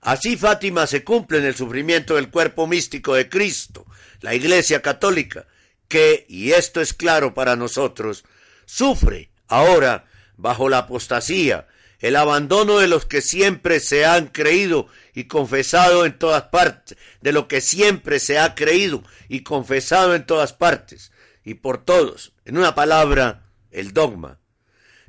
Así 0.00 0.36
Fátima 0.36 0.86
se 0.86 1.02
cumple 1.02 1.38
en 1.38 1.44
el 1.44 1.56
sufrimiento 1.56 2.14
del 2.14 2.30
cuerpo 2.30 2.66
místico 2.66 3.14
de 3.14 3.28
Cristo, 3.28 3.86
la 4.20 4.34
iglesia 4.34 4.80
católica, 4.80 5.46
que, 5.88 6.26
y 6.28 6.52
esto 6.52 6.80
es 6.80 6.92
claro 6.92 7.34
para 7.34 7.56
nosotros, 7.56 8.24
sufre 8.66 9.30
ahora 9.48 10.06
bajo 10.36 10.68
la 10.68 10.78
apostasía, 10.78 11.66
el 12.06 12.16
abandono 12.16 12.78
de 12.78 12.88
los 12.88 13.04
que 13.06 13.20
siempre 13.20 13.80
se 13.80 14.06
han 14.06 14.28
creído 14.28 14.86
y 15.14 15.24
confesado 15.24 16.06
en 16.06 16.18
todas 16.18 16.44
partes, 16.44 16.96
de 17.20 17.32
lo 17.32 17.48
que 17.48 17.60
siempre 17.60 18.20
se 18.20 18.38
ha 18.38 18.54
creído 18.54 19.02
y 19.28 19.40
confesado 19.40 20.14
en 20.14 20.24
todas 20.24 20.52
partes, 20.52 21.10
y 21.44 21.54
por 21.54 21.84
todos, 21.84 22.32
en 22.44 22.58
una 22.58 22.74
palabra, 22.74 23.44
el 23.70 23.92
dogma. 23.92 24.38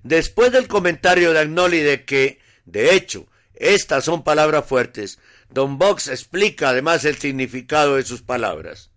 Después 0.03 0.51
del 0.51 0.67
comentario 0.67 1.33
de 1.33 1.39
Agnoli 1.39 1.81
de 1.81 2.05
que, 2.05 2.39
de 2.65 2.95
hecho, 2.95 3.27
estas 3.53 4.05
son 4.05 4.23
palabras 4.23 4.65
fuertes, 4.65 5.19
Don 5.49 5.77
Box 5.77 6.07
explica 6.07 6.69
además 6.69 7.05
el 7.05 7.17
significado 7.17 7.95
de 7.95 8.03
sus 8.03 8.21
palabras 8.21 8.89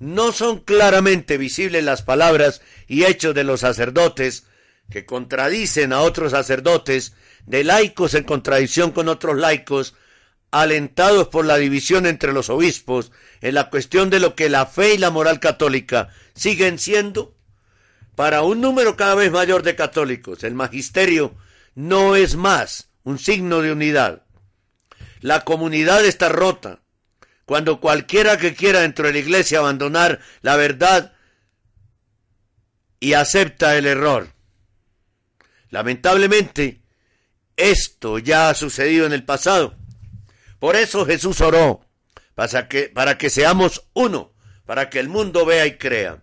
no 0.00 0.32
son 0.32 0.60
claramente 0.60 1.36
visibles 1.36 1.84
las 1.84 2.02
palabras 2.02 2.62
y 2.88 3.04
hechos 3.04 3.34
de 3.34 3.44
los 3.44 3.60
sacerdotes 3.60 4.46
que 4.90 5.06
contradicen 5.06 5.92
a 5.92 6.00
otros 6.00 6.32
sacerdotes, 6.32 7.14
de 7.46 7.64
laicos 7.64 8.14
en 8.14 8.24
contradicción 8.24 8.90
con 8.90 9.08
otros 9.08 9.36
laicos, 9.36 9.94
alentados 10.50 11.28
por 11.28 11.44
la 11.44 11.56
división 11.56 12.06
entre 12.06 12.32
los 12.32 12.50
obispos 12.50 13.12
en 13.40 13.54
la 13.54 13.70
cuestión 13.70 14.10
de 14.10 14.20
lo 14.20 14.34
que 14.34 14.48
la 14.48 14.66
fe 14.66 14.94
y 14.94 14.98
la 14.98 15.10
moral 15.10 15.40
católica 15.40 16.08
siguen 16.34 16.78
siendo, 16.78 17.34
para 18.16 18.42
un 18.42 18.60
número 18.60 18.96
cada 18.96 19.14
vez 19.14 19.30
mayor 19.30 19.62
de 19.62 19.76
católicos, 19.76 20.44
el 20.44 20.54
magisterio 20.54 21.34
no 21.74 22.16
es 22.16 22.36
más 22.36 22.90
un 23.04 23.18
signo 23.18 23.62
de 23.62 23.72
unidad. 23.72 24.24
La 25.20 25.44
comunidad 25.44 26.04
está 26.04 26.28
rota, 26.28 26.80
cuando 27.46 27.80
cualquiera 27.80 28.36
que 28.36 28.54
quiera 28.54 28.80
dentro 28.80 29.06
de 29.06 29.12
la 29.14 29.18
iglesia 29.20 29.58
abandonar 29.58 30.20
la 30.42 30.56
verdad 30.56 31.14
y 32.98 33.14
acepta 33.14 33.76
el 33.76 33.86
error. 33.86 34.28
Lamentablemente, 35.70 36.82
esto 37.56 38.18
ya 38.18 38.50
ha 38.50 38.54
sucedido 38.54 39.06
en 39.06 39.12
el 39.12 39.24
pasado. 39.24 39.74
Por 40.58 40.76
eso 40.76 41.06
Jesús 41.06 41.40
oró, 41.40 41.86
para 42.34 42.68
que, 42.68 42.88
para 42.88 43.18
que 43.18 43.30
seamos 43.30 43.84
uno, 43.94 44.32
para 44.66 44.90
que 44.90 44.98
el 44.98 45.08
mundo 45.08 45.46
vea 45.46 45.66
y 45.66 45.78
crea. 45.78 46.20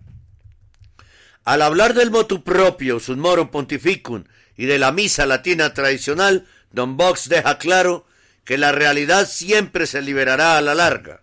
Al 1.43 1.61
hablar 1.61 1.93
del 1.93 2.11
motu 2.11 2.43
propio, 2.43 2.99
moro 3.15 3.49
pontificum, 3.51 4.25
y 4.57 4.65
de 4.65 4.79
la 4.79 4.91
misa 4.91 5.25
latina 5.25 5.73
tradicional, 5.73 6.45
Don 6.71 6.97
Box 6.97 7.29
deja 7.29 7.57
claro 7.57 8.05
que 8.43 8.57
la 8.57 8.71
realidad 8.71 9.27
siempre 9.27 9.87
se 9.87 10.01
liberará 10.01 10.57
a 10.57 10.61
la 10.61 10.75
larga. 10.75 11.21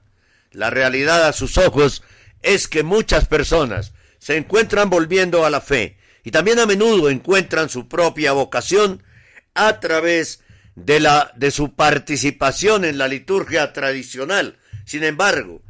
La 0.53 0.70
realidad 0.70 1.27
a 1.27 1.33
sus 1.33 1.59
ojos 1.59 2.03
es 2.43 2.68
que 2.68 2.83
muchas 2.83 3.27
personas 3.27 3.93
se 4.18 4.37
encuentran 4.37 4.89
volviendo 4.89 5.45
a 5.45 5.51
la 5.51 5.61
fe 5.61 5.99
y 6.25 6.31
también 6.31 6.59
a 6.59 6.66
menudo 6.66 7.11
encuentran 7.11 7.68
su 7.68 7.87
propia 7.87 8.33
vocación 8.33 9.03
a 9.55 9.79
través 9.79 10.41
de 10.75 10.99
la 10.99 11.33
de 11.37 11.51
su 11.51 11.75
participación 11.75 12.85
en 12.85 12.99
la 12.99 13.07
liturgia 13.07 13.72
tradicional. 13.72 14.59
Sin 14.87 15.05
embargo, 15.05 15.62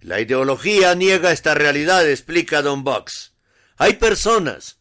la 0.00 0.20
ideología 0.20 0.94
niega 0.94 1.30
esta 1.30 1.54
realidad, 1.54 2.08
explica 2.08 2.62
Don 2.62 2.82
Box. 2.82 3.32
Hay 3.76 3.94
personas 3.94 4.78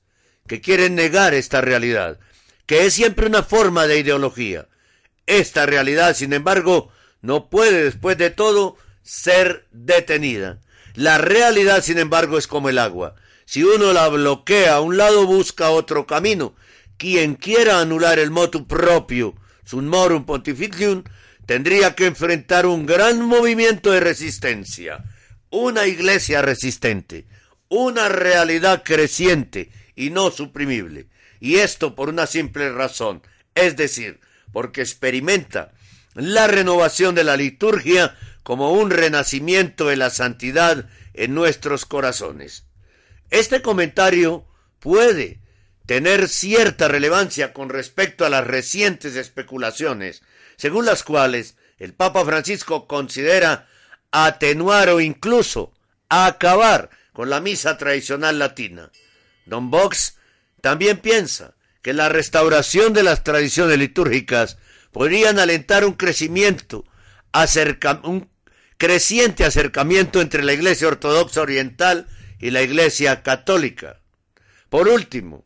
que 0.47 0.61
quieren 0.61 0.95
negar 0.95 1.33
esta 1.33 1.61
realidad, 1.61 2.19
que 2.65 2.85
es 2.85 2.93
siempre 2.93 3.27
una 3.27 3.43
forma 3.43 3.85
de 3.85 3.99
ideología. 3.99 4.67
Esta 5.27 5.65
realidad, 5.65 6.15
sin 6.15 6.33
embargo, 6.33 6.89
no 7.21 7.49
puede, 7.49 7.83
después 7.83 8.17
de 8.17 8.29
todo, 8.29 8.77
ser 9.03 9.67
detenida. 9.71 10.59
La 10.95 11.17
realidad, 11.17 11.83
sin 11.83 11.97
embargo, 11.99 12.37
es 12.37 12.47
como 12.47 12.69
el 12.69 12.79
agua. 12.79 13.15
Si 13.49 13.63
uno 13.63 13.93
la 13.93 14.09
bloquea 14.09 14.75
a 14.75 14.81
un 14.81 14.97
lado, 14.97 15.25
busca 15.25 15.69
otro 15.69 16.05
camino. 16.05 16.53
Quien 16.97 17.35
quiera 17.35 17.79
anular 17.79 18.19
el 18.19 18.29
motu 18.29 18.67
propio, 18.67 19.35
Morum 19.71 20.25
Pontificium, 20.25 21.05
tendría 21.45 21.95
que 21.95 22.07
enfrentar 22.07 22.65
un 22.65 22.85
gran 22.85 23.21
movimiento 23.21 23.91
de 23.91 24.01
resistencia, 24.01 25.05
una 25.49 25.87
iglesia 25.87 26.41
resistente, 26.41 27.25
una 27.69 28.09
realidad 28.09 28.83
creciente 28.83 29.71
y 29.95 30.09
no 30.09 30.29
suprimible. 30.29 31.07
Y 31.39 31.55
esto 31.55 31.95
por 31.95 32.09
una 32.09 32.27
simple 32.27 32.69
razón, 32.73 33.21
es 33.55 33.77
decir, 33.77 34.19
porque 34.51 34.81
experimenta 34.81 35.71
la 36.15 36.47
renovación 36.47 37.15
de 37.15 37.23
la 37.23 37.37
liturgia 37.37 38.13
como 38.43 38.73
un 38.73 38.89
renacimiento 38.89 39.87
de 39.87 39.95
la 39.95 40.09
santidad 40.09 40.89
en 41.13 41.33
nuestros 41.33 41.85
corazones. 41.85 42.66
Este 43.29 43.61
comentario 43.61 44.45
puede 44.79 45.39
tener 45.85 46.27
cierta 46.27 46.87
relevancia 46.87 47.53
con 47.53 47.69
respecto 47.69 48.25
a 48.25 48.29
las 48.29 48.45
recientes 48.45 49.15
especulaciones, 49.15 50.21
según 50.57 50.85
las 50.85 51.03
cuales 51.03 51.55
el 51.77 51.93
Papa 51.93 52.25
Francisco 52.25 52.87
considera 52.87 53.67
atenuar 54.11 54.89
o 54.89 54.99
incluso 54.99 55.73
acabar 56.09 56.89
con 57.13 57.29
la 57.29 57.41
misa 57.41 57.77
tradicional 57.77 58.39
latina. 58.39 58.91
Don 59.45 59.71
Box 59.71 60.17
también 60.61 60.97
piensa 60.97 61.55
que 61.81 61.93
la 61.93 62.09
restauración 62.09 62.93
de 62.93 63.03
las 63.03 63.23
tradiciones 63.23 63.77
litúrgicas 63.77 64.57
podrían 64.91 65.39
alentar 65.39 65.85
un 65.85 65.93
crecimiento, 65.93 66.85
un 68.03 68.29
creciente 68.77 69.45
acercamiento 69.45 70.21
entre 70.21 70.43
la 70.43 70.53
Iglesia 70.53 70.87
Ortodoxa 70.87 71.41
Oriental 71.41 72.07
y 72.39 72.51
la 72.51 72.61
Iglesia 72.61 73.23
Católica. 73.23 74.01
Por 74.69 74.87
último, 74.87 75.45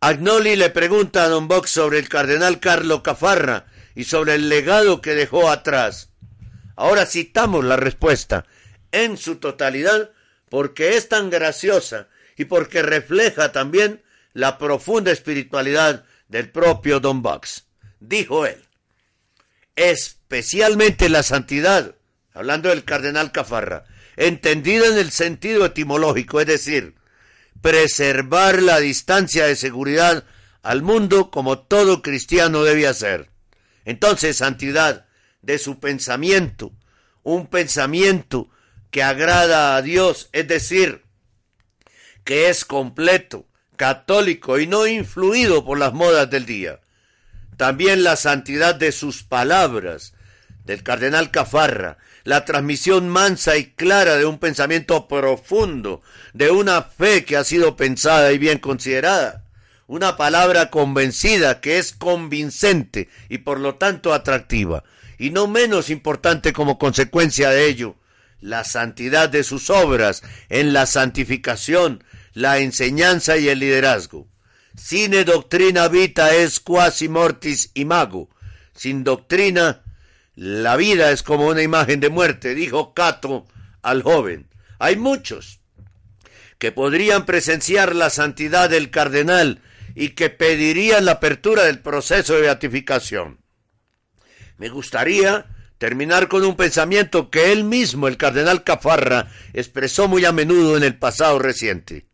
Agnoli 0.00 0.56
le 0.56 0.70
pregunta 0.70 1.24
a 1.24 1.28
Don 1.28 1.46
Box 1.46 1.70
sobre 1.70 1.98
el 1.98 2.08
cardenal 2.08 2.58
Carlo 2.58 3.02
Cafarra 3.02 3.66
y 3.94 4.04
sobre 4.04 4.34
el 4.34 4.48
legado 4.48 5.00
que 5.00 5.14
dejó 5.14 5.50
atrás. 5.50 6.10
Ahora 6.74 7.06
citamos 7.06 7.64
la 7.64 7.76
respuesta 7.76 8.46
en 8.90 9.16
su 9.16 9.36
totalidad 9.36 10.10
porque 10.48 10.96
es 10.96 11.08
tan 11.08 11.30
graciosa 11.30 12.08
y 12.36 12.46
porque 12.46 12.82
refleja 12.82 13.52
también 13.52 14.02
la 14.32 14.58
profunda 14.58 15.12
espiritualidad 15.12 16.04
del 16.28 16.50
propio 16.50 16.98
Don 16.98 17.22
Box. 17.22 17.66
Dijo 18.00 18.46
él, 18.46 18.64
especialmente 19.76 21.08
la 21.08 21.22
santidad, 21.22 21.94
hablando 22.32 22.70
del 22.70 22.84
cardenal 22.84 23.32
Cafarra, 23.32 23.84
entendida 24.16 24.86
en 24.86 24.98
el 24.98 25.10
sentido 25.10 25.66
etimológico, 25.66 26.40
es 26.40 26.46
decir, 26.46 26.94
preservar 27.60 28.62
la 28.62 28.80
distancia 28.80 29.46
de 29.46 29.56
seguridad 29.56 30.24
al 30.62 30.82
mundo 30.82 31.30
como 31.30 31.58
todo 31.58 32.02
cristiano 32.02 32.62
debe 32.62 32.86
hacer. 32.86 33.30
Entonces, 33.84 34.36
santidad 34.36 35.06
de 35.42 35.58
su 35.58 35.80
pensamiento, 35.80 36.72
un 37.22 37.46
pensamiento 37.46 38.48
que 38.90 39.02
agrada 39.02 39.76
a 39.76 39.82
Dios, 39.82 40.28
es 40.32 40.46
decir, 40.46 41.02
que 42.24 42.48
es 42.48 42.64
completo, 42.64 43.46
católico 43.76 44.58
y 44.58 44.66
no 44.66 44.86
influido 44.86 45.64
por 45.64 45.78
las 45.78 45.92
modas 45.92 46.30
del 46.30 46.46
día. 46.46 46.80
También 47.56 48.04
la 48.04 48.16
santidad 48.16 48.74
de 48.74 48.92
sus 48.92 49.24
palabras, 49.24 50.14
del 50.64 50.82
cardenal 50.82 51.30
Cafarra, 51.30 51.98
la 52.24 52.44
transmisión 52.44 53.08
mansa 53.08 53.56
y 53.56 53.66
clara 53.72 54.16
de 54.16 54.24
un 54.24 54.38
pensamiento 54.38 55.08
profundo, 55.08 56.02
de 56.32 56.50
una 56.50 56.82
fe 56.82 57.24
que 57.24 57.36
ha 57.36 57.44
sido 57.44 57.76
pensada 57.76 58.32
y 58.32 58.38
bien 58.38 58.58
considerada, 58.58 59.44
una 59.86 60.16
palabra 60.16 60.70
convencida 60.70 61.60
que 61.60 61.78
es 61.78 61.92
convincente 61.92 63.08
y 63.28 63.38
por 63.38 63.60
lo 63.60 63.74
tanto 63.74 64.14
atractiva, 64.14 64.84
y 65.18 65.30
no 65.30 65.46
menos 65.46 65.90
importante 65.90 66.52
como 66.52 66.78
consecuencia 66.78 67.50
de 67.50 67.66
ello, 67.66 67.96
la 68.40 68.64
santidad 68.64 69.28
de 69.28 69.44
sus 69.44 69.70
obras 69.70 70.22
en 70.48 70.72
la 70.72 70.86
santificación, 70.86 72.04
la 72.34 72.58
enseñanza 72.58 73.36
y 73.36 73.48
el 73.48 73.60
liderazgo. 73.60 74.26
Sine 74.76 75.24
doctrina 75.24 75.88
vita 75.88 76.34
es 76.34 76.58
quasi 76.58 77.08
mortis 77.08 77.70
imago. 77.74 78.30
Sin 78.74 79.04
doctrina 79.04 79.81
la 80.34 80.76
vida 80.76 81.10
es 81.10 81.22
como 81.22 81.46
una 81.46 81.62
imagen 81.62 82.00
de 82.00 82.08
muerte, 82.08 82.54
dijo 82.54 82.94
Cato 82.94 83.46
al 83.82 84.02
joven. 84.02 84.48
Hay 84.78 84.96
muchos 84.96 85.60
que 86.58 86.72
podrían 86.72 87.26
presenciar 87.26 87.94
la 87.94 88.08
santidad 88.08 88.70
del 88.70 88.90
cardenal 88.90 89.60
y 89.94 90.10
que 90.10 90.30
pedirían 90.30 91.04
la 91.04 91.12
apertura 91.12 91.64
del 91.64 91.80
proceso 91.80 92.34
de 92.34 92.42
beatificación. 92.42 93.40
Me 94.58 94.68
gustaría 94.68 95.46
terminar 95.78 96.28
con 96.28 96.44
un 96.44 96.54
pensamiento 96.56 97.30
que 97.30 97.50
él 97.50 97.64
mismo, 97.64 98.06
el 98.06 98.16
cardenal 98.16 98.62
Cafarra, 98.62 99.28
expresó 99.52 100.06
muy 100.06 100.24
a 100.24 100.30
menudo 100.30 100.76
en 100.76 100.84
el 100.84 100.96
pasado 100.96 101.40
reciente. 101.40 102.06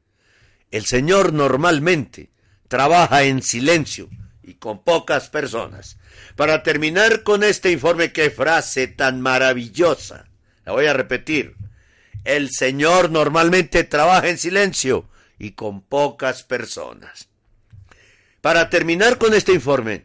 El 0.71 0.87
Señor 0.87 1.35
normalmente 1.35 2.31
trabaja 2.69 3.25
en 3.25 3.43
silencio 3.43 4.09
y 4.43 4.55
con 4.55 4.83
pocas 4.83 5.29
personas. 5.29 5.98
Para 6.37 6.63
terminar 6.63 7.23
con 7.23 7.43
este 7.43 7.71
informe, 7.71 8.13
qué 8.13 8.31
frase 8.31 8.87
tan 8.87 9.21
maravillosa. 9.21 10.27
La 10.65 10.73
voy 10.73 10.87
a 10.87 10.93
repetir. 10.93 11.57
El 12.25 12.51
Señor 12.51 13.11
normalmente 13.11 13.85
trabaja 13.85 14.29
en 14.29 14.39
silencio 14.39 15.09
y 15.39 15.53
con 15.53 15.81
pocas 15.83 16.43
personas. 16.43 17.29
Para 18.41 18.71
terminar 18.71 19.19
con 19.19 19.35
este 19.35 19.53
informe, 19.53 20.05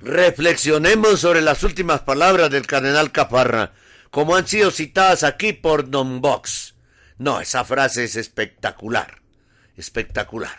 reflexionemos 0.00 1.20
sobre 1.20 1.40
las 1.40 1.62
últimas 1.62 2.00
palabras 2.00 2.50
del 2.50 2.66
cardenal 2.66 3.12
Caparra, 3.12 3.72
como 4.10 4.36
han 4.36 4.46
sido 4.46 4.70
citadas 4.70 5.22
aquí 5.22 5.52
por 5.52 5.90
Don 5.90 6.20
Box. 6.20 6.74
No, 7.18 7.40
esa 7.40 7.64
frase 7.64 8.04
es 8.04 8.16
espectacular, 8.16 9.20
espectacular. 9.76 10.56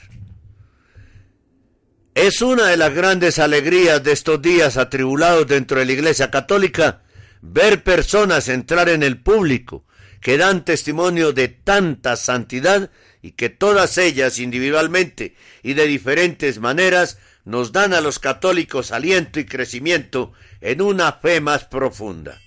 Es 2.15 2.43
una 2.43 2.67
de 2.67 2.77
las 2.77 2.93
grandes 2.93 3.39
alegrías 3.39 4.03
de 4.03 4.11
estos 4.11 4.39
días 4.39 4.77
atribulados 4.77 5.47
dentro 5.47 5.79
de 5.79 5.85
la 5.85 5.93
Iglesia 5.93 6.29
Católica 6.29 7.01
ver 7.41 7.83
personas 7.83 8.49
entrar 8.49 8.87
en 8.89 9.01
el 9.01 9.19
público 9.19 9.83
que 10.21 10.37
dan 10.37 10.63
testimonio 10.63 11.33
de 11.33 11.47
tanta 11.47 12.15
santidad 12.15 12.91
y 13.23 13.31
que 13.31 13.49
todas 13.49 13.97
ellas 13.97 14.37
individualmente 14.37 15.35
y 15.63 15.73
de 15.73 15.87
diferentes 15.87 16.59
maneras 16.59 17.17
nos 17.45 17.71
dan 17.71 17.95
a 17.95 18.01
los 18.01 18.19
católicos 18.19 18.91
aliento 18.91 19.39
y 19.39 19.45
crecimiento 19.45 20.33
en 20.61 20.83
una 20.83 21.13
fe 21.13 21.41
más 21.41 21.65
profunda. 21.65 22.39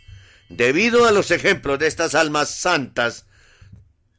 Debido 0.48 1.06
a 1.06 1.10
los 1.10 1.32
ejemplos 1.32 1.80
de 1.80 1.88
estas 1.88 2.14
almas 2.14 2.50
santas, 2.50 3.26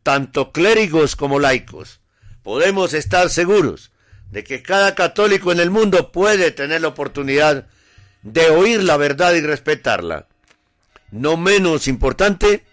tanto 0.04 0.52
clérigos 0.52 1.16
como 1.16 1.39
laicos, 1.39 2.02
podemos 2.43 2.93
estar 2.93 3.30
seguros 3.30 3.91
de 4.32 4.44
que 4.44 4.62
cada 4.62 4.96
católico 4.96 5.52
en 5.52 5.60
el 5.60 5.70
mundo 5.70 6.12
puede 6.12 6.52
tener 6.52 6.82
la 6.82 6.90
oportunidad 6.90 7.68
de 8.24 8.50
oír 8.50 8.84
la 8.84 8.98
verdad 8.98 9.34
y 9.34 9.42
respetarla. 9.42 10.28
No 11.12 11.38
menos 11.38 11.88
importante 11.88 12.64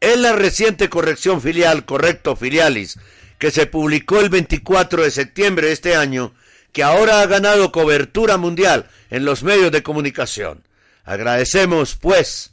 es 0.00 0.18
la 0.18 0.32
reciente 0.32 0.88
corrección 0.88 1.40
filial, 1.40 1.84
correcto 1.84 2.36
filialis, 2.36 2.98
que 3.38 3.50
se 3.50 3.66
publicó 3.66 4.20
el 4.20 4.28
24 4.28 5.02
de 5.02 5.10
septiembre 5.10 5.68
de 5.68 5.72
este 5.72 5.96
año, 5.96 6.34
que 6.72 6.82
ahora 6.82 7.20
ha 7.20 7.26
ganado 7.26 7.72
cobertura 7.72 8.36
mundial 8.36 8.88
en 9.10 9.24
los 9.24 9.42
medios 9.42 9.72
de 9.72 9.82
comunicación. 9.82 10.64
Agradecemos, 11.04 11.96
pues, 11.96 12.52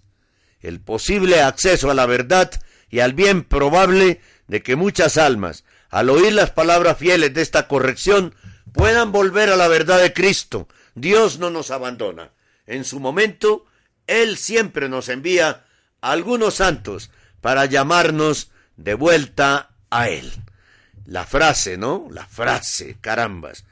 el 0.61 0.79
posible 0.79 1.41
acceso 1.41 1.91
a 1.91 1.93
la 1.93 2.05
verdad 2.05 2.51
y 2.89 2.99
al 2.99 3.13
bien 3.13 3.43
probable 3.43 4.21
de 4.47 4.63
que 4.63 4.75
muchas 4.75 5.17
almas 5.17 5.64
al 5.95 6.09
oír 6.09 6.33
las 6.33 6.51
palabras 6.51 6.97
fieles 6.97 7.33
de 7.33 7.41
esta 7.41 7.69
corrección, 7.69 8.35
puedan 8.73 9.13
volver 9.13 9.49
a 9.49 9.55
la 9.55 9.69
verdad 9.69 10.01
de 10.01 10.11
Cristo. 10.11 10.67
Dios 10.93 11.39
no 11.39 11.49
nos 11.49 11.71
abandona. 11.71 12.31
En 12.67 12.83
su 12.83 12.99
momento, 12.99 13.65
Él 14.05 14.35
siempre 14.35 14.89
nos 14.89 15.07
envía 15.07 15.63
a 16.01 16.11
algunos 16.11 16.55
santos 16.55 17.11
para 17.39 17.63
llamarnos 17.63 18.51
de 18.75 18.93
vuelta 18.93 19.69
a 19.89 20.09
Él. 20.09 20.33
La 21.05 21.25
frase, 21.25 21.77
¿no? 21.77 22.09
La 22.11 22.27
frase, 22.27 22.97
carambas. 22.99 23.63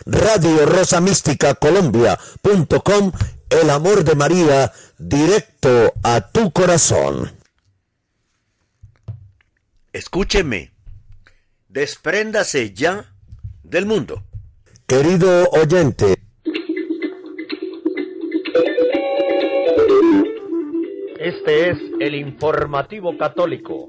Radio 0.05 0.65
Rosa 0.65 1.01
Mística 1.01 1.55
Colombia.com, 1.55 3.11
el 3.51 3.69
amor 3.69 4.03
de 4.03 4.15
María 4.15 4.71
directo 4.97 5.93
a 6.03 6.31
tu 6.31 6.51
corazón. 6.51 7.31
Escúcheme, 9.93 10.71
despréndase 11.67 12.73
ya 12.73 13.13
del 13.63 13.85
mundo. 13.85 14.23
Querido 14.87 15.49
oyente, 15.51 16.21
Este 21.23 21.69
es 21.69 21.77
el 21.99 22.15
informativo 22.15 23.15
católico. 23.15 23.85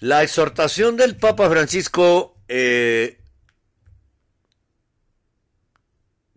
La 0.00 0.22
exhortación 0.22 0.96
del 0.96 1.16
Papa 1.16 1.48
Francisco 1.48 2.36
eh, 2.48 3.18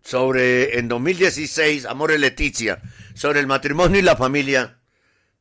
sobre 0.02 0.78
en 0.78 0.88
2016, 0.88 1.84
Amor 1.84 2.12
y 2.12 2.18
Leticia, 2.18 2.80
sobre 3.14 3.40
el 3.40 3.46
matrimonio 3.46 3.98
y 3.98 4.02
la 4.02 4.16
familia, 4.16 4.78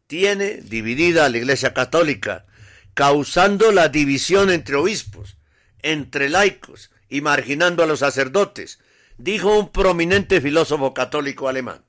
tiene 0.07 0.57
dividida 0.57 1.25
a 1.25 1.29
la 1.29 1.37
Iglesia 1.37 1.73
Católica, 1.73 2.45
causando 2.93 3.71
la 3.71 3.87
división 3.87 4.49
entre 4.51 4.75
obispos, 4.75 5.37
entre 5.81 6.29
laicos 6.29 6.91
y 7.07 7.21
marginando 7.21 7.83
a 7.83 7.87
los 7.87 7.99
sacerdotes, 7.99 8.79
dijo 9.17 9.57
un 9.57 9.71
prominente 9.71 10.41
filósofo 10.41 10.93
católico 10.93 11.47
alemán. 11.47 11.85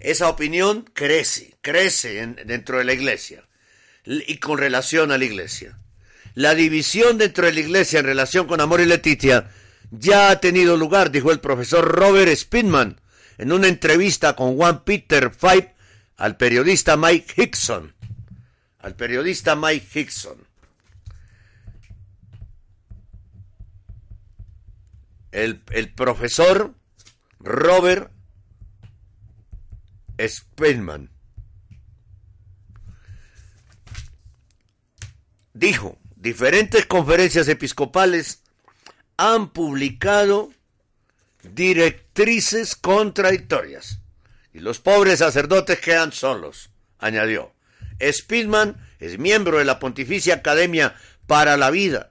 Esa 0.00 0.28
opinión 0.28 0.82
crece, 0.92 1.56
crece 1.60 2.20
en- 2.20 2.34
dentro 2.46 2.78
de 2.78 2.84
la 2.84 2.92
Iglesia 2.94 3.46
y 4.06 4.38
con 4.38 4.58
relación 4.58 5.12
a 5.12 5.18
la 5.18 5.24
Iglesia. 5.24 5.78
La 6.34 6.54
división 6.54 7.18
dentro 7.18 7.46
de 7.46 7.52
la 7.52 7.60
Iglesia 7.60 8.00
en 8.00 8.06
relación 8.06 8.46
con 8.46 8.60
Amor 8.60 8.80
y 8.80 8.86
Leticia 8.86 9.50
ya 9.90 10.30
ha 10.30 10.40
tenido 10.40 10.76
lugar, 10.76 11.10
dijo 11.10 11.30
el 11.30 11.40
profesor 11.40 11.84
Robert 11.84 12.34
Spinman 12.34 13.00
en 13.38 13.52
una 13.52 13.68
entrevista 13.68 14.34
con 14.34 14.56
Juan 14.56 14.84
Peter 14.84 15.30
Five 15.30 15.74
al 16.16 16.36
periodista 16.36 16.96
Mike 16.96 17.42
Hickson. 17.42 17.94
Al 18.78 18.94
periodista 18.94 19.56
Mike 19.56 19.86
Hickson. 19.94 20.36
El, 25.32 25.62
el 25.70 25.92
profesor 25.92 26.74
Robert 27.40 28.10
Spinman 30.20 31.13
dijo, 35.54 35.98
diferentes 36.16 36.84
conferencias 36.84 37.48
episcopales 37.48 38.42
han 39.16 39.50
publicado 39.50 40.52
directrices 41.42 42.76
contradictorias 42.76 44.00
y 44.52 44.60
los 44.60 44.80
pobres 44.80 45.20
sacerdotes 45.20 45.80
quedan 45.80 46.12
solos, 46.12 46.70
añadió. 46.98 47.52
Spillman 48.02 48.76
es 48.98 49.18
miembro 49.18 49.58
de 49.58 49.64
la 49.64 49.78
Pontificia 49.78 50.34
Academia 50.34 50.94
para 51.26 51.56
la 51.56 51.70
Vida 51.70 52.10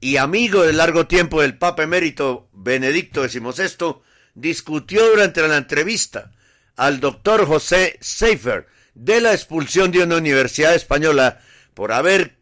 y 0.00 0.18
amigo 0.18 0.62
de 0.62 0.72
largo 0.72 1.06
tiempo 1.06 1.42
del 1.42 1.58
Papa 1.58 1.82
emérito 1.82 2.48
Benedicto 2.52 3.28
XVI, 3.28 3.96
discutió 4.34 5.08
durante 5.08 5.46
la 5.46 5.56
entrevista 5.56 6.32
al 6.76 7.00
doctor 7.00 7.46
José 7.46 7.98
Seifer 8.00 8.66
de 8.94 9.20
la 9.20 9.32
expulsión 9.32 9.90
de 9.90 10.02
una 10.02 10.16
universidad 10.16 10.74
española 10.74 11.40
por 11.74 11.92
haber 11.92 12.35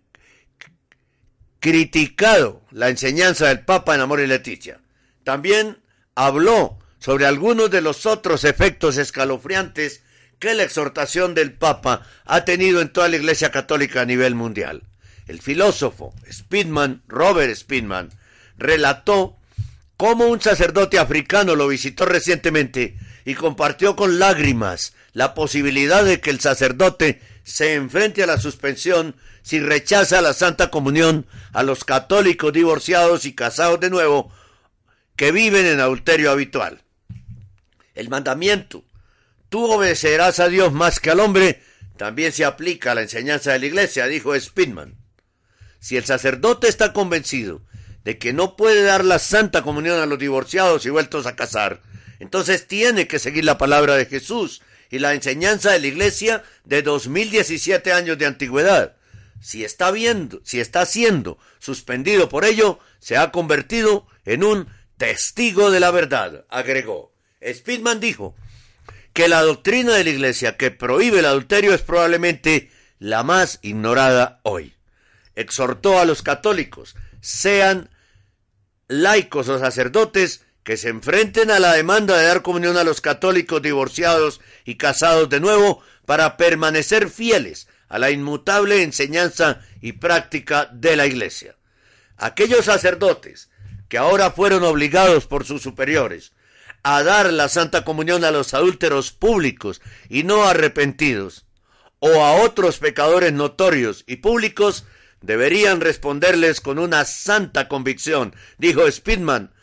criticado 1.65 2.61
la 2.73 2.91
enseñanza 2.91 3.49
del 3.49 3.61
Papa 3.61 3.95
en 3.95 4.03
Amor 4.03 4.21
y 4.21 4.27
Leticia. 4.27 4.81
También 5.25 5.79
habló 6.15 6.77
sobre 6.99 7.25
algunos 7.25 7.71
de 7.71 7.81
los 7.81 8.05
otros 8.05 8.45
efectos 8.45 8.99
escalofriantes 8.99 10.03
que 10.39 10.53
la 10.53 10.65
exhortación 10.65 11.35
del 11.35 11.55
Papa 11.55 12.03
ha 12.27 12.45
tenido 12.45 12.83
en 12.83 12.91
toda 12.91 13.09
la 13.09 13.17
Iglesia 13.17 13.51
Católica 13.51 14.03
a 14.03 14.05
nivel 14.05 14.35
mundial. 14.35 14.83
El 15.27 15.41
filósofo 15.41 16.12
Spidman, 16.31 17.03
Robert 17.09 17.57
Spidman, 17.57 18.11
relató 18.59 19.39
cómo 19.97 20.27
un 20.27 20.43
sacerdote 20.43 20.99
africano 20.99 21.57
lo 21.57 21.67
visitó 21.69 22.05
recientemente 22.05 22.99
y 23.25 23.33
compartió 23.33 23.97
con 23.97 24.19
lágrimas 24.19 24.93
la 25.15 25.33
posibilidad 25.33 26.05
de 26.05 26.21
que 26.21 26.29
el 26.29 26.41
sacerdote 26.41 27.23
se 27.45 27.74
enfrente 27.74 28.22
a 28.22 28.26
la 28.26 28.38
suspensión 28.38 29.14
si 29.42 29.61
rechaza 29.61 30.22
la 30.22 30.32
Santa 30.32 30.70
Comunión 30.70 31.26
a 31.53 31.62
los 31.62 31.84
católicos 31.84 32.53
divorciados 32.53 33.26
y 33.26 33.34
casados 33.34 33.78
de 33.80 33.90
nuevo 33.90 34.32
que 35.14 35.30
viven 35.30 35.66
en 35.66 35.80
adulterio 35.80 36.30
habitual. 36.30 36.82
El 37.95 38.09
mandamiento, 38.09 38.84
tú 39.51 39.70
obedecerás 39.70 40.40
a 40.40 40.49
Dios 40.49 40.72
más 40.72 40.99
que 40.99 41.11
al 41.11 41.20
hombre, 41.20 41.62
también 41.97 42.32
se 42.32 42.45
aplica 42.45 42.92
a 42.92 42.95
la 42.97 43.03
enseñanza 43.03 43.53
de 43.53 43.61
la 43.61 43.66
iglesia, 43.66 44.07
dijo 44.07 44.38
Spinman. 44.38 44.97
Si 45.78 45.97
el 45.97 46.05
sacerdote 46.05 46.66
está 46.66 46.92
convencido 46.92 47.62
de 48.05 48.18
que 48.18 48.32
no 48.32 48.57
puede 48.57 48.82
dar 48.82 49.05
la 49.05 49.18
Santa 49.18 49.62
Comunión 49.62 50.01
a 50.01 50.07
los 50.07 50.18
divorciados 50.18 50.86
y 50.86 50.90
vueltos 50.90 51.26
a 51.26 51.36
casar, 51.36 51.82
entonces 52.18 52.66
tiene 52.66 53.07
que 53.07 53.18
seguir 53.18 53.45
la 53.45 53.59
palabra 53.59 53.95
de 53.95 54.07
Jesús 54.07 54.62
y 54.95 55.01
la 55.01 55.12
enseñanza 55.12 55.72
de 55.72 55.80
la 55.80 55.88
iglesia 55.88 56.45
de 56.64 56.80
2017 56.82 57.92
años 57.92 58.16
de 58.16 58.26
antigüedad. 58.26 58.95
Si 59.40 59.64
está 59.64 59.90
viendo, 59.90 60.40
si 60.45 60.61
está 60.61 60.86
siendo 60.86 61.36
suspendido 61.59 62.28
por 62.28 62.45
ello, 62.45 62.78
se 63.01 63.16
ha 63.16 63.32
convertido 63.32 64.07
en 64.24 64.45
un 64.45 64.68
testigo 64.97 65.72
de 65.72 65.80
la 65.80 65.90
verdad, 65.90 66.45
agregó. 66.49 67.12
Spidman 67.45 67.99
dijo 67.99 68.36
que 69.12 69.26
la 69.26 69.42
doctrina 69.42 69.95
de 69.95 70.05
la 70.05 70.11
iglesia 70.11 70.57
que 70.57 70.70
prohíbe 70.70 71.18
el 71.18 71.26
adulterio 71.26 71.74
es 71.74 71.82
probablemente 71.82 72.70
la 73.01 73.24
más 73.24 73.59
ignorada 73.62 74.38
hoy. 74.45 74.74
Exhortó 75.34 75.99
a 75.99 76.05
los 76.05 76.22
católicos, 76.22 76.95
sean 77.20 77.90
laicos 78.86 79.49
o 79.49 79.59
sacerdotes, 79.59 80.45
que 80.65 80.77
se 80.79 80.89
enfrenten 80.89 81.51
a 81.51 81.59
la 81.61 81.75
demanda 81.75 82.17
de 82.17 82.27
dar 82.27 82.43
comunión 82.43 82.77
a 82.77 82.85
los 82.85 83.01
católicos 83.01 83.61
divorciados 83.62 84.41
y 84.65 84.77
casados 84.77 85.29
de 85.29 85.39
nuevo 85.39 85.83
para 86.07 86.37
permanecer 86.37 87.11
fieles 87.11 87.69
a 87.89 87.99
la 87.99 88.11
inmutable 88.11 88.83
enseñanza 88.83 89.61
y 89.81 89.93
práctica 89.93 90.69
de 90.73 90.97
la 90.97 91.07
Iglesia. 91.07 91.57
Aquellos 92.17 92.65
sacerdotes 92.65 93.51
que 93.89 93.99
ahora 93.99 94.31
fueron 94.31 94.65
obligados 94.65 95.27
por 95.27 95.45
sus 95.45 95.62
superiores 95.62 96.33
a 96.83 97.03
dar 97.03 97.33
la 97.33 97.49
Santa 97.49 97.85
Comunión 97.85 98.25
a 98.25 98.31
los 98.31 98.55
adúlteros 98.55 99.12
públicos 99.12 99.81
y 100.09 100.23
no 100.23 100.45
arrepentidos, 100.45 101.47
o 101.99 102.23
a 102.23 102.43
otros 102.43 102.79
pecadores 102.79 103.33
notorios 103.33 104.05
y 104.07 104.17
públicos, 104.17 104.85
deberían 105.23 105.81
responderles 105.81 106.61
con 106.61 106.79
una 106.79 107.07
santa 107.07 107.69
convicción, 107.69 108.35
dijo 108.59 108.91
Spidman, 108.91 109.54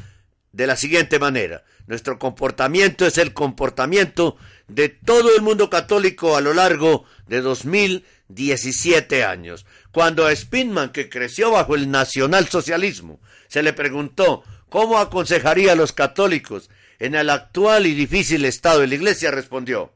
de 0.54 0.68
la 0.68 0.76
siguiente 0.76 1.20
manera. 1.20 1.64
Nuestro 1.88 2.20
comportamiento 2.20 3.06
es 3.06 3.18
el 3.18 3.34
comportamiento 3.34 4.38
de 4.68 4.90
todo 4.90 5.36
el 5.36 5.42
mundo 5.42 5.70
católico 5.70 6.36
a 6.36 6.42
lo 6.42 6.54
largo 6.54 7.06
de 7.28 7.42
2017 7.42 9.24
años. 9.24 9.66
Cuando 9.92 10.26
a 10.26 10.36
Spinman, 10.36 10.92
que 10.92 11.10
creció 11.10 11.52
bajo 11.52 11.76
el 11.76 11.92
nacionalsocialismo, 11.92 13.20
se 13.48 13.64
le 13.64 13.74
preguntó 13.74 14.44
cómo 14.70 15.00
aconsejaría 15.00 15.74
a 15.74 15.76
los 15.76 15.92
católicos 15.92 16.70
en 17.00 17.16
el 17.16 17.30
actual 17.30 17.88
y 17.88 17.94
difícil 17.94 18.46
estado 18.46 18.82
de 18.82 18.88
la 18.88 18.96
Iglesia, 18.96 19.32
respondió, 19.32 19.92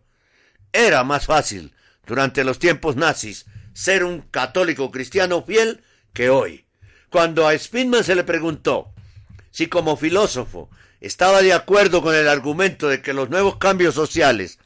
era 0.73 1.03
más 1.03 1.25
fácil 1.27 1.73
durante 2.05 2.43
los 2.43 2.59
tiempos 2.59 2.95
nazis 2.95 3.45
ser 3.73 4.03
un 4.03 4.21
católico 4.21 4.91
cristiano 4.91 5.43
fiel 5.43 5.83
que 6.13 6.29
hoy. 6.29 6.65
Cuando 7.09 7.47
a 7.47 7.57
Spinman 7.57 8.03
se 8.03 8.15
le 8.15 8.23
preguntó 8.23 8.94
si 9.55 9.67
como 9.67 9.95
filósofo 9.95 10.69
estaba 10.99 11.41
de 11.41 11.53
acuerdo 11.53 12.01
con 12.01 12.13
el 12.13 12.27
argumento 12.27 12.89
de 12.89 13.01
que 13.01 13.13
los 13.13 13.29
nuevos 13.29 13.55
cambios 13.55 13.95
sociales 13.95 14.59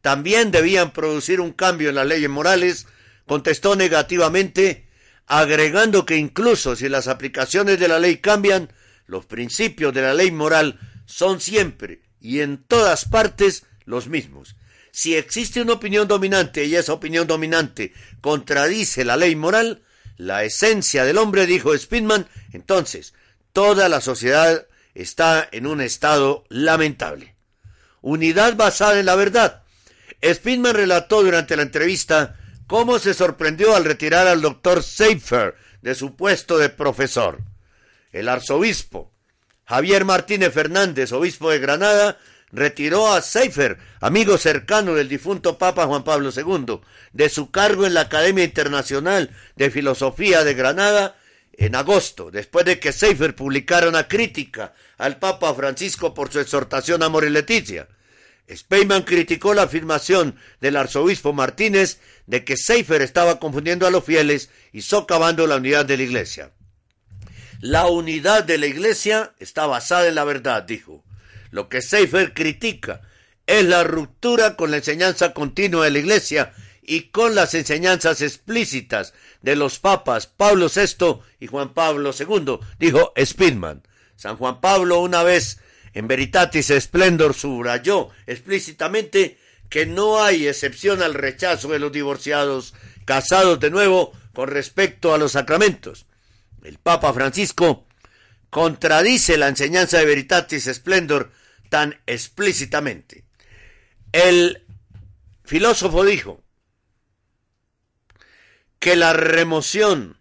también 0.00 0.50
debían 0.50 0.92
producir 0.92 1.40
un 1.40 1.52
cambio 1.52 1.90
en 1.90 1.94
las 1.94 2.08
leyes 2.08 2.28
morales, 2.28 2.88
contestó 3.24 3.76
negativamente, 3.76 4.88
agregando 5.28 6.04
que 6.04 6.16
incluso 6.16 6.74
si 6.74 6.88
las 6.88 7.06
aplicaciones 7.06 7.78
de 7.78 7.86
la 7.86 8.00
ley 8.00 8.16
cambian, 8.16 8.72
los 9.06 9.26
principios 9.26 9.94
de 9.94 10.02
la 10.02 10.12
ley 10.12 10.32
moral 10.32 10.80
son 11.06 11.40
siempre 11.40 12.02
y 12.20 12.40
en 12.40 12.64
todas 12.64 13.04
partes 13.04 13.64
los 13.84 14.08
mismos. 14.08 14.56
Si 14.90 15.14
existe 15.14 15.62
una 15.62 15.74
opinión 15.74 16.08
dominante 16.08 16.64
y 16.64 16.74
esa 16.74 16.94
opinión 16.94 17.28
dominante 17.28 17.92
contradice 18.20 19.04
la 19.04 19.16
ley 19.16 19.36
moral, 19.36 19.82
la 20.16 20.42
esencia 20.42 21.04
del 21.04 21.18
hombre, 21.18 21.46
dijo 21.46 21.78
Spinman, 21.78 22.26
entonces 22.52 23.14
toda 23.52 23.88
la 23.88 24.00
sociedad 24.00 24.66
está 24.94 25.48
en 25.52 25.66
un 25.66 25.80
estado 25.80 26.44
lamentable. 26.48 27.34
Unidad 28.00 28.56
basada 28.56 28.98
en 28.98 29.06
la 29.06 29.16
verdad. 29.16 29.62
Spinman 30.22 30.74
relató 30.74 31.22
durante 31.22 31.56
la 31.56 31.62
entrevista 31.62 32.36
cómo 32.66 32.98
se 32.98 33.14
sorprendió 33.14 33.74
al 33.74 33.84
retirar 33.84 34.26
al 34.26 34.40
doctor 34.40 34.82
Seifer 34.82 35.56
de 35.82 35.94
su 35.94 36.16
puesto 36.16 36.58
de 36.58 36.68
profesor. 36.68 37.40
El 38.12 38.28
arzobispo 38.28 39.12
Javier 39.64 40.04
Martínez 40.04 40.52
Fernández, 40.52 41.12
obispo 41.12 41.50
de 41.50 41.58
Granada, 41.58 42.18
retiró 42.50 43.12
a 43.12 43.22
Seifer, 43.22 43.78
amigo 44.00 44.36
cercano 44.36 44.94
del 44.94 45.08
difunto 45.08 45.56
Papa 45.56 45.86
Juan 45.86 46.04
Pablo 46.04 46.30
II, 46.36 46.80
de 47.12 47.28
su 47.28 47.50
cargo 47.50 47.86
en 47.86 47.94
la 47.94 48.02
Academia 48.02 48.44
Internacional 48.44 49.30
de 49.56 49.70
Filosofía 49.70 50.44
de 50.44 50.54
Granada 50.54 51.16
en 51.54 51.74
agosto, 51.74 52.30
después 52.30 52.64
de 52.64 52.78
que 52.80 52.92
Seifer 52.92 53.34
publicara 53.34 53.88
una 53.88 54.08
crítica 54.08 54.74
al 54.98 55.18
Papa 55.18 55.54
Francisco 55.54 56.14
por 56.14 56.32
su 56.32 56.40
exhortación 56.40 57.02
a 57.02 57.06
Amor 57.06 57.24
y 57.24 57.30
Leticia. 57.30 57.88
Speyman 58.50 59.02
criticó 59.02 59.54
la 59.54 59.62
afirmación 59.62 60.36
del 60.60 60.76
arzobispo 60.76 61.32
Martínez 61.32 62.00
de 62.26 62.44
que 62.44 62.56
Seifer 62.56 63.02
estaba 63.02 63.38
confundiendo 63.38 63.86
a 63.86 63.90
los 63.90 64.04
fieles 64.04 64.50
y 64.72 64.82
socavando 64.82 65.46
la 65.46 65.56
unidad 65.56 65.86
de 65.86 65.96
la 65.96 66.02
iglesia. 66.02 66.52
La 67.60 67.86
unidad 67.86 68.44
de 68.44 68.58
la 68.58 68.66
iglesia 68.66 69.32
está 69.38 69.66
basada 69.66 70.08
en 70.08 70.16
la 70.16 70.24
verdad, 70.24 70.64
dijo. 70.64 71.04
Lo 71.50 71.68
que 71.68 71.82
Seifer 71.82 72.34
critica 72.34 73.02
es 73.46 73.64
la 73.64 73.84
ruptura 73.84 74.56
con 74.56 74.70
la 74.70 74.78
enseñanza 74.78 75.32
continua 75.32 75.84
de 75.84 75.90
la 75.92 75.98
iglesia 75.98 76.52
y 76.82 77.04
con 77.10 77.34
las 77.34 77.54
enseñanzas 77.54 78.20
explícitas 78.20 79.14
de 79.40 79.56
los 79.56 79.78
papas 79.78 80.26
Pablo 80.26 80.68
VI 80.68 81.20
y 81.38 81.46
Juan 81.46 81.72
Pablo 81.72 82.10
II, 82.18 82.58
dijo 82.78 83.12
Spidman. 83.24 83.82
San 84.16 84.36
Juan 84.36 84.60
Pablo 84.60 85.00
una 85.00 85.22
vez 85.22 85.60
en 85.94 86.08
Veritatis 86.08 86.72
Splendor 86.78 87.34
subrayó 87.34 88.10
explícitamente 88.26 89.38
que 89.68 89.86
no 89.86 90.22
hay 90.22 90.48
excepción 90.48 91.02
al 91.02 91.14
rechazo 91.14 91.68
de 91.68 91.78
los 91.78 91.92
divorciados 91.92 92.74
casados 93.04 93.60
de 93.60 93.70
nuevo 93.70 94.12
con 94.34 94.48
respecto 94.48 95.14
a 95.14 95.18
los 95.18 95.32
sacramentos. 95.32 96.06
El 96.62 96.78
Papa 96.78 97.12
Francisco 97.12 97.86
contradice 98.50 99.38
la 99.38 99.48
enseñanza 99.48 99.98
de 99.98 100.04
Veritatis 100.04 100.64
Splendor 100.64 101.32
tan 101.68 101.98
explícitamente. 102.06 103.24
El 104.12 104.64
filósofo 105.44 106.04
dijo 106.04 106.41
que 108.82 108.96
la 108.96 109.12
remoción 109.12 110.18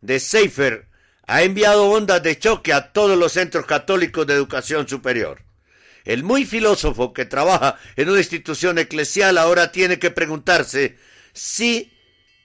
de 0.00 0.20
Seifer 0.20 0.86
ha 1.26 1.42
enviado 1.42 1.90
ondas 1.90 2.22
de 2.22 2.38
choque 2.38 2.72
a 2.72 2.92
todos 2.92 3.18
los 3.18 3.32
centros 3.32 3.66
católicos 3.66 4.24
de 4.28 4.34
educación 4.34 4.86
superior. 4.88 5.42
El 6.04 6.22
muy 6.22 6.44
filósofo 6.44 7.12
que 7.12 7.24
trabaja 7.24 7.76
en 7.96 8.10
una 8.10 8.20
institución 8.20 8.78
eclesial 8.78 9.38
ahora 9.38 9.72
tiene 9.72 9.98
que 9.98 10.12
preguntarse 10.12 10.96
si 11.32 11.92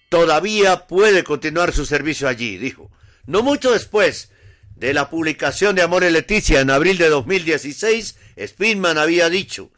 todavía 0.09 0.87
puede 0.87 1.23
continuar 1.23 1.73
su 1.73 1.85
servicio 1.85 2.27
allí, 2.27 2.57
dijo. 2.57 2.89
No 3.27 3.43
mucho 3.43 3.71
después 3.71 4.31
de 4.77 4.95
la 4.95 5.11
publicación 5.11 5.75
de 5.75 5.83
Amor 5.83 6.05
y 6.05 6.09
Leticia 6.09 6.59
en 6.59 6.71
abril 6.71 6.97
de 6.97 7.07
2016, 7.07 8.15
Spinman 8.47 8.97
había 8.97 9.29
dicho 9.29 9.69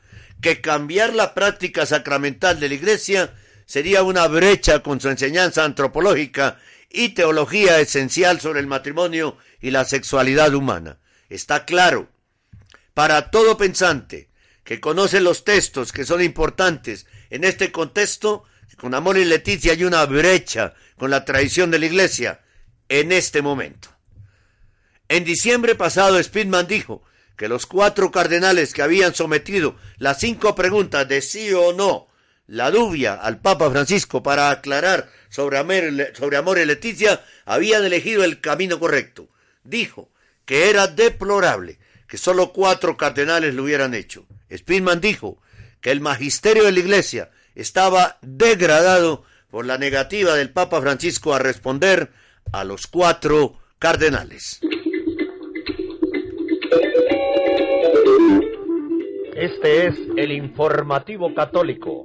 que 0.42 0.62
cambiar 0.62 1.14
la 1.14 1.34
práctica 1.34 1.86
sacramental 1.86 2.62
de 2.62 2.70
la 2.70 2.76
Iglesia 2.76 3.34
sería 3.72 4.04
una 4.04 4.28
brecha 4.28 4.84
con 4.84 5.00
su 5.00 5.08
enseñanza 5.08 5.64
antropológica 5.64 6.60
y 6.90 7.10
teología 7.14 7.80
esencial 7.80 8.42
sobre 8.42 8.60
el 8.60 8.68
matrimonio 8.68 9.38
y 9.62 9.72
la 9.72 9.86
sexualidad 9.86 10.54
humana. 10.54 10.98
Está 11.30 11.64
claro, 11.64 12.10
para 12.94 13.32
todo 13.32 13.56
pensante 13.56 14.28
que 14.66 14.82
conoce 14.82 15.22
los 15.22 15.46
textos 15.46 15.94
que 15.94 16.04
son 16.04 16.22
importantes 16.22 17.08
en 17.30 17.46
este 17.46 17.72
contexto, 17.72 18.44
con 18.76 18.94
amor 18.94 19.18
y 19.18 19.24
Leticia 19.24 19.72
hay 19.72 19.86
una 19.86 20.06
brecha 20.06 20.74
con 20.98 21.10
la 21.10 21.24
tradición 21.24 21.72
de 21.72 21.80
la 21.80 21.86
Iglesia 21.86 22.42
en 22.90 23.14
este 23.14 23.42
momento. 23.42 23.88
En 25.08 25.24
diciembre 25.24 25.76
pasado, 25.76 26.22
Spidman 26.22 26.68
dijo 26.68 27.04
que 27.38 27.48
los 27.48 27.68
cuatro 27.68 28.12
cardenales 28.12 28.74
que 28.74 28.82
habían 28.82 29.16
sometido 29.16 29.78
las 29.98 30.20
cinco 30.20 30.56
preguntas 30.56 31.08
de 31.08 31.22
sí 31.22 31.54
o 31.54 31.72
no 31.72 32.11
la 32.52 32.70
dubia 32.70 33.14
al 33.14 33.40
Papa 33.40 33.72
Francisco 33.72 34.22
para 34.22 34.50
aclarar 34.50 35.10
sobre 35.30 35.58
amor, 35.58 36.60
y 36.60 36.66
Leticia 36.66 37.24
habían 37.46 37.86
elegido 37.86 38.26
el 38.26 38.42
camino 38.42 38.78
correcto. 38.78 39.30
Dijo 39.64 40.10
que 40.44 40.70
era 40.70 40.88
deplorable 40.88 41.80
que 42.10 42.18
solo 42.18 42.52
cuatro 42.52 42.98
cardenales 42.98 43.56
lo 43.56 43.64
hubieran 43.64 43.94
hecho. 43.94 44.26
Spinman 44.54 45.00
dijo 45.00 45.42
que 45.80 45.92
el 45.92 46.02
magisterio 46.02 46.66
de 46.66 46.74
la 46.74 46.80
Iglesia 46.82 47.32
estaba 47.56 48.18
degradado 48.22 49.24
por 49.50 49.66
la 49.66 49.78
negativa 49.78 50.36
del 50.36 50.50
Papa 50.50 50.82
Francisco 50.82 51.34
a 51.34 51.40
responder 51.40 52.12
a 52.52 52.66
los 52.66 52.86
cuatro 52.86 53.60
cardenales. 53.80 54.60
Este 59.38 59.88
es 59.88 59.96
el 60.18 60.34
informativo 60.34 61.34
católico. 61.34 62.04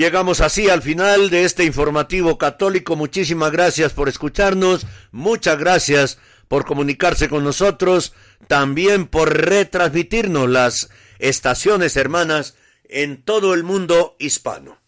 Llegamos 0.00 0.40
así 0.40 0.70
al 0.70 0.80
final 0.80 1.28
de 1.28 1.44
este 1.44 1.64
informativo 1.64 2.38
católico. 2.38 2.96
Muchísimas 2.96 3.52
gracias 3.52 3.92
por 3.92 4.08
escucharnos. 4.08 4.86
Muchas 5.12 5.58
gracias 5.58 6.18
por 6.48 6.64
comunicarse 6.64 7.28
con 7.28 7.44
nosotros. 7.44 8.14
También 8.48 9.06
por 9.06 9.36
retransmitirnos 9.36 10.48
las 10.48 10.88
estaciones 11.18 11.98
hermanas 11.98 12.56
en 12.88 13.20
todo 13.20 13.52
el 13.52 13.62
mundo 13.62 14.16
hispano. 14.18 14.78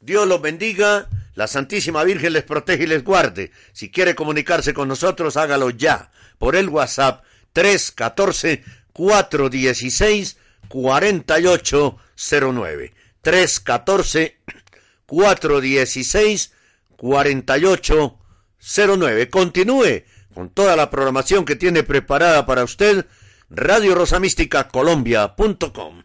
Dios 0.00 0.28
los 0.28 0.40
bendiga. 0.40 1.08
La 1.34 1.48
Santísima 1.48 2.04
Virgen 2.04 2.32
les 2.32 2.44
protege 2.44 2.84
y 2.84 2.86
les 2.86 3.02
guarde. 3.02 3.50
Si 3.72 3.90
quiere 3.90 4.14
comunicarse 4.14 4.72
con 4.72 4.86
nosotros, 4.86 5.36
hágalo 5.36 5.70
ya 5.70 6.12
por 6.40 6.56
el 6.56 6.68
WhatsApp 6.70 7.22
314 7.52 8.64
416 8.94 10.38
4809. 10.68 12.94
314 13.20 14.38
416 15.04 16.54
4809. 16.96 19.30
Continúe 19.30 20.04
con 20.34 20.48
toda 20.48 20.76
la 20.76 20.88
programación 20.88 21.44
que 21.44 21.56
tiene 21.56 21.82
preparada 21.82 22.46
para 22.46 22.64
usted 22.64 23.04
Radio 23.50 23.94
Rosa 23.94 24.18
Mística 24.18 24.68
Colombia.com. 24.68 26.04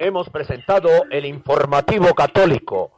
Hemos 0.00 0.28
presentado 0.28 0.90
el 1.10 1.24
informativo 1.24 2.14
católico, 2.14 2.97